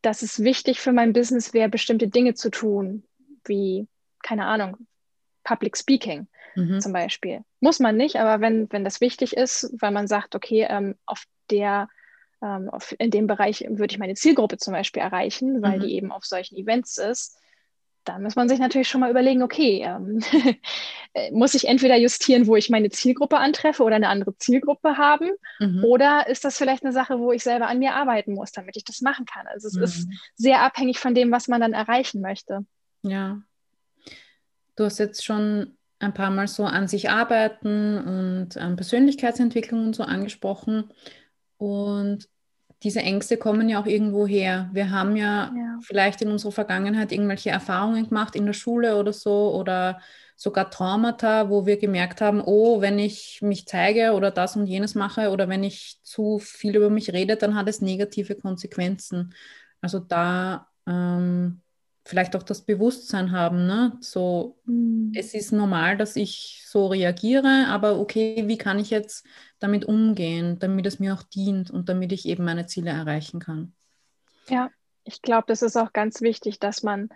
dass 0.02 0.22
es 0.22 0.42
wichtig 0.42 0.80
für 0.80 0.92
mein 0.92 1.12
Business 1.12 1.52
wäre, 1.52 1.68
bestimmte 1.68 2.08
Dinge 2.08 2.34
zu 2.34 2.50
tun, 2.50 3.04
wie, 3.44 3.86
keine 4.22 4.46
Ahnung, 4.46 4.76
Public 5.44 5.76
Speaking 5.76 6.26
mhm. 6.54 6.80
zum 6.80 6.92
Beispiel. 6.92 7.44
Muss 7.60 7.78
man 7.78 7.96
nicht, 7.96 8.16
aber 8.16 8.40
wenn, 8.40 8.70
wenn 8.72 8.84
das 8.84 9.00
wichtig 9.00 9.36
ist, 9.36 9.72
weil 9.80 9.92
man 9.92 10.08
sagt, 10.08 10.34
okay, 10.34 10.66
ähm, 10.68 10.96
auf 11.06 11.24
der 11.50 11.88
ähm, 12.42 12.68
auf, 12.70 12.94
in 12.98 13.10
dem 13.10 13.26
Bereich 13.26 13.64
würde 13.68 13.92
ich 13.92 13.98
meine 13.98 14.14
Zielgruppe 14.14 14.58
zum 14.58 14.72
Beispiel 14.72 15.02
erreichen, 15.02 15.62
weil 15.62 15.78
mhm. 15.78 15.82
die 15.82 15.94
eben 15.94 16.12
auf 16.12 16.24
solchen 16.24 16.56
Events 16.56 16.98
ist, 16.98 17.36
dann 18.06 18.22
muss 18.22 18.36
man 18.36 18.48
sich 18.48 18.58
natürlich 18.58 18.88
schon 18.88 19.00
mal 19.00 19.10
überlegen, 19.10 19.42
okay, 19.42 19.82
ähm, 19.84 20.22
muss 21.32 21.54
ich 21.54 21.66
entweder 21.68 21.96
justieren, 21.96 22.46
wo 22.46 22.56
ich 22.56 22.70
meine 22.70 22.90
Zielgruppe 22.90 23.38
antreffe 23.38 23.82
oder 23.82 23.96
eine 23.96 24.08
andere 24.08 24.36
Zielgruppe 24.38 24.96
haben, 24.96 25.30
mhm. 25.58 25.84
oder 25.84 26.28
ist 26.28 26.44
das 26.44 26.56
vielleicht 26.56 26.84
eine 26.84 26.92
Sache, 26.92 27.18
wo 27.18 27.32
ich 27.32 27.42
selber 27.42 27.66
an 27.68 27.78
mir 27.78 27.94
arbeiten 27.94 28.34
muss, 28.34 28.52
damit 28.52 28.76
ich 28.76 28.84
das 28.84 29.00
machen 29.00 29.26
kann? 29.26 29.46
Also 29.46 29.68
es 29.68 29.74
mhm. 29.74 29.82
ist 29.82 30.08
sehr 30.36 30.62
abhängig 30.62 30.98
von 30.98 31.14
dem, 31.14 31.32
was 31.32 31.48
man 31.48 31.60
dann 31.60 31.72
erreichen 31.72 32.20
möchte. 32.20 32.64
Ja. 33.02 33.42
Du 34.76 34.84
hast 34.84 34.98
jetzt 34.98 35.24
schon 35.24 35.76
ein 35.98 36.14
paar 36.14 36.30
Mal 36.30 36.46
so 36.46 36.64
an 36.64 36.88
sich 36.88 37.10
arbeiten 37.10 37.98
und 37.98 38.56
an 38.56 38.76
Persönlichkeitsentwicklung 38.76 39.86
und 39.86 39.96
so 39.96 40.02
angesprochen. 40.02 40.90
Und 41.58 42.28
diese 42.82 43.00
Ängste 43.00 43.36
kommen 43.36 43.68
ja 43.68 43.80
auch 43.80 43.86
irgendwo 43.86 44.26
her. 44.26 44.68
Wir 44.72 44.90
haben 44.90 45.16
ja, 45.16 45.52
ja, 45.56 45.78
vielleicht 45.82 46.20
in 46.22 46.30
unserer 46.30 46.52
Vergangenheit 46.52 47.10
irgendwelche 47.10 47.50
Erfahrungen 47.50 48.08
gemacht 48.08 48.36
in 48.36 48.46
der 48.46 48.52
Schule 48.52 48.96
oder 48.96 49.12
so 49.12 49.54
oder 49.54 50.00
sogar 50.36 50.70
Traumata, 50.70 51.48
wo 51.48 51.64
wir 51.64 51.78
gemerkt 51.78 52.20
haben, 52.20 52.42
oh, 52.44 52.82
wenn 52.82 52.98
ich 52.98 53.40
mich 53.40 53.66
zeige 53.66 54.12
oder 54.12 54.30
das 54.30 54.56
und 54.56 54.66
jenes 54.66 54.94
mache 54.94 55.30
oder 55.30 55.48
wenn 55.48 55.64
ich 55.64 55.98
zu 56.02 56.38
viel 56.38 56.76
über 56.76 56.90
mich 56.90 57.12
rede, 57.12 57.36
dann 57.36 57.54
hat 57.54 57.68
es 57.68 57.80
negative 57.80 58.34
Konsequenzen. 58.34 59.34
Also 59.80 59.98
da 59.98 60.68
ähm, 60.86 61.62
vielleicht 62.06 62.36
auch 62.36 62.44
das 62.44 62.62
Bewusstsein 62.62 63.32
haben, 63.32 63.66
ne? 63.66 63.96
So, 64.00 64.56
mhm. 64.64 65.12
es 65.14 65.34
ist 65.34 65.50
normal, 65.50 65.96
dass 65.96 66.14
ich 66.14 66.62
so 66.64 66.86
reagiere, 66.86 67.66
aber 67.68 67.98
okay, 67.98 68.44
wie 68.46 68.58
kann 68.58 68.78
ich 68.78 68.90
jetzt 68.90 69.26
damit 69.58 69.84
umgehen, 69.84 70.60
damit 70.60 70.86
es 70.86 71.00
mir 71.00 71.14
auch 71.14 71.24
dient 71.24 71.68
und 71.68 71.88
damit 71.88 72.12
ich 72.12 72.26
eben 72.26 72.44
meine 72.44 72.66
Ziele 72.66 72.90
erreichen 72.90 73.40
kann? 73.40 73.72
Ja, 74.48 74.70
ich 75.02 75.20
glaube, 75.20 75.46
das 75.48 75.62
ist 75.62 75.76
auch 75.76 75.92
ganz 75.92 76.20
wichtig, 76.20 76.60
dass 76.60 76.84
man, 76.84 77.08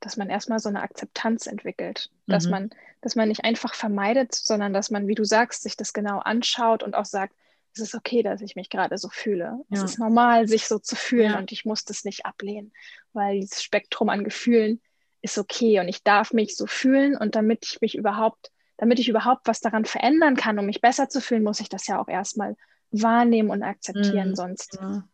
dass 0.00 0.16
man 0.16 0.28
erstmal 0.28 0.58
so 0.58 0.68
eine 0.68 0.82
Akzeptanz 0.82 1.46
entwickelt, 1.46 2.10
mhm. 2.26 2.32
dass 2.32 2.48
man, 2.48 2.70
dass 3.00 3.14
man 3.14 3.28
nicht 3.28 3.44
einfach 3.44 3.74
vermeidet, 3.74 4.34
sondern 4.34 4.72
dass 4.72 4.90
man, 4.90 5.06
wie 5.06 5.14
du 5.14 5.24
sagst, 5.24 5.62
sich 5.62 5.76
das 5.76 5.92
genau 5.92 6.18
anschaut 6.18 6.82
und 6.82 6.96
auch 6.96 7.04
sagt, 7.04 7.34
es 7.74 7.80
ist 7.80 7.94
okay, 7.94 8.22
dass 8.22 8.40
ich 8.40 8.56
mich 8.56 8.68
gerade 8.68 8.98
so 8.98 9.08
fühle. 9.08 9.60
Ja. 9.68 9.78
Es 9.78 9.82
ist 9.82 9.98
normal, 9.98 10.48
sich 10.48 10.66
so 10.66 10.78
zu 10.78 10.96
fühlen 10.96 11.32
ja. 11.32 11.38
und 11.38 11.52
ich 11.52 11.64
muss 11.64 11.84
das 11.84 12.04
nicht 12.04 12.26
ablehnen, 12.26 12.72
weil 13.12 13.40
dieses 13.40 13.62
Spektrum 13.62 14.08
an 14.08 14.24
Gefühlen 14.24 14.80
ist 15.22 15.38
okay 15.38 15.80
und 15.80 15.88
ich 15.88 16.02
darf 16.02 16.32
mich 16.32 16.56
so 16.56 16.66
fühlen 16.66 17.16
und 17.16 17.34
damit 17.34 17.64
ich 17.64 17.80
mich 17.80 17.96
überhaupt, 17.96 18.50
damit 18.76 18.98
ich 18.98 19.08
überhaupt 19.08 19.46
was 19.46 19.60
daran 19.60 19.84
verändern 19.84 20.36
kann, 20.36 20.58
um 20.58 20.66
mich 20.66 20.80
besser 20.80 21.08
zu 21.08 21.20
fühlen, 21.20 21.44
muss 21.44 21.60
ich 21.60 21.68
das 21.68 21.86
ja 21.86 22.00
auch 22.00 22.08
erstmal 22.08 22.56
wahrnehmen 22.90 23.50
und 23.50 23.62
akzeptieren, 23.62 24.30
mhm. 24.30 24.36
sonst 24.36 24.78
ja. 24.80 25.04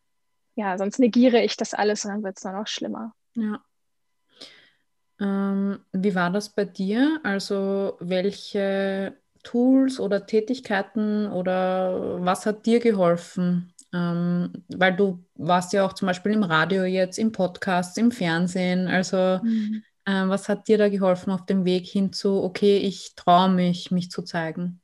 ja. 0.57 0.79
sonst 0.79 0.99
negiere 0.99 1.43
ich 1.43 1.57
das 1.57 1.75
alles 1.75 2.05
und 2.05 2.11
dann 2.11 2.23
wird 2.25 2.39
es 2.39 2.45
nur 2.45 2.55
noch 2.55 2.67
schlimmer. 2.67 3.15
Ja. 3.35 3.63
Ähm, 5.21 5.81
wie 5.93 6.15
war 6.15 6.31
das 6.31 6.49
bei 6.49 6.65
dir? 6.65 7.21
Also 7.23 7.97
welche 8.01 9.17
Tools 9.43 10.01
oder 10.01 10.27
Tätigkeiten 10.27 11.27
oder 11.31 12.25
was 12.25 12.47
hat 12.47 12.67
dir 12.67 12.81
geholfen? 12.81 13.73
Ähm, 13.93 14.53
weil 14.69 14.95
du 14.95 15.25
warst 15.35 15.73
ja 15.73 15.87
auch 15.87 15.95
zum 15.95 16.07
Beispiel 16.07 16.33
im 16.33 16.43
Radio 16.43 16.85
jetzt, 16.85 17.19
im 17.19 17.33
Podcast, 17.33 17.97
im 17.97 18.11
Fernsehen. 18.11 18.87
Also 18.87 19.41
mhm. 19.43 19.83
äh, 20.05 20.29
was 20.29 20.49
hat 20.49 20.69
dir 20.69 20.77
da 20.77 20.89
geholfen 20.89 21.31
auf 21.31 21.47
dem 21.47 21.65
Weg 21.65 21.87
hin 21.87 22.13
zu, 22.13 22.43
okay, 22.43 22.77
ich 22.79 23.15
traue 23.15 23.49
mich, 23.51 23.91
mich 23.91 24.11
zu 24.11 24.23
zeigen? 24.23 24.81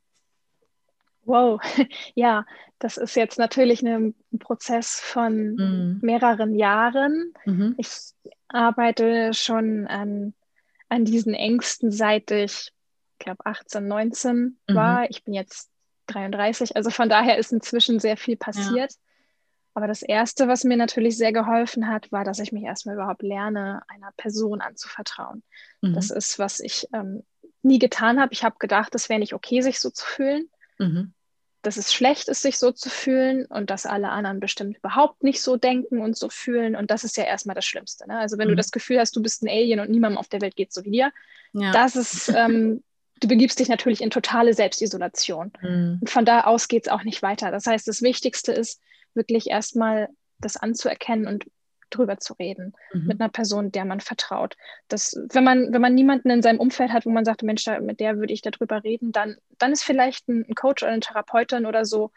Wow, 1.25 1.61
ja, 2.15 2.47
das 2.79 2.97
ist 2.97 3.17
jetzt 3.17 3.39
natürlich 3.39 3.83
ein 3.83 4.15
Prozess 4.39 5.01
von 5.01 5.55
mhm. 5.55 5.99
mehreren 6.03 6.55
Jahren. 6.55 7.33
Mhm. 7.45 7.75
Ich 7.79 7.89
arbeite 8.49 9.33
schon 9.33 9.87
an, 9.87 10.35
an 10.89 11.05
diesen 11.05 11.35
Ängsten, 11.35 11.91
seit 11.91 12.31
ich, 12.31 12.74
glaube 13.25 13.45
18, 13.45 13.87
19 13.87 14.35
mhm. 14.69 14.75
war. 14.75 15.11
Ich 15.11 15.25
bin 15.25 15.35
jetzt 15.35 15.71
33, 16.07 16.77
also 16.77 16.91
von 16.91 17.09
daher 17.09 17.39
ist 17.39 17.53
inzwischen 17.53 17.99
sehr 17.99 18.17
viel 18.17 18.37
passiert. 18.37 18.93
Ja. 18.93 18.99
Aber 19.75 19.89
das 19.89 20.03
Erste, 20.03 20.47
was 20.47 20.63
mir 20.63 20.77
natürlich 20.77 21.17
sehr 21.17 21.33
geholfen 21.33 21.89
hat, 21.89 22.13
war, 22.13 22.25
dass 22.25 22.39
ich 22.39 22.53
mich 22.53 22.63
erstmal 22.63 22.95
überhaupt 22.95 23.23
lerne, 23.23 23.83
einer 23.89 24.13
Person 24.17 24.61
anzuvertrauen. 24.61 25.43
Mhm. 25.81 25.95
Das 25.95 26.11
ist, 26.11 26.39
was 26.39 26.61
ich 26.61 26.87
ähm, 26.93 27.25
nie 27.63 27.81
getan 27.81 28.21
habe. 28.21 28.33
Ich 28.33 28.45
habe 28.45 28.57
gedacht, 28.61 28.95
es 28.95 29.09
wäre 29.09 29.19
nicht 29.19 29.35
okay, 29.35 29.63
sich 29.63 29.81
so 29.81 29.91
zu 29.91 30.07
fühlen. 30.07 30.49
Mhm. 30.79 31.13
Dass 31.63 31.77
es 31.77 31.93
schlecht 31.93 32.29
ist, 32.29 32.43
sich 32.43 32.59
so 32.59 32.71
zu 32.71 32.89
fühlen 32.89 33.47
und 33.47 33.71
dass 33.71 33.87
alle 33.87 34.11
anderen 34.11 34.39
bestimmt 34.39 34.77
überhaupt 34.77 35.25
nicht 35.25 35.41
so 35.41 35.57
denken 35.57 36.01
und 36.01 36.17
so 36.17 36.29
fühlen. 36.29 36.77
Und 36.77 36.91
das 36.91 37.05
ist 37.05 37.17
ja 37.17 37.25
erstmal 37.25 37.57
das 37.57 37.65
Schlimmste. 37.65 38.07
Ne? 38.07 38.19
Also 38.19 38.39
wenn 38.39 38.49
mhm. 38.49 38.53
du 38.53 38.57
das 38.57 38.71
Gefühl 38.71 39.01
hast, 39.01 39.17
du 39.17 39.23
bist 39.23 39.43
ein 39.43 39.49
Alien 39.49 39.81
und 39.81 39.91
niemandem 39.91 40.19
auf 40.19 40.29
der 40.29 40.43
Welt 40.43 40.57
geht 40.57 40.73
so 40.73 40.85
wie 40.85 40.91
dir, 40.91 41.11
ja. 41.53 41.73
das 41.73 41.97
ist, 41.97 42.29
ähm, 42.29 42.85
du 43.21 43.29
begibst 43.29 43.59
dich 43.59 43.69
natürlich 43.69 44.03
in 44.03 44.11
totale 44.11 44.55
Selbstisolation. 44.55 45.53
Mhm. 45.63 45.99
Und 46.01 46.11
von 46.11 46.25
da 46.25 46.43
aus 46.43 46.69
geht 46.69 46.87
es 46.87 46.93
auch 46.93 47.05
nicht 47.05 47.23
weiter. 47.23 47.51
Das 47.51 47.67
heißt, 47.67 47.87
das 47.87 48.03
Wichtigste 48.03 48.53
ist, 48.53 48.81
wirklich 49.15 49.49
erstmal 49.49 50.09
das 50.39 50.57
anzuerkennen 50.57 51.27
und 51.27 51.47
drüber 51.91 52.19
zu 52.19 52.35
reden 52.35 52.73
mhm. 52.93 53.07
mit 53.07 53.21
einer 53.21 53.31
Person, 53.31 53.71
der 53.71 53.85
man 53.85 54.01
vertraut. 54.01 54.57
Das, 54.89 55.17
wenn 55.33 55.45
man, 55.45 55.73
wenn 55.73 55.81
man 55.81 55.95
niemanden 55.95 56.31
in 56.31 56.43
seinem 56.43 56.59
Umfeld 56.59 56.93
hat, 56.93 57.07
wo 57.07 57.11
man 57.11 57.25
sagt, 57.25 57.43
Mensch, 57.43 57.65
da, 57.65 57.81
mit 57.81 58.01
der 58.01 58.19
würde 58.19 58.33
ich 58.33 58.43
darüber 58.43 58.83
reden, 58.83 59.13
dann, 59.13 59.37
dann 59.59 59.73
ist 59.73 59.85
vielleicht 59.85 60.29
ein, 60.29 60.45
ein 60.49 60.55
Coach 60.55 60.83
oder 60.83 60.93
eine 60.93 61.01
Therapeutin 61.01 61.67
oder 61.67 61.85
so 61.85 62.11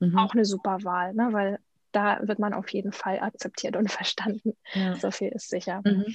mhm. 0.00 0.16
auch 0.16 0.32
eine 0.32 0.44
super 0.44 0.78
Wahl, 0.82 1.14
ne? 1.14 1.28
weil 1.32 1.58
da 1.92 2.20
wird 2.22 2.38
man 2.38 2.54
auf 2.54 2.70
jeden 2.70 2.92
Fall 2.92 3.20
akzeptiert 3.20 3.76
und 3.76 3.90
verstanden. 3.90 4.56
Ja. 4.72 4.94
So 4.96 5.10
viel 5.10 5.28
ist 5.28 5.50
sicher. 5.50 5.82
Mhm. 5.84 6.06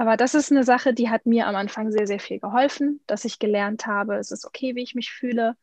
Aber 0.00 0.16
das 0.16 0.34
ist 0.34 0.50
eine 0.50 0.64
Sache, 0.64 0.94
die 0.94 1.10
hat 1.10 1.26
mir 1.26 1.46
am 1.46 1.54
Anfang 1.54 1.92
sehr, 1.92 2.06
sehr 2.06 2.20
viel 2.20 2.40
geholfen, 2.40 3.00
dass 3.06 3.26
ich 3.26 3.38
gelernt 3.38 3.86
habe, 3.86 4.14
es 4.14 4.30
ist 4.30 4.46
okay, 4.46 4.74
wie 4.74 4.82
ich 4.82 4.94
mich 4.94 5.12
fühle. 5.12 5.56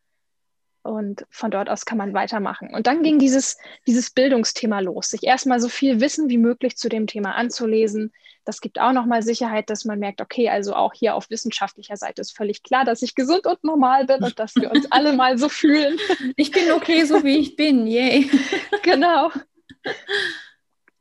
Und 0.84 1.26
von 1.32 1.50
dort 1.50 1.72
aus 1.72 1.88
kann 1.88 1.98
man 1.98 2.14
weitermachen. 2.14 2.70
Und 2.72 2.86
dann 2.86 3.02
ging 3.02 3.18
dieses, 3.18 3.58
dieses 3.88 4.12
Bildungsthema 4.12 4.80
los, 4.80 5.10
sich 5.10 5.24
erstmal 5.24 5.60
so 5.60 5.70
viel 5.70 6.02
Wissen 6.02 6.30
wie 6.30 6.38
möglich 6.38 6.78
zu 6.78 6.88
dem 6.88 7.08
Thema 7.08 7.34
anzulesen. 7.34 8.14
Das 8.46 8.62
gibt 8.62 8.80
auch 8.80 8.92
nochmal 8.92 9.24
Sicherheit, 9.24 9.72
dass 9.72 9.86
man 9.86 9.98
merkt, 9.98 10.22
okay, 10.22 10.50
also 10.50 10.76
auch 10.76 10.94
hier 10.94 11.16
auf 11.16 11.32
wissenschaftlicher 11.32 11.98
Seite 11.98 12.22
ist 12.22 12.38
völlig 12.38 12.62
klar, 12.62 12.86
dass 12.86 13.02
ich 13.02 13.16
gesund 13.16 13.48
und 13.48 13.64
normal 13.64 14.06
bin 14.06 14.24
und 14.24 14.38
dass 14.38 14.56
wir 14.56 14.70
uns 14.70 14.86
alle 14.92 15.14
mal 15.14 15.40
so 15.40 15.50
fühlen. 15.50 15.98
Ich 16.36 16.52
bin 16.52 16.72
okay, 16.74 17.06
so 17.06 17.24
wie 17.24 17.40
ich 17.40 17.56
bin, 17.56 17.88
yay. 17.88 18.30
Genau. 18.84 19.32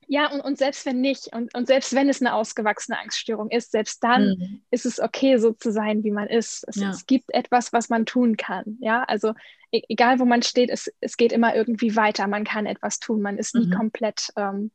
Ja, 0.09 0.31
und, 0.31 0.41
und 0.41 0.57
selbst 0.57 0.87
wenn 0.87 1.01
nicht, 1.01 1.35
und, 1.35 1.53
und 1.55 1.67
selbst 1.67 1.95
wenn 1.95 2.09
es 2.09 2.21
eine 2.21 2.35
ausgewachsene 2.35 2.99
Angststörung 2.99 3.51
ist, 3.51 3.73
selbst 3.73 4.03
dann 4.05 4.37
mhm. 4.39 4.63
ist 4.71 4.87
es 4.87 5.01
okay, 5.01 5.37
so 5.39 5.53
zu 5.53 5.73
sein, 5.73 6.05
wie 6.05 6.13
man 6.13 6.29
ist. 6.29 6.65
Es, 6.69 6.77
ja. 6.77 6.91
es, 6.91 7.07
gibt 7.07 7.35
etwas, 7.35 7.73
was 7.73 7.89
man 7.89 8.07
tun 8.07 8.37
kann. 8.37 8.79
Ja, 8.81 9.03
also 9.03 9.35
e 9.73 9.83
egal 9.89 10.21
wo 10.21 10.25
man 10.25 10.43
steht, 10.43 10.71
es, 10.71 10.93
es 11.01 11.17
geht 11.17 11.33
immer 11.33 11.57
irgendwie 11.57 11.97
weiter. 11.97 12.29
Man 12.29 12.45
kann 12.45 12.67
etwas 12.67 13.01
tun. 13.01 13.21
Man 13.21 13.37
ist 13.37 13.57
nie 13.57 13.67
mhm. 13.67 13.73
komplett 13.73 14.29
ähm, 14.37 14.71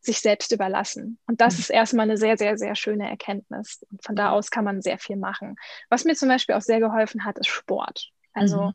sich 0.00 0.20
selbst 0.20 0.52
überlassen. 0.52 1.18
Und 1.26 1.40
das 1.40 1.54
mhm. 1.54 1.60
ist 1.60 1.70
erstmal 1.70 2.04
eine 2.04 2.18
sehr, 2.18 2.36
sehr, 2.36 2.58
sehr 2.58 2.74
schöne 2.74 3.08
Erkenntnis. 3.08 3.84
Und 3.90 4.04
von 4.04 4.14
da 4.14 4.30
aus 4.30 4.50
kann 4.50 4.64
man 4.64 4.82
sehr 4.82 4.98
viel 4.98 5.16
machen. 5.16 5.56
Was 5.88 6.04
mir 6.04 6.14
zum 6.14 6.28
Beispiel 6.28 6.54
auch 6.54 6.62
sehr 6.62 6.80
geholfen 6.80 7.24
hat, 7.24 7.38
ist 7.38 7.48
Sport. 7.48 8.10
Also 8.34 8.62
mhm. 8.62 8.72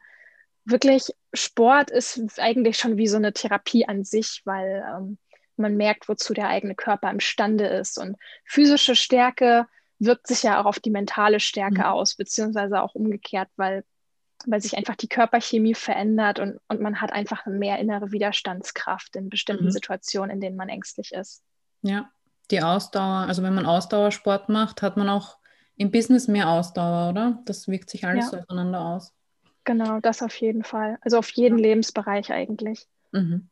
wirklich, 0.66 1.14
Sport 1.34 1.91
ist 1.91 2.39
eigentlich 2.39 2.78
schon 2.78 2.97
wie 2.97 3.08
so 3.08 3.18
eine 3.18 3.34
Therapie 3.34 3.88
an 3.88 4.04
sich, 4.04 4.41
weil 4.45 4.84
ähm, 4.95 5.18
man 5.62 5.78
merkt, 5.78 6.09
wozu 6.09 6.34
der 6.34 6.47
eigene 6.47 6.76
Körper 6.76 7.09
imstande 7.09 7.66
ist. 7.68 7.97
Und 7.97 8.18
physische 8.45 8.95
Stärke 8.95 9.68
wirkt 9.99 10.28
sich 10.28 10.43
ja 10.43 10.59
auch 10.59 10.66
auf 10.66 10.80
die 10.80 10.89
mentale 10.89 11.39
Stärke 11.39 11.82
mhm. 11.82 11.86
aus, 11.86 12.16
beziehungsweise 12.16 12.82
auch 12.82 12.95
umgekehrt, 12.95 13.49
weil, 13.55 13.84
weil 14.45 14.62
sich 14.62 14.76
einfach 14.76 14.95
die 14.95 15.07
Körperchemie 15.07 15.76
verändert 15.76 16.39
und, 16.39 16.59
und 16.68 16.82
man 16.82 17.01
hat 17.01 17.14
einfach 17.14 17.45
mehr 17.45 17.80
innere 17.80 18.12
Widerstandskraft 18.12 19.16
in 19.16 19.30
bestimmten 19.30 19.66
mhm. 19.66 19.72
Situationen, 19.72 20.32
in 20.32 20.41
denen 20.41 20.57
man 20.57 20.70
ängstlich 20.70 21.12
ist. 21.12 21.43
Ja, 21.84 22.09
die 22.49 22.62
Ausdauer, 22.62 23.26
also 23.28 23.43
wenn 23.43 23.53
man 23.53 23.66
Ausdauersport 23.66 24.49
macht, 24.49 24.82
hat 24.82 24.97
man 24.97 25.07
auch 25.07 25.38
im 25.78 25.91
Business 25.91 26.28
mehr 26.28 26.49
Ausdauer, 26.49 27.09
oder? 27.09 27.41
Das 27.45 27.68
wirkt 27.68 27.89
sich 27.89 28.05
alles 28.05 28.26
ja. 28.26 28.32
so 28.32 28.38
aufeinander 28.38 28.82
aus. 28.82 29.14
Genau, 29.64 29.99
das 29.99 30.22
auf 30.22 30.36
jeden 30.36 30.64
Fall. 30.64 30.97
Also 31.01 31.18
auf 31.18 31.30
jeden 31.32 31.57
ja. 31.57 31.70
Lebensbereich 31.70 32.32
eigentlich. 32.32 32.88
Mhm. 33.12 33.49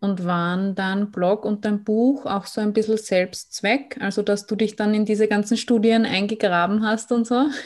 Und 0.00 0.24
waren 0.24 0.76
dann 0.76 1.10
Blog 1.10 1.44
und 1.44 1.64
dein 1.64 1.82
Buch 1.82 2.24
auch 2.24 2.46
so 2.46 2.60
ein 2.60 2.72
bisschen 2.72 2.98
Selbstzweck? 2.98 3.96
Also, 4.00 4.22
dass 4.22 4.46
du 4.46 4.54
dich 4.54 4.76
dann 4.76 4.94
in 4.94 5.04
diese 5.04 5.26
ganzen 5.26 5.56
Studien 5.56 6.06
eingegraben 6.06 6.86
hast 6.86 7.10
und 7.12 7.26
so? 7.26 7.46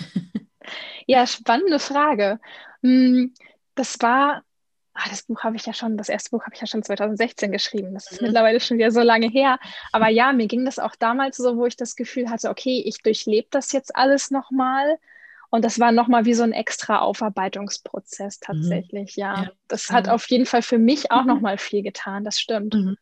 Ja, 1.07 1.26
spannende 1.26 1.78
Frage. 1.78 2.39
Hm, 2.83 3.35
das 3.74 4.01
war, 4.01 4.43
ah, 4.95 5.09
das 5.11 5.24
Buch 5.24 5.43
habe 5.43 5.57
ich 5.57 5.66
ja 5.66 5.72
schon, 5.72 5.97
das 5.97 6.09
erste 6.09 6.30
Buch 6.30 6.45
habe 6.45 6.55
ich 6.55 6.61
ja 6.61 6.66
schon 6.66 6.83
2016 6.83 7.53
geschrieben. 7.53 7.95
Das 7.95 8.11
ist 8.11 8.20
mhm. 8.20 8.28
mittlerweile 8.28 8.61
schon 8.61 8.78
wieder 8.78 8.91
so 8.91 9.01
lange 9.01 9.28
her. 9.28 9.59
Aber 9.93 10.09
ja, 10.09 10.33
mir 10.33 10.47
ging 10.47 10.64
das 10.64 10.78
auch 10.78 10.97
damals 10.97 11.37
so, 11.37 11.57
wo 11.57 11.66
ich 11.66 11.76
das 11.76 11.97
Gefühl 11.97 12.30
hatte, 12.30 12.51
okay, 12.51 12.83
ich 12.85 13.03
durchlebe 13.03 13.49
das 13.51 13.72
jetzt 13.72 13.95
alles 13.97 14.30
nochmal 14.30 14.99
und 15.53 15.67
das 15.67 15.79
war 15.79 15.93
nochmal 15.93 16.25
wie 16.25 16.33
so 16.33 16.43
ein 16.43 16.53
extra 16.53 17.01
Aufarbeitungsprozess 17.01 18.41
mhm. 18.41 18.45
tatsächlich, 18.47 19.17
mhm. 19.19 19.21
ja. 19.21 19.43
ja. 19.43 19.51
Das 19.69 19.91
hat 19.91 20.09
auf 20.09 20.27
jeden 20.31 20.47
Fall 20.47 20.63
für 20.63 20.79
mich 20.79 21.13
auch 21.13 21.23
mhm. 21.23 21.29
nochmal 21.29 21.59
viel 21.59 21.83
getan, 21.83 22.25
das 22.25 22.41
stimmt. 22.41 22.73
Mhm. 22.73 22.97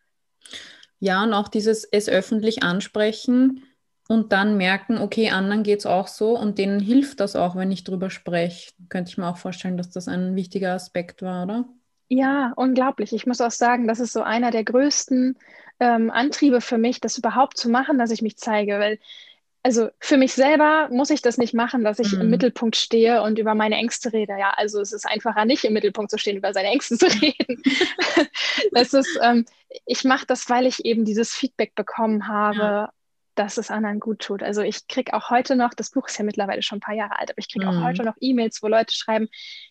Ja, 0.99 1.23
und 1.23 1.33
auch 1.33 1.47
dieses 1.47 1.85
es 1.85 2.09
öffentlich 2.09 2.65
ansprechen 2.65 3.63
und 4.09 4.33
dann 4.33 4.57
merken, 4.57 4.99
okay, 4.99 5.31
anderen 5.31 5.63
geht 5.63 5.79
es 5.79 5.87
auch 5.87 6.09
so 6.09 6.37
und 6.37 6.59
denen 6.59 6.81
hilft 6.81 7.21
das 7.21 7.37
auch, 7.37 7.55
wenn 7.55 7.71
ich 7.71 7.85
drüber 7.85 8.11
spreche. 8.11 8.73
Könnte 8.89 9.11
ich 9.11 9.17
mir 9.17 9.29
auch 9.29 9.37
vorstellen, 9.37 9.77
dass 9.77 9.91
das 9.91 10.09
ein 10.09 10.35
wichtiger 10.35 10.73
Aspekt 10.73 11.23
war, 11.23 11.45
oder? 11.45 11.69
Ja, 12.09 12.53
unglaublich. 12.57 13.13
Ich 13.13 13.27
muss 13.27 13.41
auch 13.41 13.53
sagen, 13.53 13.87
das 13.87 14.01
ist 14.01 14.13
so 14.13 14.23
einer 14.23 14.51
der 14.51 14.65
größten 14.65 15.39
ähm, 15.79 16.11
Antriebe 16.11 16.61
für 16.61 16.79
mich, 16.79 17.01
das 17.01 17.17
überhaupt 17.17 17.57
zu 17.57 17.71
machen, 17.71 17.97
dass 17.97 18.11
ich 18.11 18.23
mich 18.23 18.37
zeige, 18.37 18.81
weil 18.81 18.99
also 19.63 19.91
für 19.99 20.17
mich 20.17 20.33
selber 20.33 20.89
muss 20.91 21.11
ich 21.11 21.21
das 21.21 21.37
nicht 21.37 21.53
machen, 21.53 21.85
dass 21.85 21.99
ich 21.99 22.13
mhm. 22.13 22.23
im 22.23 22.31
Mittelpunkt 22.31 22.77
stehe 22.77 23.23
und 23.23 23.39
über 23.39 23.55
meine 23.55 23.77
Ängste 23.77 24.13
rede. 24.13 24.35
Ja, 24.39 24.51
also 24.57 24.81
es 24.81 24.93
ist 24.93 25.07
einfacher, 25.07 25.45
nicht 25.45 25.65
im 25.65 25.75
Mittelpunkt 25.75 26.11
zu 26.11 26.19
stehen, 26.19 26.39
über 26.39 26.55
seine 26.55 26.69
Ängste 26.69 26.97
zu 26.97 27.07
reden. 27.07 27.63
das 28.73 28.95
ist, 28.95 29.19
ähm, 29.23 29.45
ich 29.85 30.05
mache 30.05 30.27
das, 30.27 30.49
weil 30.49 30.67
ich 30.67 30.85
eben 30.87 31.05
dieses 31.05 31.35
Feedback 31.35 31.75
bekommen 31.75 32.27
habe, 32.27 32.59
ja. 32.59 32.93
dass 33.35 33.59
es 33.59 33.71
anderen 33.71 34.01
gut 34.01 34.21
tut. 34.21 34.43
Also 34.43 34.63
ich 34.63 34.89
kriege 34.89 35.13
auch 35.13 35.29
heute 35.29 35.57
noch, 35.57 35.75
das 35.75 35.91
Buch 35.91 36.09
ist 36.09 36.17
ja 36.17 36.25
mittlerweile 36.25 36.63
schon 36.63 36.79
ein 36.79 36.83
paar 36.83 36.95
Jahre 36.95 37.19
alt, 37.19 37.31
aber 37.31 37.39
ich 37.39 37.53
kriege 37.53 37.67
mhm. 37.67 37.73
auch 37.73 37.83
heute 37.83 38.03
noch 38.03 38.17
E-Mails, 38.19 38.63
wo 38.63 38.69
Leute 38.69 38.95
schreiben, 38.95 39.29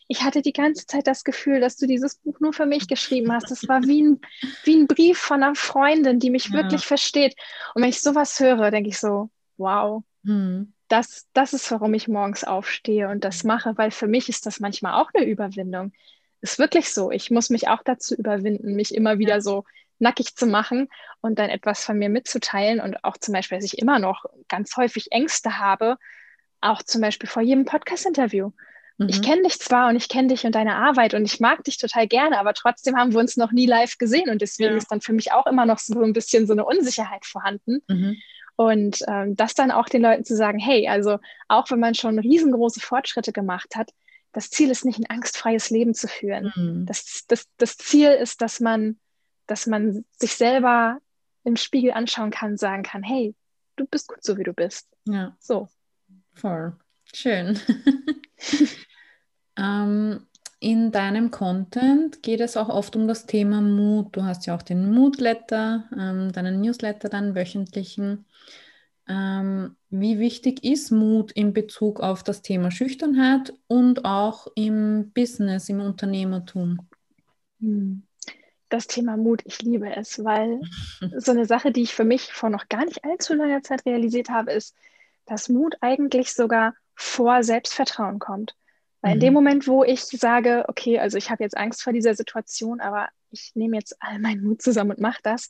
ich 0.08 0.22
hatte 0.22 0.44
die 0.44 0.54
ganze 0.54 0.86
Zeit 0.86 1.08
das 1.08 1.24
Gefühl, 1.24 1.62
dass 1.62 1.78
du 1.78 1.88
dieses 1.88 2.18
Buch 2.18 2.40
nur 2.40 2.54
für 2.54 2.68
mich 2.68 2.88
geschrieben 2.88 3.32
hast. 3.32 3.50
Das 3.50 3.68
war 3.68 3.82
wie 3.82 4.04
ein, 4.04 4.22
wie 4.66 4.76
ein 4.76 4.86
Brief 4.86 5.18
von 5.18 5.42
einer 5.42 5.56
Freundin, 5.56 6.20
die 6.20 6.30
mich 6.30 6.50
ja. 6.50 6.54
wirklich 6.54 6.86
versteht. 6.86 7.36
Und 7.74 7.82
wenn 7.82 7.90
ich 7.90 8.02
sowas 8.02 8.40
höre, 8.40 8.70
denke 8.70 8.90
ich 8.90 9.00
so, 9.00 9.32
wow, 9.60 10.04
hm. 10.24 10.74
das, 10.88 11.28
das 11.34 11.54
ist, 11.54 11.70
warum 11.72 11.94
ich 11.94 12.08
morgens 12.08 12.44
aufstehe 12.44 13.10
und 13.10 13.24
das 13.24 13.44
mache, 13.44 13.78
weil 13.78 13.92
für 13.92 14.08
mich 14.08 14.30
ist 14.30 14.46
das 14.46 14.60
manchmal 14.60 15.02
auch 15.02 15.10
eine 15.14 15.26
Überwindung. 15.26 15.92
Ist 16.42 16.58
wirklich 16.58 16.94
so. 16.94 17.12
Ich 17.12 17.32
muss 17.32 17.50
mich 17.50 17.68
auch 17.68 17.84
dazu 17.84 18.16
überwinden, 18.16 18.74
mich 18.74 18.96
immer 18.96 19.20
wieder 19.20 19.42
so 19.42 19.66
nackig 20.00 20.36
zu 20.36 20.48
machen 20.48 20.88
und 21.22 21.38
dann 21.38 21.50
etwas 21.50 21.84
von 21.84 21.98
mir 21.98 22.10
mitzuteilen 22.10 22.80
und 22.80 23.04
auch 23.04 23.18
zum 23.18 23.34
Beispiel, 23.34 23.58
dass 23.58 23.66
ich 23.66 23.78
immer 23.78 24.00
noch 24.00 24.26
ganz 24.48 24.76
häufig 24.78 25.12
Ängste 25.12 25.60
habe, 25.60 25.98
auch 26.62 26.82
zum 26.82 27.02
Beispiel 27.02 27.30
vor 27.30 27.42
jedem 27.42 27.66
Podcast-Interview. 27.66 28.52
Mhm. 28.98 29.10
Ich 29.10 29.22
kenne 29.22 29.44
dich 29.44 29.60
zwar 29.60 29.90
und 29.90 29.96
ich 29.96 30.10
kenne 30.10 30.30
dich 30.30 30.46
und 30.46 30.56
deine 30.56 30.76
Arbeit 30.76 31.14
und 31.14 31.26
ich 31.26 31.40
mag 31.40 31.64
dich 31.64 31.78
total 31.78 32.08
gerne, 32.08 32.40
aber 32.40 32.54
trotzdem 32.54 32.98
haben 32.98 33.14
wir 33.14 33.20
uns 33.20 33.38
noch 33.38 33.52
nie 33.52 33.66
live 33.66 33.98
gesehen 33.98 34.30
und 34.30 34.42
deswegen 34.42 34.72
ja. 34.72 34.78
ist 34.78 34.92
dann 34.92 35.02
für 35.02 35.14
mich 35.14 35.32
auch 35.32 35.48
immer 35.48 35.66
noch 35.66 35.80
so 35.80 36.02
ein 36.02 36.14
bisschen 36.14 36.48
so 36.48 36.54
eine 36.54 36.66
Unsicherheit 36.66 37.26
vorhanden. 37.26 37.82
Mhm. 37.88 38.18
Und 38.60 39.06
ähm, 39.08 39.38
das 39.38 39.54
dann 39.54 39.72
auch 39.72 39.88
den 39.88 40.02
Leuten 40.02 40.26
zu 40.26 40.36
sagen, 40.36 40.60
hey, 40.60 40.90
also 40.90 41.20
auch 41.48 41.72
wenn 41.72 41.80
man 41.80 41.96
schon 41.96 42.20
riesengroße 42.20 42.82
Fortschritte 42.82 43.32
gemacht 43.32 43.78
hat, 43.78 43.92
das 44.34 44.50
Ziel 44.50 44.70
ist 44.70 44.84
nicht 44.84 45.00
ein 45.00 45.10
angstfreies 45.10 45.70
Leben 45.70 45.94
zu 45.94 46.10
führen. 46.10 46.52
Mhm. 46.54 46.86
Das, 46.86 47.24
das, 47.30 47.48
das 47.56 47.78
Ziel 47.78 48.10
ist, 48.10 48.42
dass 48.42 48.60
man, 48.60 49.00
dass 49.48 49.66
man 49.66 50.04
sich 50.18 50.36
selber 50.36 51.00
im 51.46 51.56
Spiegel 51.56 51.92
anschauen 51.92 52.32
kann, 52.32 52.58
sagen 52.58 52.84
kann, 52.84 53.02
hey, 53.02 53.34
du 53.78 53.86
bist 53.86 54.10
gut 54.10 54.22
so, 54.22 54.38
wie 54.38 54.44
du 54.44 54.52
bist. 54.52 54.90
Ja. 55.06 55.38
So. 55.40 55.70
Voll. 56.34 56.76
Schön. 57.14 57.58
ähm, 59.56 60.28
in 60.60 60.92
deinem 60.92 61.32
Content 61.32 62.22
geht 62.22 62.42
es 62.42 62.58
auch 62.58 62.70
oft 62.70 62.96
um 62.96 63.08
das 63.08 63.26
Thema 63.26 63.62
Mut. 63.62 64.16
Du 64.16 64.24
hast 64.24 64.46
ja 64.46 64.56
auch 64.56 64.62
den 64.62 64.92
Mood-Letter, 64.92 65.86
ähm, 65.98 66.32
deinen 66.34 66.60
Newsletter, 66.60 67.08
deinen 67.08 67.34
wöchentlichen. 67.34 68.26
Ähm, 69.08 69.76
wie 69.90 70.20
wichtig 70.20 70.64
ist 70.64 70.92
Mut 70.92 71.32
in 71.32 71.54
Bezug 71.54 72.02
auf 72.02 72.24
das 72.24 72.42
Thema 72.42 72.72
Schüchternheit 72.72 73.54
und 73.68 74.04
auch 74.06 74.48
im 74.56 75.12
Business, 75.14 75.70
im 75.70 75.80
Unternehmertum? 75.80 76.88
Hm. 77.62 78.04
Das 78.68 78.86
Thema 78.86 79.18
Mut, 79.18 79.42
ich 79.46 79.62
liebe 79.62 79.96
es, 79.96 80.24
weil 80.24 80.60
so 81.18 81.32
eine 81.32 81.46
Sache, 81.46 81.72
die 81.72 81.84
ich 81.84 81.96
für 81.96 82.06
mich 82.06 82.34
vor 82.34 82.50
noch 82.50 82.68
gar 82.68 82.86
nicht 82.86 83.06
allzu 83.06 83.34
langer 83.34 83.64
Zeit 83.64 83.86
realisiert 83.86 84.30
habe, 84.30 84.52
ist, 84.52 84.76
dass 85.26 85.48
Mut 85.48 85.78
eigentlich 85.80 86.34
sogar 86.34 86.76
vor 86.96 87.44
Selbstvertrauen 87.44 88.20
kommt. 88.20 88.56
Weil 89.02 89.14
in 89.14 89.20
dem 89.20 89.30
mhm. 89.30 89.36
Moment, 89.36 89.68
wo 89.68 89.84
ich 89.84 90.02
sage, 90.02 90.66
okay, 90.68 91.00
also 91.00 91.18
ich 91.18 91.30
habe 91.30 91.44
jetzt 91.44 91.56
Angst 91.56 91.84
vor 91.84 91.94
dieser 91.94 92.16
Situation, 92.16 92.82
aber 92.82 93.08
ich 93.32 93.52
nehme 93.56 93.78
jetzt 93.78 93.96
all 94.02 94.20
meinen 94.20 94.44
Mut 94.44 94.62
zusammen 94.62 94.92
und 94.92 95.00
mache 95.00 95.20
das, 95.24 95.50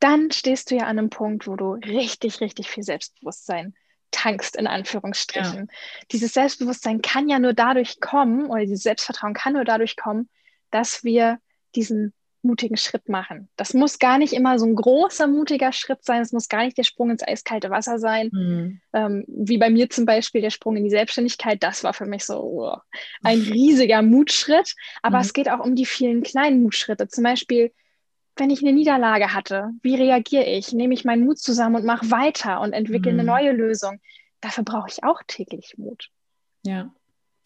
dann 0.00 0.30
stehst 0.30 0.70
du 0.70 0.76
ja 0.76 0.84
an 0.84 0.98
einem 0.98 1.10
Punkt, 1.10 1.46
wo 1.46 1.54
du 1.54 1.72
richtig, 1.72 2.40
richtig 2.40 2.70
viel 2.70 2.82
Selbstbewusstsein 2.82 3.74
tankst, 4.10 4.56
in 4.56 4.66
Anführungsstrichen. 4.66 5.68
Ja. 5.70 5.78
Dieses 6.10 6.34
Selbstbewusstsein 6.34 7.02
kann 7.02 7.28
ja 7.28 7.38
nur 7.38 7.52
dadurch 7.52 8.00
kommen, 8.00 8.46
oder 8.46 8.60
dieses 8.60 8.82
Selbstvertrauen 8.82 9.34
kann 9.34 9.52
nur 9.52 9.64
dadurch 9.64 9.96
kommen, 9.96 10.28
dass 10.70 11.04
wir 11.04 11.38
diesen 11.74 12.14
mutigen 12.42 12.76
Schritt 12.76 13.08
machen. 13.08 13.48
Das 13.56 13.74
muss 13.74 13.98
gar 13.98 14.18
nicht 14.18 14.32
immer 14.32 14.58
so 14.58 14.66
ein 14.66 14.74
großer, 14.74 15.26
mutiger 15.26 15.72
Schritt 15.72 16.04
sein. 16.04 16.22
Es 16.22 16.32
muss 16.32 16.48
gar 16.48 16.64
nicht 16.64 16.76
der 16.76 16.82
Sprung 16.82 17.10
ins 17.10 17.26
eiskalte 17.26 17.70
Wasser 17.70 17.98
sein. 17.98 18.30
Mhm. 18.32 18.80
Ähm, 18.92 19.24
wie 19.28 19.58
bei 19.58 19.70
mir 19.70 19.88
zum 19.90 20.04
Beispiel 20.04 20.40
der 20.40 20.50
Sprung 20.50 20.76
in 20.76 20.84
die 20.84 20.90
Selbstständigkeit. 20.90 21.62
Das 21.62 21.84
war 21.84 21.94
für 21.94 22.06
mich 22.06 22.24
so 22.24 22.40
oh, 22.40 22.76
ein 23.22 23.40
riesiger 23.40 24.02
Mutschritt. 24.02 24.74
Aber 25.02 25.18
mhm. 25.18 25.22
es 25.22 25.32
geht 25.32 25.48
auch 25.48 25.60
um 25.60 25.74
die 25.74 25.86
vielen 25.86 26.22
kleinen 26.22 26.62
Mutschritte. 26.62 27.08
Zum 27.08 27.24
Beispiel, 27.24 27.72
wenn 28.36 28.50
ich 28.50 28.62
eine 28.62 28.72
Niederlage 28.72 29.34
hatte, 29.34 29.70
wie 29.82 29.94
reagiere 29.94 30.44
ich? 30.44 30.72
Nehme 30.72 30.94
ich 30.94 31.04
meinen 31.04 31.24
Mut 31.24 31.38
zusammen 31.38 31.76
und 31.76 31.84
mache 31.84 32.10
weiter 32.10 32.60
und 32.60 32.72
entwickle 32.72 33.12
mhm. 33.12 33.20
eine 33.20 33.26
neue 33.26 33.52
Lösung? 33.52 34.00
Dafür 34.40 34.64
brauche 34.64 34.88
ich 34.88 35.04
auch 35.04 35.22
täglich 35.26 35.74
Mut. 35.76 36.10
Ja, 36.64 36.92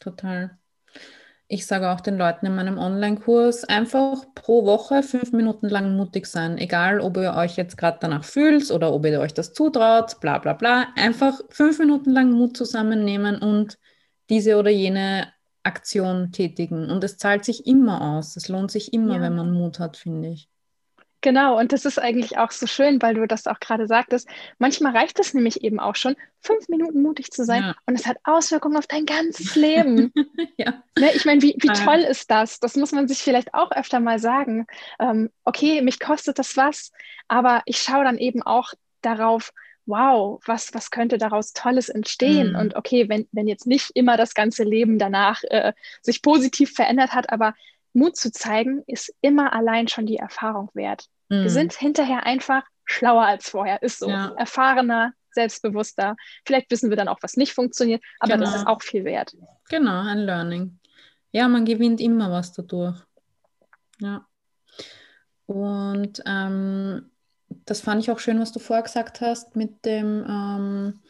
total. 0.01 0.59
Ich 1.49 1.67
sage 1.67 1.91
auch 1.91 2.01
den 2.01 2.19
Leuten 2.19 2.47
in 2.47 2.57
meinem 2.57 2.77
Online-Kurs, 2.77 3.65
einfach 3.65 4.25
pro 4.35 4.65
Woche 4.67 5.05
fünf 5.05 5.31
Minuten 5.33 5.69
lang 5.69 5.97
mutig 5.97 6.27
sein. 6.27 6.59
Egal, 6.59 7.01
ob 7.01 7.17
ihr 7.19 7.35
euch 7.35 7.57
jetzt 7.57 7.77
gerade 7.77 7.99
danach 8.01 8.25
fühlt 8.25 8.71
oder 8.73 8.93
ob 8.93 9.07
ihr 9.07 9.21
euch 9.21 9.33
das 9.33 9.53
zutraut, 9.53 10.19
bla 10.21 10.39
bla 10.39 10.55
bla. 10.55 10.89
Einfach 10.97 11.41
fünf 11.51 11.79
Minuten 11.79 12.11
lang 12.11 12.33
Mut 12.33 12.57
zusammennehmen 12.57 13.39
und 13.39 13.79
diese 14.29 14.57
oder 14.57 14.71
jene 14.71 15.29
Aktion 15.63 16.33
tätigen. 16.33 16.91
Und 16.91 17.05
es 17.05 17.17
zahlt 17.17 17.45
sich 17.45 17.65
immer 17.67 18.01
aus. 18.01 18.37
Es 18.37 18.49
lohnt 18.49 18.73
sich 18.73 18.93
immer, 18.93 19.17
ja. 19.17 19.21
wenn 19.21 19.37
man 19.37 19.53
Mut 19.53 19.79
hat, 19.79 19.97
finde 19.97 20.31
ich. 20.31 20.49
Genau, 21.27 21.59
und 21.59 21.73
das 21.73 21.85
ist 21.85 21.99
eigentlich 21.99 22.39
auch 22.39 22.53
so 22.53 22.69
schön, 22.69 23.03
weil 23.03 23.15
du 23.15 23.27
das 23.27 23.49
auch 23.49 23.59
gerade 23.59 23.89
sagtest. 23.89 24.29
Manchmal 24.59 24.97
reicht 24.97 25.19
es 25.19 25.35
nämlich 25.35 25.65
eben 25.65 25.81
auch 25.81 25.97
schon, 25.97 26.15
fünf 26.41 26.69
Minuten 26.69 27.03
mutig 27.03 27.33
zu 27.33 27.45
sein 27.45 27.65
ja. 27.65 27.75
und 27.85 27.97
es 27.97 28.07
hat 28.07 28.19
Auswirkungen 28.23 28.77
auf 28.77 28.87
dein 28.87 29.07
ganzes 29.07 29.57
Leben. 29.57 30.13
ja. 30.57 30.85
ne, 30.97 31.11
ich 31.17 31.25
meine, 31.25 31.43
wie, 31.43 31.57
wie 31.59 31.67
toll 31.67 31.99
ist 31.99 32.31
das? 32.31 32.61
Das 32.61 32.77
muss 32.77 32.93
man 32.93 33.09
sich 33.09 33.19
vielleicht 33.19 33.55
auch 33.55 33.73
öfter 33.73 33.99
mal 33.99 34.21
sagen. 34.21 34.69
Ähm, 35.01 35.31
okay, 35.43 35.83
mich 35.83 35.99
kostet 35.99 36.39
das 36.39 36.57
was, 36.57 36.93
aber 37.27 37.63
ich 37.65 37.79
schaue 37.79 38.05
dann 38.05 38.19
eben 38.19 38.43
auch 38.45 38.73
darauf, 39.03 39.53
wow, 39.85 40.41
was, 40.47 40.75
was 40.75 40.93
könnte 40.93 41.19
daraus 41.19 41.55
Tolles 41.55 41.89
entstehen? 41.89 42.51
Mhm. 42.51 42.57
Und 42.57 42.77
okay, 42.77 43.09
wenn, 43.09 43.27
wenn 43.33 43.49
jetzt 43.49 43.67
nicht 43.67 43.91
immer 43.95 44.17
das 44.17 44.35
ganze 44.35 44.63
Leben 44.63 45.01
danach 45.01 45.43
äh, 45.51 45.73
sich 46.03 46.23
positiv 46.23 46.73
verändert 46.73 47.15
hat, 47.15 47.33
aber 47.33 47.55
Mut 47.95 48.15
zu 48.15 48.31
zeigen, 48.31 48.85
ist 48.87 49.13
immer 49.23 49.53
allein 49.53 49.89
schon 49.89 50.07
die 50.07 50.19
Erfahrung 50.19 50.71
wert. 50.75 51.09
Mhm. 51.29 51.43
Wir 51.43 51.51
sind 51.51 51.73
hinterher 51.73 52.25
einfach 52.25 52.63
schlauer 52.85 53.25
als 53.25 53.51
vorher, 53.51 53.83
ist 53.83 53.99
so. 53.99 54.09
Ja. 54.09 54.33
Erfahrener, 54.37 55.13
selbstbewusster. 55.31 56.17
Vielleicht 56.45 56.71
wissen 56.71 56.91
wir 56.91 56.97
dann 56.97 57.09
auch, 57.09 57.19
was 57.21 57.37
nicht 57.37 57.53
funktioniert, 57.53 58.03
aber 58.21 58.35
genau. 58.35 58.47
das 58.47 58.57
ist 58.57 58.67
auch 58.67 58.83
viel 58.83 59.05
wert. 59.05 59.37
Genau, 59.69 60.03
ein 60.03 60.19
Learning. 60.19 60.79
Ja, 61.33 61.49
man 61.49 61.65
gewinnt 61.65 62.01
immer 62.01 62.31
was 62.31 62.53
dadurch. 62.53 62.97
Ja. 64.01 64.27
Und 65.47 66.23
ähm, 66.27 67.11
das 67.49 67.81
fand 67.81 68.03
ich 68.03 68.11
auch 68.11 68.19
schön, 68.19 68.41
was 68.41 68.53
du 68.53 68.59
vorher 68.59 68.83
gesagt 68.83 69.21
hast 69.21 69.57
mit 69.57 69.85
dem, 69.85 70.25
ähm, 70.29 71.01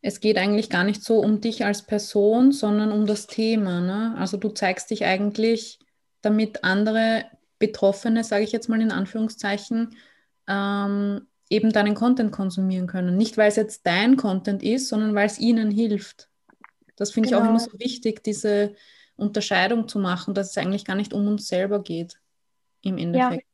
es 0.00 0.20
geht 0.20 0.38
eigentlich 0.38 0.70
gar 0.70 0.84
nicht 0.84 1.02
so 1.02 1.18
um 1.18 1.40
dich 1.40 1.64
als 1.64 1.82
Person, 1.82 2.52
sondern 2.52 2.92
um 2.92 3.06
das 3.06 3.26
Thema. 3.26 3.80
Ne? 3.80 4.14
Also 4.18 4.36
du 4.36 4.50
zeigst 4.50 4.90
dich 4.90 5.04
eigentlich, 5.04 5.78
damit 6.22 6.64
andere 6.64 7.24
Betroffene, 7.58 8.24
sage 8.24 8.44
ich 8.44 8.52
jetzt 8.52 8.68
mal 8.68 8.80
in 8.80 8.90
Anführungszeichen, 8.90 9.96
ähm, 10.48 11.26
eben 11.50 11.72
deinen 11.72 11.94
Content 11.94 12.32
konsumieren 12.32 12.86
können. 12.86 13.16
Nicht, 13.16 13.36
weil 13.36 13.48
es 13.48 13.56
jetzt 13.56 13.86
dein 13.86 14.16
Content 14.16 14.62
ist, 14.62 14.88
sondern 14.88 15.14
weil 15.14 15.26
es 15.26 15.38
ihnen 15.38 15.70
hilft. 15.70 16.28
Das 16.96 17.10
finde 17.10 17.28
genau. 17.28 17.38
ich 17.38 17.44
auch 17.44 17.48
immer 17.50 17.58
genau. 17.58 17.70
so 17.72 17.78
wichtig, 17.78 18.22
diese 18.22 18.74
Unterscheidung 19.16 19.88
zu 19.88 19.98
machen, 19.98 20.34
dass 20.34 20.50
es 20.50 20.58
eigentlich 20.58 20.84
gar 20.84 20.96
nicht 20.96 21.12
um 21.12 21.26
uns 21.28 21.48
selber 21.48 21.82
geht 21.82 22.20
im 22.82 22.98
Endeffekt. 22.98 23.46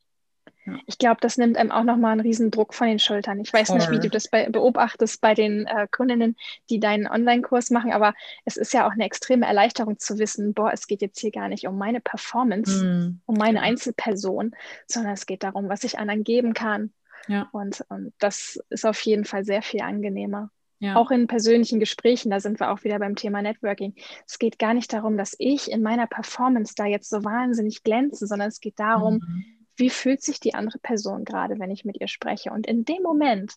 Ich 0.87 0.99
glaube, 0.99 1.19
das 1.21 1.37
nimmt 1.39 1.57
einem 1.57 1.71
auch 1.71 1.85
nochmal 1.85 2.13
einen 2.13 2.21
riesen 2.21 2.51
Druck 2.51 2.75
von 2.75 2.87
den 2.87 2.99
Schultern. 2.99 3.41
Ich 3.41 3.53
weiß 3.53 3.69
Voll. 3.69 3.79
nicht, 3.79 3.91
wie 3.91 3.99
du 3.99 4.09
das 4.09 4.29
bei, 4.29 4.49
beobachtest 4.49 5.21
bei 5.21 5.35
den 5.35 5.67
äh, 5.67 5.87
Kundinnen, 5.91 6.37
die 6.69 6.81
deinen 6.81 7.07
Online-Kurs 7.07 7.71
machen, 7.71 7.93
aber 7.93 8.15
es 8.45 8.57
ist 8.57 8.73
ja 8.73 8.87
auch 8.87 8.93
eine 8.93 9.05
extreme 9.05 9.47
Erleichterung 9.47 9.99
zu 9.99 10.19
wissen, 10.19 10.55
boah, 10.55 10.73
es 10.73 10.87
geht 10.87 11.03
jetzt 11.03 11.21
hier 11.21 11.31
gar 11.31 11.49
nicht 11.49 11.67
um 11.67 11.79
meine 11.79 12.01
Performance, 12.01 12.85
mm. 12.85 13.21
um 13.27 13.35
meine 13.37 13.63
Einzelperson, 13.63 14.53
sondern 14.87 15.13
es 15.13 15.27
geht 15.27 15.43
darum, 15.43 15.69
was 15.69 15.85
ich 15.85 15.99
anderen 15.99 16.25
geben 16.25 16.55
kann. 16.55 16.93
Ja. 17.29 17.49
Und, 17.53 17.85
und 17.89 18.13
das 18.19 18.59
ist 18.71 18.87
auf 18.87 19.01
jeden 19.03 19.25
Fall 19.25 19.45
sehr 19.45 19.63
viel 19.63 19.83
angenehmer. 19.83 20.51
Ja. 20.79 20.97
Auch 20.97 21.11
in 21.11 21.27
persönlichen 21.27 21.79
Gesprächen, 21.79 22.31
da 22.31 22.41
sind 22.41 22.59
wir 22.59 22.71
auch 22.71 22.85
wieder 22.85 22.99
beim 22.99 23.15
Thema 23.15 23.43
Networking. 23.43 23.95
Es 24.27 24.39
geht 24.39 24.59
gar 24.59 24.73
nicht 24.73 24.93
darum, 24.93 25.19
dass 25.19 25.37
ich 25.39 25.71
in 25.71 25.83
meiner 25.83 26.07
Performance 26.07 26.73
da 26.75 26.87
jetzt 26.87 27.11
so 27.11 27.23
wahnsinnig 27.23 27.83
glänze, 27.83 28.27
sondern 28.27 28.49
es 28.49 28.61
geht 28.61 28.81
darum, 28.81 29.15
mhm 29.15 29.60
wie 29.81 29.91
fühlt 29.91 30.23
sich 30.23 30.39
die 30.39 30.55
andere 30.55 30.79
Person 30.79 31.25
gerade, 31.25 31.59
wenn 31.59 31.71
ich 31.71 31.85
mit 31.85 32.01
ihr 32.01 32.09
spreche. 32.09 32.51
Und 32.51 32.67
in 32.67 32.85
dem 32.85 33.03
Moment 33.03 33.55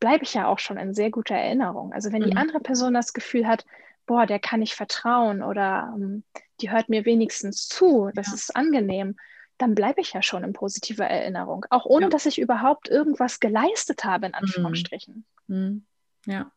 bleibe 0.00 0.24
ich 0.24 0.34
ja 0.34 0.46
auch 0.46 0.58
schon 0.58 0.78
in 0.78 0.94
sehr 0.94 1.10
guter 1.10 1.34
Erinnerung. 1.34 1.92
Also 1.92 2.12
wenn 2.12 2.22
mhm. 2.22 2.30
die 2.30 2.36
andere 2.36 2.60
Person 2.60 2.94
das 2.94 3.12
Gefühl 3.12 3.46
hat, 3.46 3.66
boah, 4.06 4.26
der 4.26 4.38
kann 4.38 4.62
ich 4.62 4.74
vertrauen 4.74 5.42
oder 5.42 5.92
ähm, 5.94 6.22
die 6.60 6.70
hört 6.70 6.88
mir 6.88 7.04
wenigstens 7.04 7.68
zu, 7.68 8.10
das 8.14 8.28
ja. 8.28 8.34
ist 8.34 8.56
angenehm, 8.56 9.16
dann 9.58 9.74
bleibe 9.74 10.00
ich 10.00 10.12
ja 10.12 10.22
schon 10.22 10.44
in 10.44 10.52
positiver 10.52 11.06
Erinnerung, 11.06 11.66
auch 11.70 11.86
ohne 11.86 12.06
ja. 12.06 12.10
dass 12.10 12.26
ich 12.26 12.38
überhaupt 12.38 12.88
irgendwas 12.88 13.40
geleistet 13.40 14.04
habe, 14.04 14.26
in 14.26 14.32
mhm. 14.32 14.38
Anführungsstrichen. 14.38 15.24
Mhm. 15.48 15.84
Ja, 16.26 16.52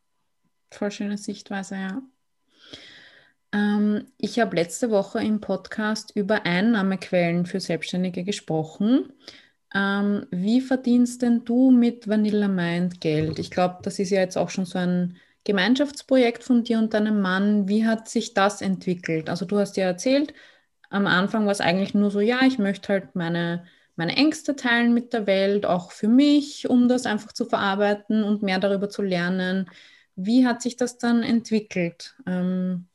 voll 0.70 0.90
schöne 0.90 1.18
Sichtweise, 1.18 1.76
ja. 1.76 2.02
Ähm, 3.52 4.06
ich 4.18 4.38
habe 4.38 4.56
letzte 4.56 4.90
Woche 4.90 5.20
im 5.20 5.40
Podcast 5.40 6.12
über 6.14 6.46
Einnahmequellen 6.46 7.46
für 7.46 7.60
Selbstständige 7.60 8.24
gesprochen. 8.24 9.12
Ähm, 9.74 10.26
wie 10.30 10.60
verdienst 10.60 11.22
denn 11.22 11.44
du 11.44 11.70
mit 11.70 12.08
Vanilla 12.08 12.48
Mind 12.48 13.00
Geld? 13.00 13.38
Ich 13.38 13.50
glaube, 13.50 13.78
das 13.82 13.98
ist 13.98 14.10
ja 14.10 14.20
jetzt 14.20 14.36
auch 14.38 14.50
schon 14.50 14.66
so 14.66 14.78
ein 14.78 15.16
Gemeinschaftsprojekt 15.44 16.44
von 16.44 16.64
dir 16.64 16.78
und 16.78 16.94
deinem 16.94 17.20
Mann. 17.20 17.68
Wie 17.68 17.86
hat 17.86 18.08
sich 18.08 18.34
das 18.34 18.62
entwickelt? 18.62 19.28
Also 19.30 19.44
du 19.46 19.58
hast 19.58 19.76
ja 19.76 19.84
erzählt, 19.86 20.34
am 20.90 21.06
Anfang 21.06 21.46
war 21.46 21.52
es 21.52 21.60
eigentlich 21.60 21.94
nur 21.94 22.10
so, 22.10 22.20
ja, 22.20 22.40
ich 22.46 22.58
möchte 22.58 22.88
halt 22.90 23.14
meine, 23.16 23.64
meine 23.96 24.16
Ängste 24.16 24.56
teilen 24.56 24.92
mit 24.94 25.12
der 25.12 25.26
Welt, 25.26 25.66
auch 25.66 25.92
für 25.92 26.08
mich, 26.08 26.68
um 26.68 26.88
das 26.88 27.06
einfach 27.06 27.32
zu 27.32 27.44
verarbeiten 27.46 28.24
und 28.24 28.42
mehr 28.42 28.58
darüber 28.58 28.88
zu 28.90 29.02
lernen. 29.02 29.70
Wie 30.16 30.46
hat 30.46 30.62
sich 30.62 30.76
das 30.76 30.98
dann 30.98 31.22
entwickelt? 31.22 32.16
Ähm, 32.26 32.89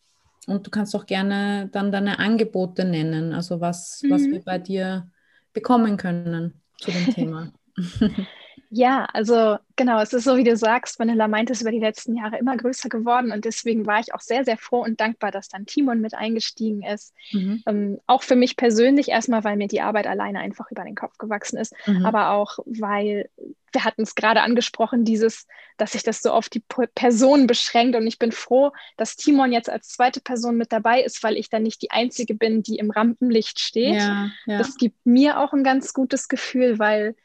und 0.47 0.65
du 0.65 0.71
kannst 0.71 0.95
auch 0.95 1.05
gerne 1.05 1.69
dann 1.71 1.91
deine 1.91 2.19
Angebote 2.19 2.85
nennen, 2.85 3.33
also 3.33 3.61
was, 3.61 4.01
mhm. 4.03 4.09
was 4.11 4.21
wir 4.23 4.41
bei 4.43 4.59
dir 4.59 5.09
bekommen 5.53 5.97
können 5.97 6.61
zu 6.79 6.91
dem 6.91 7.13
Thema. 7.13 7.51
Ja, 8.69 9.05
also 9.13 9.57
genau, 9.75 9.99
es 10.01 10.13
ist 10.13 10.23
so, 10.23 10.37
wie 10.37 10.43
du 10.43 10.55
sagst, 10.57 10.99
Vanilla 10.99 11.27
meint 11.27 11.49
es 11.49 11.61
über 11.61 11.71
die 11.71 11.79
letzten 11.79 12.15
Jahre 12.15 12.37
immer 12.37 12.55
größer 12.57 12.89
geworden 12.89 13.31
und 13.31 13.45
deswegen 13.45 13.85
war 13.85 13.99
ich 13.99 14.13
auch 14.13 14.21
sehr, 14.21 14.43
sehr 14.45 14.57
froh 14.57 14.81
und 14.81 14.99
dankbar, 14.99 15.31
dass 15.31 15.47
dann 15.47 15.65
Timon 15.65 16.01
mit 16.01 16.13
eingestiegen 16.13 16.83
ist. 16.83 17.13
Mhm. 17.31 17.63
Ähm, 17.65 17.99
auch 18.07 18.23
für 18.23 18.35
mich 18.35 18.57
persönlich 18.57 19.09
erstmal, 19.09 19.43
weil 19.43 19.57
mir 19.57 19.67
die 19.67 19.81
Arbeit 19.81 20.07
alleine 20.07 20.39
einfach 20.39 20.71
über 20.71 20.83
den 20.83 20.95
Kopf 20.95 21.17
gewachsen 21.17 21.57
ist, 21.57 21.73
mhm. 21.85 22.05
aber 22.05 22.31
auch, 22.31 22.59
weil 22.65 23.29
wir 23.75 23.83
hatten 23.83 24.03
es 24.03 24.15
gerade 24.15 24.41
angesprochen, 24.41 25.03
dieses, 25.03 25.47
dass 25.77 25.91
sich 25.91 26.03
das 26.03 26.21
so 26.21 26.31
auf 26.31 26.47
die 26.47 26.63
Person 26.95 27.45
beschränkt 27.45 27.95
und 27.95 28.07
ich 28.07 28.17
bin 28.17 28.31
froh, 28.31 28.71
dass 28.95 29.17
Timon 29.17 29.51
jetzt 29.51 29.69
als 29.69 29.89
zweite 29.89 30.21
Person 30.21 30.55
mit 30.55 30.71
dabei 30.71 31.01
ist, 31.01 31.21
weil 31.23 31.35
ich 31.35 31.49
dann 31.49 31.63
nicht 31.63 31.81
die 31.81 31.91
Einzige 31.91 32.35
bin, 32.35 32.63
die 32.63 32.77
im 32.77 32.89
Rampenlicht 32.89 33.59
steht. 33.59 33.97
Ja, 33.97 34.31
ja. 34.45 34.57
Das 34.57 34.77
gibt 34.77 35.05
mir 35.05 35.39
auch 35.39 35.51
ein 35.51 35.65
ganz 35.65 35.93
gutes 35.93 36.29
Gefühl, 36.29 36.79
weil 36.79 37.15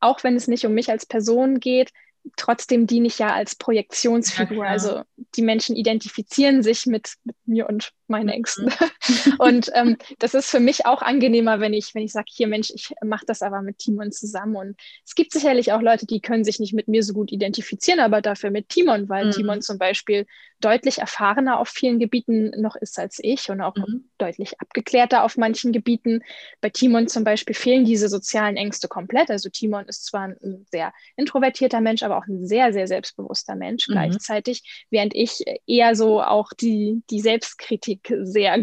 auch 0.00 0.22
wenn 0.22 0.36
es 0.36 0.48
nicht 0.48 0.64
um 0.64 0.74
mich 0.74 0.90
als 0.90 1.06
Person 1.06 1.60
geht, 1.60 1.90
trotzdem 2.36 2.86
diene 2.86 3.06
ich 3.06 3.18
ja 3.18 3.34
als 3.34 3.54
Projektionsfigur. 3.54 4.64
Ja, 4.64 4.70
also 4.70 5.02
die 5.34 5.42
Menschen 5.42 5.76
identifizieren 5.76 6.62
sich 6.62 6.86
mit, 6.86 7.14
mit, 7.24 7.36
mir 7.46 7.68
und 7.68 7.92
meine 8.10 8.32
Ängsten. 8.34 8.66
Mhm. 8.66 9.34
Und 9.38 9.70
ähm, 9.74 9.96
das 10.18 10.34
ist 10.34 10.50
für 10.50 10.60
mich 10.60 10.86
auch 10.86 11.02
angenehmer, 11.02 11.60
wenn 11.60 11.72
ich, 11.72 11.94
wenn 11.94 12.02
ich 12.02 12.12
sage, 12.12 12.26
hier 12.30 12.48
Mensch, 12.48 12.70
ich 12.74 12.92
mache 13.02 13.24
das 13.26 13.42
aber 13.42 13.62
mit 13.62 13.78
Timon 13.78 14.12
zusammen. 14.12 14.56
Und 14.56 14.76
es 15.04 15.14
gibt 15.14 15.32
sicherlich 15.32 15.72
auch 15.72 15.80
Leute, 15.80 16.06
die 16.06 16.20
können 16.20 16.44
sich 16.44 16.60
nicht 16.60 16.74
mit 16.74 16.88
mir 16.88 17.02
so 17.02 17.12
gut 17.12 17.32
identifizieren, 17.32 18.00
aber 18.00 18.20
dafür 18.20 18.50
mit 18.50 18.68
Timon, 18.68 19.08
weil 19.08 19.26
mhm. 19.26 19.30
Timon 19.30 19.62
zum 19.62 19.78
Beispiel 19.78 20.26
deutlich 20.60 20.98
erfahrener 20.98 21.58
auf 21.58 21.68
vielen 21.68 21.98
Gebieten 21.98 22.52
noch 22.60 22.76
ist 22.76 22.98
als 22.98 23.18
ich 23.22 23.50
und 23.50 23.60
auch 23.60 23.76
mhm. 23.76 24.08
deutlich 24.18 24.60
abgeklärter 24.60 25.24
auf 25.24 25.36
manchen 25.36 25.72
Gebieten. 25.72 26.22
Bei 26.60 26.68
Timon 26.68 27.08
zum 27.08 27.24
Beispiel 27.24 27.54
fehlen 27.54 27.84
diese 27.84 28.08
sozialen 28.08 28.56
Ängste 28.56 28.88
komplett. 28.88 29.30
Also 29.30 29.48
Timon 29.48 29.86
ist 29.86 30.04
zwar 30.04 30.28
ein 30.28 30.66
sehr 30.70 30.92
introvertierter 31.16 31.80
Mensch, 31.80 32.02
aber 32.02 32.18
auch 32.18 32.26
ein 32.26 32.46
sehr, 32.46 32.72
sehr 32.72 32.86
selbstbewusster 32.86 33.56
Mensch 33.56 33.88
mhm. 33.88 33.92
gleichzeitig, 33.92 34.86
während 34.90 35.14
ich 35.14 35.44
eher 35.66 35.96
so 35.96 36.22
auch 36.22 36.52
die, 36.52 37.02
die 37.10 37.20
Selbstkritik 37.20 37.99
sehr, 38.08 38.62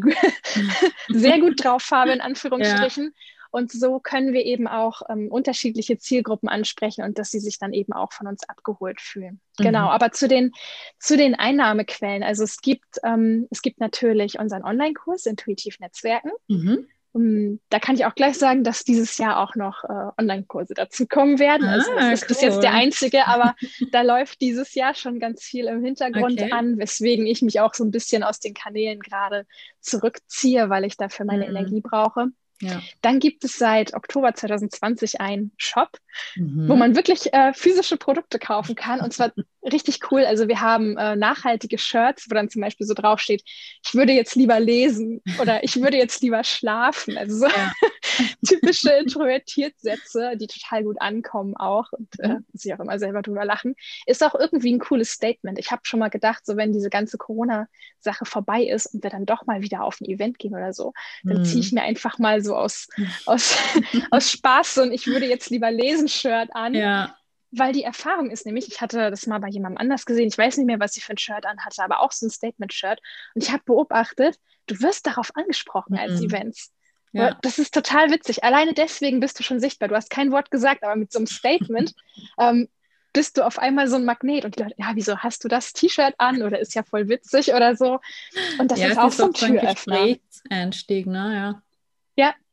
sehr 1.10 1.40
gut 1.40 1.64
drauf 1.64 1.90
habe, 1.92 2.12
in 2.12 2.22
Anführungsstrichen. 2.22 3.06
Ja. 3.06 3.12
Und 3.50 3.72
so 3.72 4.00
können 4.00 4.34
wir 4.34 4.46
eben 4.46 4.68
auch 4.68 5.02
ähm, 5.10 5.30
unterschiedliche 5.32 5.98
Zielgruppen 5.98 6.50
ansprechen 6.50 7.04
und 7.04 7.18
dass 7.18 7.32
sie 7.32 7.40
sich 7.40 7.58
dann 7.58 7.74
eben 7.74 7.94
auch 7.94 8.12
von 8.12 8.28
uns 8.28 8.48
abgeholt 8.48 9.02
fühlen. 9.02 9.40
Mhm. 9.58 9.64
Genau, 9.64 9.88
aber 9.88 10.12
zu 10.12 10.28
den, 10.28 10.52
zu 11.00 11.18
den 11.18 11.34
Einnahmequellen. 11.36 12.24
Also 12.24 12.44
es 12.44 12.58
gibt, 12.62 13.00
ähm, 13.04 13.48
es 13.50 13.62
gibt 13.62 13.80
natürlich 13.80 14.38
unseren 14.38 14.64
Online-Kurs 14.64 15.26
Intuitiv 15.26 15.80
Netzwerken. 15.80 16.32
Mhm. 16.48 16.88
Um, 17.18 17.26
ähm, 17.26 17.60
da 17.70 17.80
kann 17.80 17.96
ich 17.96 18.06
auch 18.06 18.16
gleich 18.16 18.38
sagen, 18.38 18.64
dass 18.64 18.84
dieses 18.84 19.18
Jahr 19.18 19.40
auch 19.40 19.56
noch 19.56 19.84
äh, 19.84 20.12
Online-Kurse 20.20 20.74
dazu 20.74 21.08
kommen 21.08 21.40
werden. 21.40 21.68
Also 21.68 21.92
ah, 21.92 21.96
das 21.96 22.14
ist 22.14 22.24
cool. 22.24 22.28
bis 22.28 22.42
jetzt 22.42 22.62
der 22.62 22.74
einzige, 22.74 23.28
aber 23.28 23.56
da 23.92 24.02
läuft 24.04 24.42
dieses 24.42 24.74
Jahr 24.76 24.94
schon 24.94 25.20
ganz 25.20 25.44
viel 25.44 25.66
im 25.66 25.84
Hintergrund 25.84 26.42
okay. 26.42 26.52
an, 26.52 26.78
weswegen 26.78 27.26
ich 27.26 27.42
mich 27.42 27.60
auch 27.60 27.74
so 27.74 27.84
ein 27.84 27.92
bisschen 27.92 28.24
aus 28.24 28.40
den 28.40 28.54
Kanälen 28.54 29.00
gerade 29.00 29.46
zurückziehe, 29.82 30.70
weil 30.70 30.86
ich 30.86 30.98
dafür 30.98 31.26
meine 31.26 31.46
mhm. 31.46 31.56
Energie 31.56 31.82
brauche. 31.82 32.28
Ja. 32.62 32.82
Dann 33.02 33.20
gibt 33.20 33.44
es 33.44 33.58
seit 33.58 33.94
Oktober 33.94 34.34
2020 34.34 35.22
einen 35.22 35.52
Shop, 35.58 36.00
mhm. 36.36 36.68
wo 36.68 36.76
man 36.76 36.96
wirklich 36.96 37.32
äh, 37.34 37.54
physische 37.54 37.98
Produkte 37.98 38.40
kaufen 38.40 38.76
kann. 38.76 39.00
Und 39.00 39.14
zwar 39.14 39.32
richtig 39.64 40.12
cool. 40.12 40.26
Also 40.26 40.48
wir 40.48 40.62
haben 40.62 40.98
äh, 40.98 41.16
nachhaltige 41.16 41.78
Shirts, 41.78 42.30
wo 42.30 42.36
dann 42.36 42.50
zum 42.50 42.62
Beispiel 42.62 42.88
so 42.88 42.94
draufsteht, 42.94 43.44
ich 43.86 43.94
würde 43.94 44.14
jetzt 44.14 44.36
lieber 44.36 44.60
lesen 44.60 45.22
oder 45.40 45.64
ich 45.64 45.80
würde 45.82 45.98
jetzt 45.98 46.22
lieber 46.22 46.44
schlafen. 46.44 47.18
Also 47.18 47.40
so 47.40 47.48
ja. 47.48 47.72
typische 48.48 48.92
Introvertiert-Sätze, 48.92 50.34
die 50.38 50.48
total 50.48 50.84
gut 50.84 51.00
ankommen 51.00 51.56
auch 51.56 51.92
und 51.92 52.08
äh, 52.20 52.30
mhm. 52.30 52.46
muss 52.52 52.66
ich 52.66 52.74
auch 52.74 52.80
immer 52.80 52.98
selber 52.98 53.22
drüber 53.22 53.46
lachen. 53.46 53.76
Ist 54.06 54.24
auch 54.24 54.34
irgendwie 54.34 54.74
ein 54.74 54.80
cooles 54.80 55.12
Statement. 55.12 55.60
Ich 55.60 55.72
habe 55.72 55.82
schon 55.84 56.00
mal 56.00 56.10
gedacht, 56.10 56.46
so 56.46 56.58
wenn 56.58 56.74
diese 56.74 56.90
ganze 56.90 57.18
Corona-Sache 57.18 58.26
vorbei 58.26 58.64
ist 58.64 58.88
und 58.88 59.04
wir 59.04 59.10
dann 59.10 59.26
doch 59.26 59.46
mal 59.46 59.62
wieder 59.62 59.84
auf 59.84 60.02
ein 60.02 60.06
Event 60.06 60.40
gehen 60.40 60.56
oder 60.56 60.74
so, 60.74 60.94
dann 61.24 61.40
mhm. 61.40 61.46
ziehe 61.46 61.60
ich 61.60 61.72
mir 61.72 61.84
einfach 61.84 62.18
mal 62.18 62.42
so 62.42 62.47
aus, 62.56 62.88
aus, 63.26 63.58
aus 64.12 64.32
Spaß 64.32 64.76
so 64.76 64.82
ein 64.82 64.92
Ich 64.92 65.08
würde 65.08 65.26
jetzt 65.26 65.50
lieber 65.50 65.72
lesen 65.72 66.08
Shirt 66.08 66.50
an. 66.54 66.74
Ja 66.74 67.16
weil 67.52 67.74
die 67.74 67.84
Erfahrung 67.84 68.30
ist 68.30 68.46
nämlich, 68.46 68.68
ich 68.68 68.82
hatte 68.82 69.10
das 69.10 69.26
mal 69.26 69.40
bei 69.40 69.48
jemandem 69.48 69.78
anders 69.78 70.06
gesehen, 70.06 70.28
ich 70.28 70.38
weiß 70.38 70.58
nicht 70.58 70.66
mehr, 70.66 70.80
was 70.80 70.94
sie 70.94 71.02
für 71.02 71.14
ein 71.14 71.18
Shirt 71.18 71.46
anhatte, 71.46 71.84
aber 71.84 72.02
auch 72.02 72.12
so 72.12 72.28
ein 72.28 72.30
Statement-Shirt. 72.30 73.00
Und 73.36 73.44
ich 73.44 73.52
habe 73.52 73.64
beobachtet, 73.66 74.38
du 74.68 74.80
wirst 74.82 75.08
darauf 75.08 75.36
angesprochen 75.36 75.94
mhm. 75.94 76.00
als 76.00 76.22
Events. 76.22 76.74
Ja. 77.14 77.38
Das 77.42 77.58
ist 77.58 77.74
total 77.74 78.12
witzig. 78.12 78.44
Alleine 78.44 78.74
deswegen 78.74 79.20
bist 79.20 79.40
du 79.40 79.44
schon 79.44 79.60
sichtbar. 79.60 79.88
Du 79.88 79.96
hast 79.96 80.10
kein 80.10 80.32
Wort 80.32 80.52
gesagt, 80.52 80.84
aber 80.84 80.96
mit 80.96 81.12
so 81.12 81.20
einem 81.20 81.28
Statement 81.28 81.96
ähm, 82.40 82.68
bist 83.14 83.38
du 83.38 83.46
auf 83.46 83.58
einmal 83.58 83.88
so 83.88 83.96
ein 83.96 84.06
Magnet. 84.06 84.46
Und 84.46 84.56
die 84.58 84.64
Leute, 84.64 84.76
ja, 84.78 84.92
wieso 84.94 85.18
hast 85.18 85.44
du 85.44 85.48
das 85.48 85.74
T-Shirt 85.74 86.16
an? 86.18 86.44
Oder 86.44 86.60
ist 86.60 86.76
ja 86.76 86.84
voll 86.84 87.08
witzig 87.08 87.54
oder 87.54 87.76
so. 87.76 88.00
Und 88.60 88.70
das 88.70 88.80
ja, 88.80 88.90
ist 88.90 89.00
auch 89.00 89.12
so 89.12 89.26
ein 89.26 89.34
Türöffner. 89.34 90.18
Einstieg, 90.50 91.08
ne? 91.08 91.34
Ja. 91.34 91.62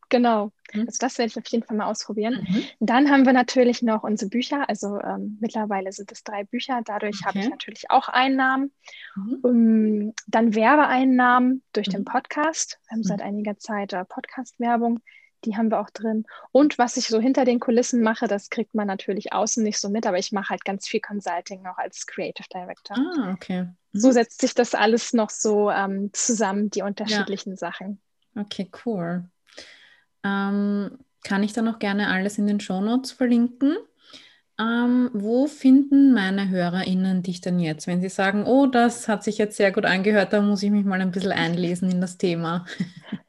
Genau. 0.09 0.53
Mhm. 0.73 0.87
Also 0.87 0.99
das 1.01 1.19
werde 1.19 1.29
ich 1.31 1.39
auf 1.39 1.47
jeden 1.47 1.65
Fall 1.65 1.77
mal 1.77 1.87
ausprobieren. 1.87 2.47
Mhm. 2.49 2.65
Dann 2.81 3.11
haben 3.11 3.27
wir 3.27 3.33
natürlich 3.33 3.83
noch 3.83 4.03
unsere 4.03 4.31
Bücher. 4.31 4.69
Also 4.69 5.01
ähm, 5.01 5.39
mittlerweile 5.41 5.93
sind 5.93 6.13
es 6.13 6.25
drei 6.25 6.45
Bücher. 6.45 6.81
Dadurch 6.85 7.21
okay. 7.21 7.29
habe 7.29 7.39
ich 7.39 7.49
natürlich 7.49 7.91
auch 7.91 8.09
Einnahmen. 8.09 8.73
Mhm. 9.17 9.39
Um, 9.43 10.15
dann 10.27 10.55
Werbeeinnahmen 10.55 11.63
durch 11.73 11.89
den 11.89 12.01
mhm. 12.01 12.07
Podcast. 12.07 12.79
Wir 12.89 12.93
haben 12.93 12.99
mhm. 12.99 13.05
seit 13.05 13.23
einiger 13.23 13.59
Zeit 13.59 13.93
äh, 13.93 14.05
Podcast-Werbung. 14.05 15.01
Die 15.45 15.57
haben 15.57 15.71
wir 15.71 15.81
auch 15.81 15.91
drin. 15.91 16.25
Und 16.53 16.79
was 16.79 16.97
ich 16.97 17.09
so 17.09 17.21
hinter 17.21 17.45
den 17.45 17.61
Kulissen 17.61 18.03
mache, 18.03 18.27
das 18.27 18.49
kriegt 18.49 18.75
man 18.75 18.87
natürlich 18.87 19.35
außen 19.35 19.63
nicht 19.63 19.79
so 19.79 19.91
mit, 19.91 20.07
aber 20.07 20.19
ich 20.19 20.33
mache 20.33 20.49
halt 20.49 20.65
ganz 20.65 20.89
viel 20.89 21.01
Consulting 21.01 21.61
noch 21.61 21.77
als 21.77 22.07
Creative 22.07 22.49
Director. 22.53 22.97
Ah, 22.97 23.33
okay. 23.33 23.69
So 23.93 24.11
setzt 24.11 24.41
sich 24.41 24.55
das 24.55 24.75
alles 24.75 25.13
noch 25.13 25.29
so 25.29 25.71
ähm, 25.71 26.11
zusammen, 26.15 26.71
die 26.71 26.81
unterschiedlichen 26.81 27.51
ja. 27.51 27.57
Sachen. 27.57 28.01
Okay, 28.35 28.71
cool. 28.85 29.29
Ähm, 30.25 30.99
kann 31.23 31.43
ich 31.43 31.53
dann 31.53 31.69
auch 31.69 31.79
gerne 31.79 32.09
alles 32.09 32.39
in 32.39 32.47
den 32.47 32.61
Shownotes 32.61 33.13
verlinken. 33.13 33.77
Ähm, 34.59 35.11
wo 35.13 35.49
finden 35.49 36.13
meine 36.13 36.49
HörerInnen 36.49 37.25
dich 37.25 37.41
denn 37.41 37.59
jetzt, 37.59 37.89
wenn 37.89 38.01
sie 38.01 38.09
sagen, 38.09 38.45
oh, 38.47 38.67
das 38.67 39.09
hat 39.09 39.25
sich 39.25 39.37
jetzt 39.37 39.57
sehr 39.57 39.73
gut 39.73 39.85
angehört, 39.85 40.33
da 40.33 40.41
muss 40.41 40.63
ich 40.63 40.71
mich 40.71 40.85
mal 40.85 41.01
ein 41.01 41.11
bisschen 41.11 41.33
einlesen 41.33 41.91
in 41.91 42.01
das 42.01 42.19
Thema? 42.19 42.65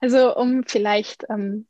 Also, 0.00 0.36
um 0.36 0.62
vielleicht 0.64 1.24
ähm, 1.28 1.66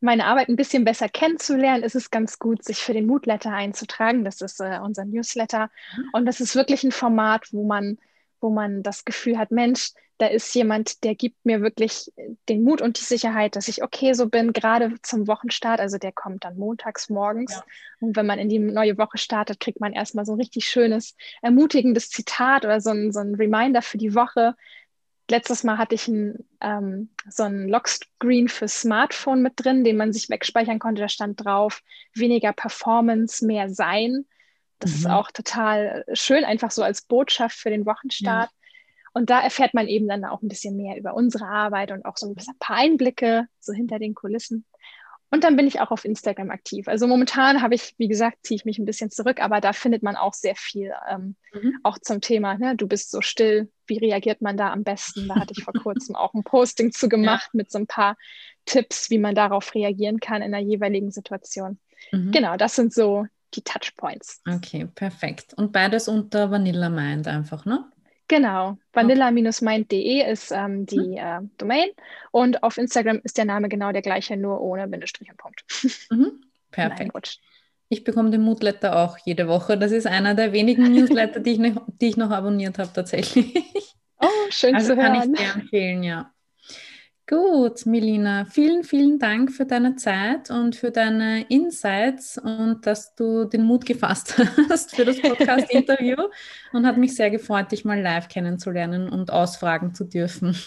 meine 0.00 0.26
Arbeit 0.26 0.48
ein 0.48 0.56
bisschen 0.56 0.84
besser 0.84 1.08
kennenzulernen, 1.08 1.82
ist 1.82 1.94
es 1.94 2.10
ganz 2.10 2.38
gut, 2.38 2.62
sich 2.62 2.78
für 2.78 2.92
den 2.92 3.06
Moodletter 3.06 3.52
einzutragen. 3.52 4.24
Das 4.24 4.42
ist 4.42 4.60
äh, 4.60 4.80
unser 4.82 5.06
Newsletter. 5.06 5.70
Mhm. 5.96 6.10
Und 6.12 6.26
das 6.26 6.40
ist 6.40 6.54
wirklich 6.54 6.84
ein 6.84 6.92
Format, 6.92 7.46
wo 7.52 7.66
man 7.66 7.96
wo 8.40 8.50
man 8.50 8.82
das 8.82 9.04
Gefühl 9.04 9.38
hat, 9.38 9.50
Mensch, 9.50 9.92
da 10.20 10.26
ist 10.26 10.54
jemand, 10.54 11.02
der 11.02 11.14
gibt 11.14 11.46
mir 11.46 11.62
wirklich 11.62 12.12
den 12.48 12.62
Mut 12.62 12.82
und 12.82 13.00
die 13.00 13.04
Sicherheit, 13.04 13.56
dass 13.56 13.68
ich 13.68 13.82
okay 13.82 14.12
so 14.12 14.28
bin, 14.28 14.52
gerade 14.52 14.94
zum 15.02 15.26
Wochenstart. 15.26 15.80
Also 15.80 15.96
der 15.96 16.12
kommt 16.12 16.44
dann 16.44 16.58
montags 16.58 17.08
morgens. 17.08 17.52
Ja. 17.52 17.64
Und 18.00 18.16
wenn 18.16 18.26
man 18.26 18.38
in 18.38 18.50
die 18.50 18.58
neue 18.58 18.98
Woche 18.98 19.16
startet, 19.16 19.60
kriegt 19.60 19.80
man 19.80 19.94
erstmal 19.94 20.26
so 20.26 20.32
ein 20.32 20.40
richtig 20.40 20.66
schönes, 20.66 21.16
ermutigendes 21.40 22.10
Zitat 22.10 22.66
oder 22.66 22.82
so 22.82 22.90
ein, 22.90 23.12
so 23.12 23.20
ein 23.20 23.34
Reminder 23.34 23.80
für 23.80 23.96
die 23.96 24.14
Woche. 24.14 24.54
Letztes 25.30 25.64
Mal 25.64 25.78
hatte 25.78 25.94
ich 25.94 26.06
ein, 26.06 26.44
ähm, 26.60 27.08
so 27.30 27.44
ein 27.44 27.66
Lockscreen 27.66 28.48
für 28.48 28.68
Smartphone 28.68 29.40
mit 29.40 29.54
drin, 29.56 29.84
den 29.84 29.96
man 29.96 30.12
sich 30.12 30.28
wegspeichern 30.28 30.80
konnte. 30.80 31.00
Da 31.00 31.08
stand 31.08 31.42
drauf, 31.42 31.82
weniger 32.14 32.52
Performance, 32.52 33.46
mehr 33.46 33.70
Sein. 33.70 34.26
Das 34.80 34.90
mhm. 34.90 34.96
ist 34.96 35.06
auch 35.06 35.30
total 35.30 36.04
schön, 36.12 36.44
einfach 36.44 36.70
so 36.70 36.82
als 36.82 37.02
Botschaft 37.02 37.56
für 37.56 37.70
den 37.70 37.86
Wochenstart. 37.86 38.50
Ja. 38.50 38.56
Und 39.12 39.30
da 39.30 39.40
erfährt 39.40 39.74
man 39.74 39.88
eben 39.88 40.08
dann 40.08 40.24
auch 40.24 40.42
ein 40.42 40.48
bisschen 40.48 40.76
mehr 40.76 40.96
über 40.96 41.14
unsere 41.14 41.46
Arbeit 41.46 41.90
und 41.90 42.04
auch 42.04 42.16
so 42.16 42.28
ein 42.28 42.36
paar 42.58 42.76
Einblicke 42.76 43.46
so 43.58 43.72
hinter 43.72 43.98
den 43.98 44.14
Kulissen. 44.14 44.64
Und 45.32 45.44
dann 45.44 45.56
bin 45.56 45.66
ich 45.68 45.80
auch 45.80 45.92
auf 45.92 46.04
Instagram 46.04 46.50
aktiv. 46.50 46.88
Also 46.88 47.06
momentan 47.06 47.62
habe 47.62 47.76
ich, 47.76 47.94
wie 47.98 48.08
gesagt, 48.08 48.38
ziehe 48.42 48.56
ich 48.56 48.64
mich 48.64 48.78
ein 48.78 48.84
bisschen 48.84 49.10
zurück, 49.12 49.40
aber 49.40 49.60
da 49.60 49.72
findet 49.72 50.02
man 50.02 50.16
auch 50.16 50.34
sehr 50.34 50.56
viel, 50.56 50.92
ähm, 51.08 51.36
mhm. 51.52 51.78
auch 51.84 51.98
zum 51.98 52.20
Thema, 52.20 52.58
ne, 52.58 52.74
du 52.74 52.88
bist 52.88 53.12
so 53.12 53.20
still, 53.20 53.70
wie 53.86 53.98
reagiert 53.98 54.42
man 54.42 54.56
da 54.56 54.72
am 54.72 54.82
besten? 54.82 55.28
Da 55.28 55.36
hatte 55.36 55.54
ich 55.56 55.62
vor 55.62 55.74
kurzem 55.74 56.16
auch 56.16 56.34
ein 56.34 56.42
Posting 56.42 56.90
zu 56.90 57.08
gemacht 57.08 57.50
ja. 57.52 57.58
mit 57.58 57.70
so 57.70 57.78
ein 57.78 57.86
paar 57.86 58.16
Tipps, 58.64 59.08
wie 59.10 59.18
man 59.18 59.36
darauf 59.36 59.72
reagieren 59.74 60.18
kann 60.18 60.42
in 60.42 60.50
der 60.50 60.60
jeweiligen 60.60 61.12
Situation. 61.12 61.78
Mhm. 62.10 62.32
Genau, 62.32 62.56
das 62.56 62.74
sind 62.74 62.92
so 62.92 63.26
die 63.54 63.62
Touchpoints. 63.62 64.42
Okay, 64.48 64.86
perfekt. 64.94 65.54
Und 65.54 65.72
beides 65.72 66.08
unter 66.08 66.50
Vanilla 66.50 66.88
Mind 66.88 67.26
einfach, 67.26 67.64
ne? 67.64 67.90
Genau, 68.28 68.78
vanilla-mind.de 68.92 70.30
ist 70.30 70.52
ähm, 70.52 70.86
die 70.86 71.16
äh, 71.16 71.40
Domain 71.58 71.88
und 72.30 72.62
auf 72.62 72.78
Instagram 72.78 73.20
ist 73.24 73.36
der 73.38 73.44
Name 73.44 73.68
genau 73.68 73.90
der 73.90 74.02
gleiche, 74.02 74.36
nur 74.36 74.60
ohne 74.60 74.86
Bindestrich 74.86 75.30
und 75.30 75.36
Punkt. 75.36 75.64
Mhm. 76.10 76.40
Perfekt. 76.70 77.40
Ich 77.88 78.04
bekomme 78.04 78.30
den 78.30 78.42
Moodletter 78.42 78.96
auch 78.96 79.18
jede 79.24 79.48
Woche. 79.48 79.76
Das 79.76 79.90
ist 79.90 80.06
einer 80.06 80.36
der 80.36 80.52
wenigen 80.52 80.92
Newsletter, 80.92 81.40
die 81.40 81.50
ich, 81.50 81.58
noch, 81.58 81.84
die 82.00 82.06
ich 82.06 82.16
noch 82.16 82.30
abonniert 82.30 82.78
habe 82.78 82.92
tatsächlich. 82.92 83.52
Oh, 84.20 84.28
schön 84.50 84.76
also 84.76 84.94
zu 84.94 84.96
hören. 84.96 85.12
kann 85.12 85.34
ich 85.34 85.40
sehr 85.40 85.54
empfehlen, 85.54 86.02
ja. 86.04 86.30
Gut, 87.30 87.86
Melina, 87.86 88.44
vielen, 88.44 88.82
vielen 88.82 89.20
Dank 89.20 89.52
für 89.52 89.64
deine 89.64 89.94
Zeit 89.94 90.50
und 90.50 90.74
für 90.74 90.90
deine 90.90 91.42
Insights 91.42 92.38
und 92.38 92.84
dass 92.84 93.14
du 93.14 93.44
den 93.44 93.62
Mut 93.62 93.86
gefasst 93.86 94.36
hast 94.68 94.96
für 94.96 95.04
das 95.04 95.20
Podcast-Interview 95.20 96.16
und 96.72 96.84
hat 96.84 96.96
mich 96.98 97.14
sehr 97.14 97.30
gefreut, 97.30 97.70
dich 97.70 97.84
mal 97.84 98.00
live 98.00 98.26
kennenzulernen 98.26 99.08
und 99.08 99.30
ausfragen 99.30 99.94
zu 99.94 100.04
dürfen. 100.04 100.56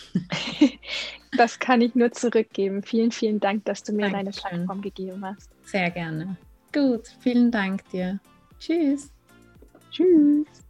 Das 1.36 1.58
kann 1.58 1.82
ich 1.82 1.96
nur 1.96 2.12
zurückgeben. 2.12 2.84
Vielen, 2.84 3.12
vielen 3.12 3.40
Dank, 3.40 3.66
dass 3.66 3.82
du 3.82 3.92
mir 3.92 4.12
Dankeschön. 4.12 4.44
deine 4.44 4.58
Plattform 4.58 4.82
gegeben 4.84 5.26
hast. 5.26 5.50
Sehr 5.64 5.90
gerne. 5.90 6.38
Gut, 6.72 7.08
vielen 7.22 7.50
Dank 7.50 7.90
dir. 7.90 8.20
Tschüss. 8.60 9.12
Tschüss. 9.90 10.63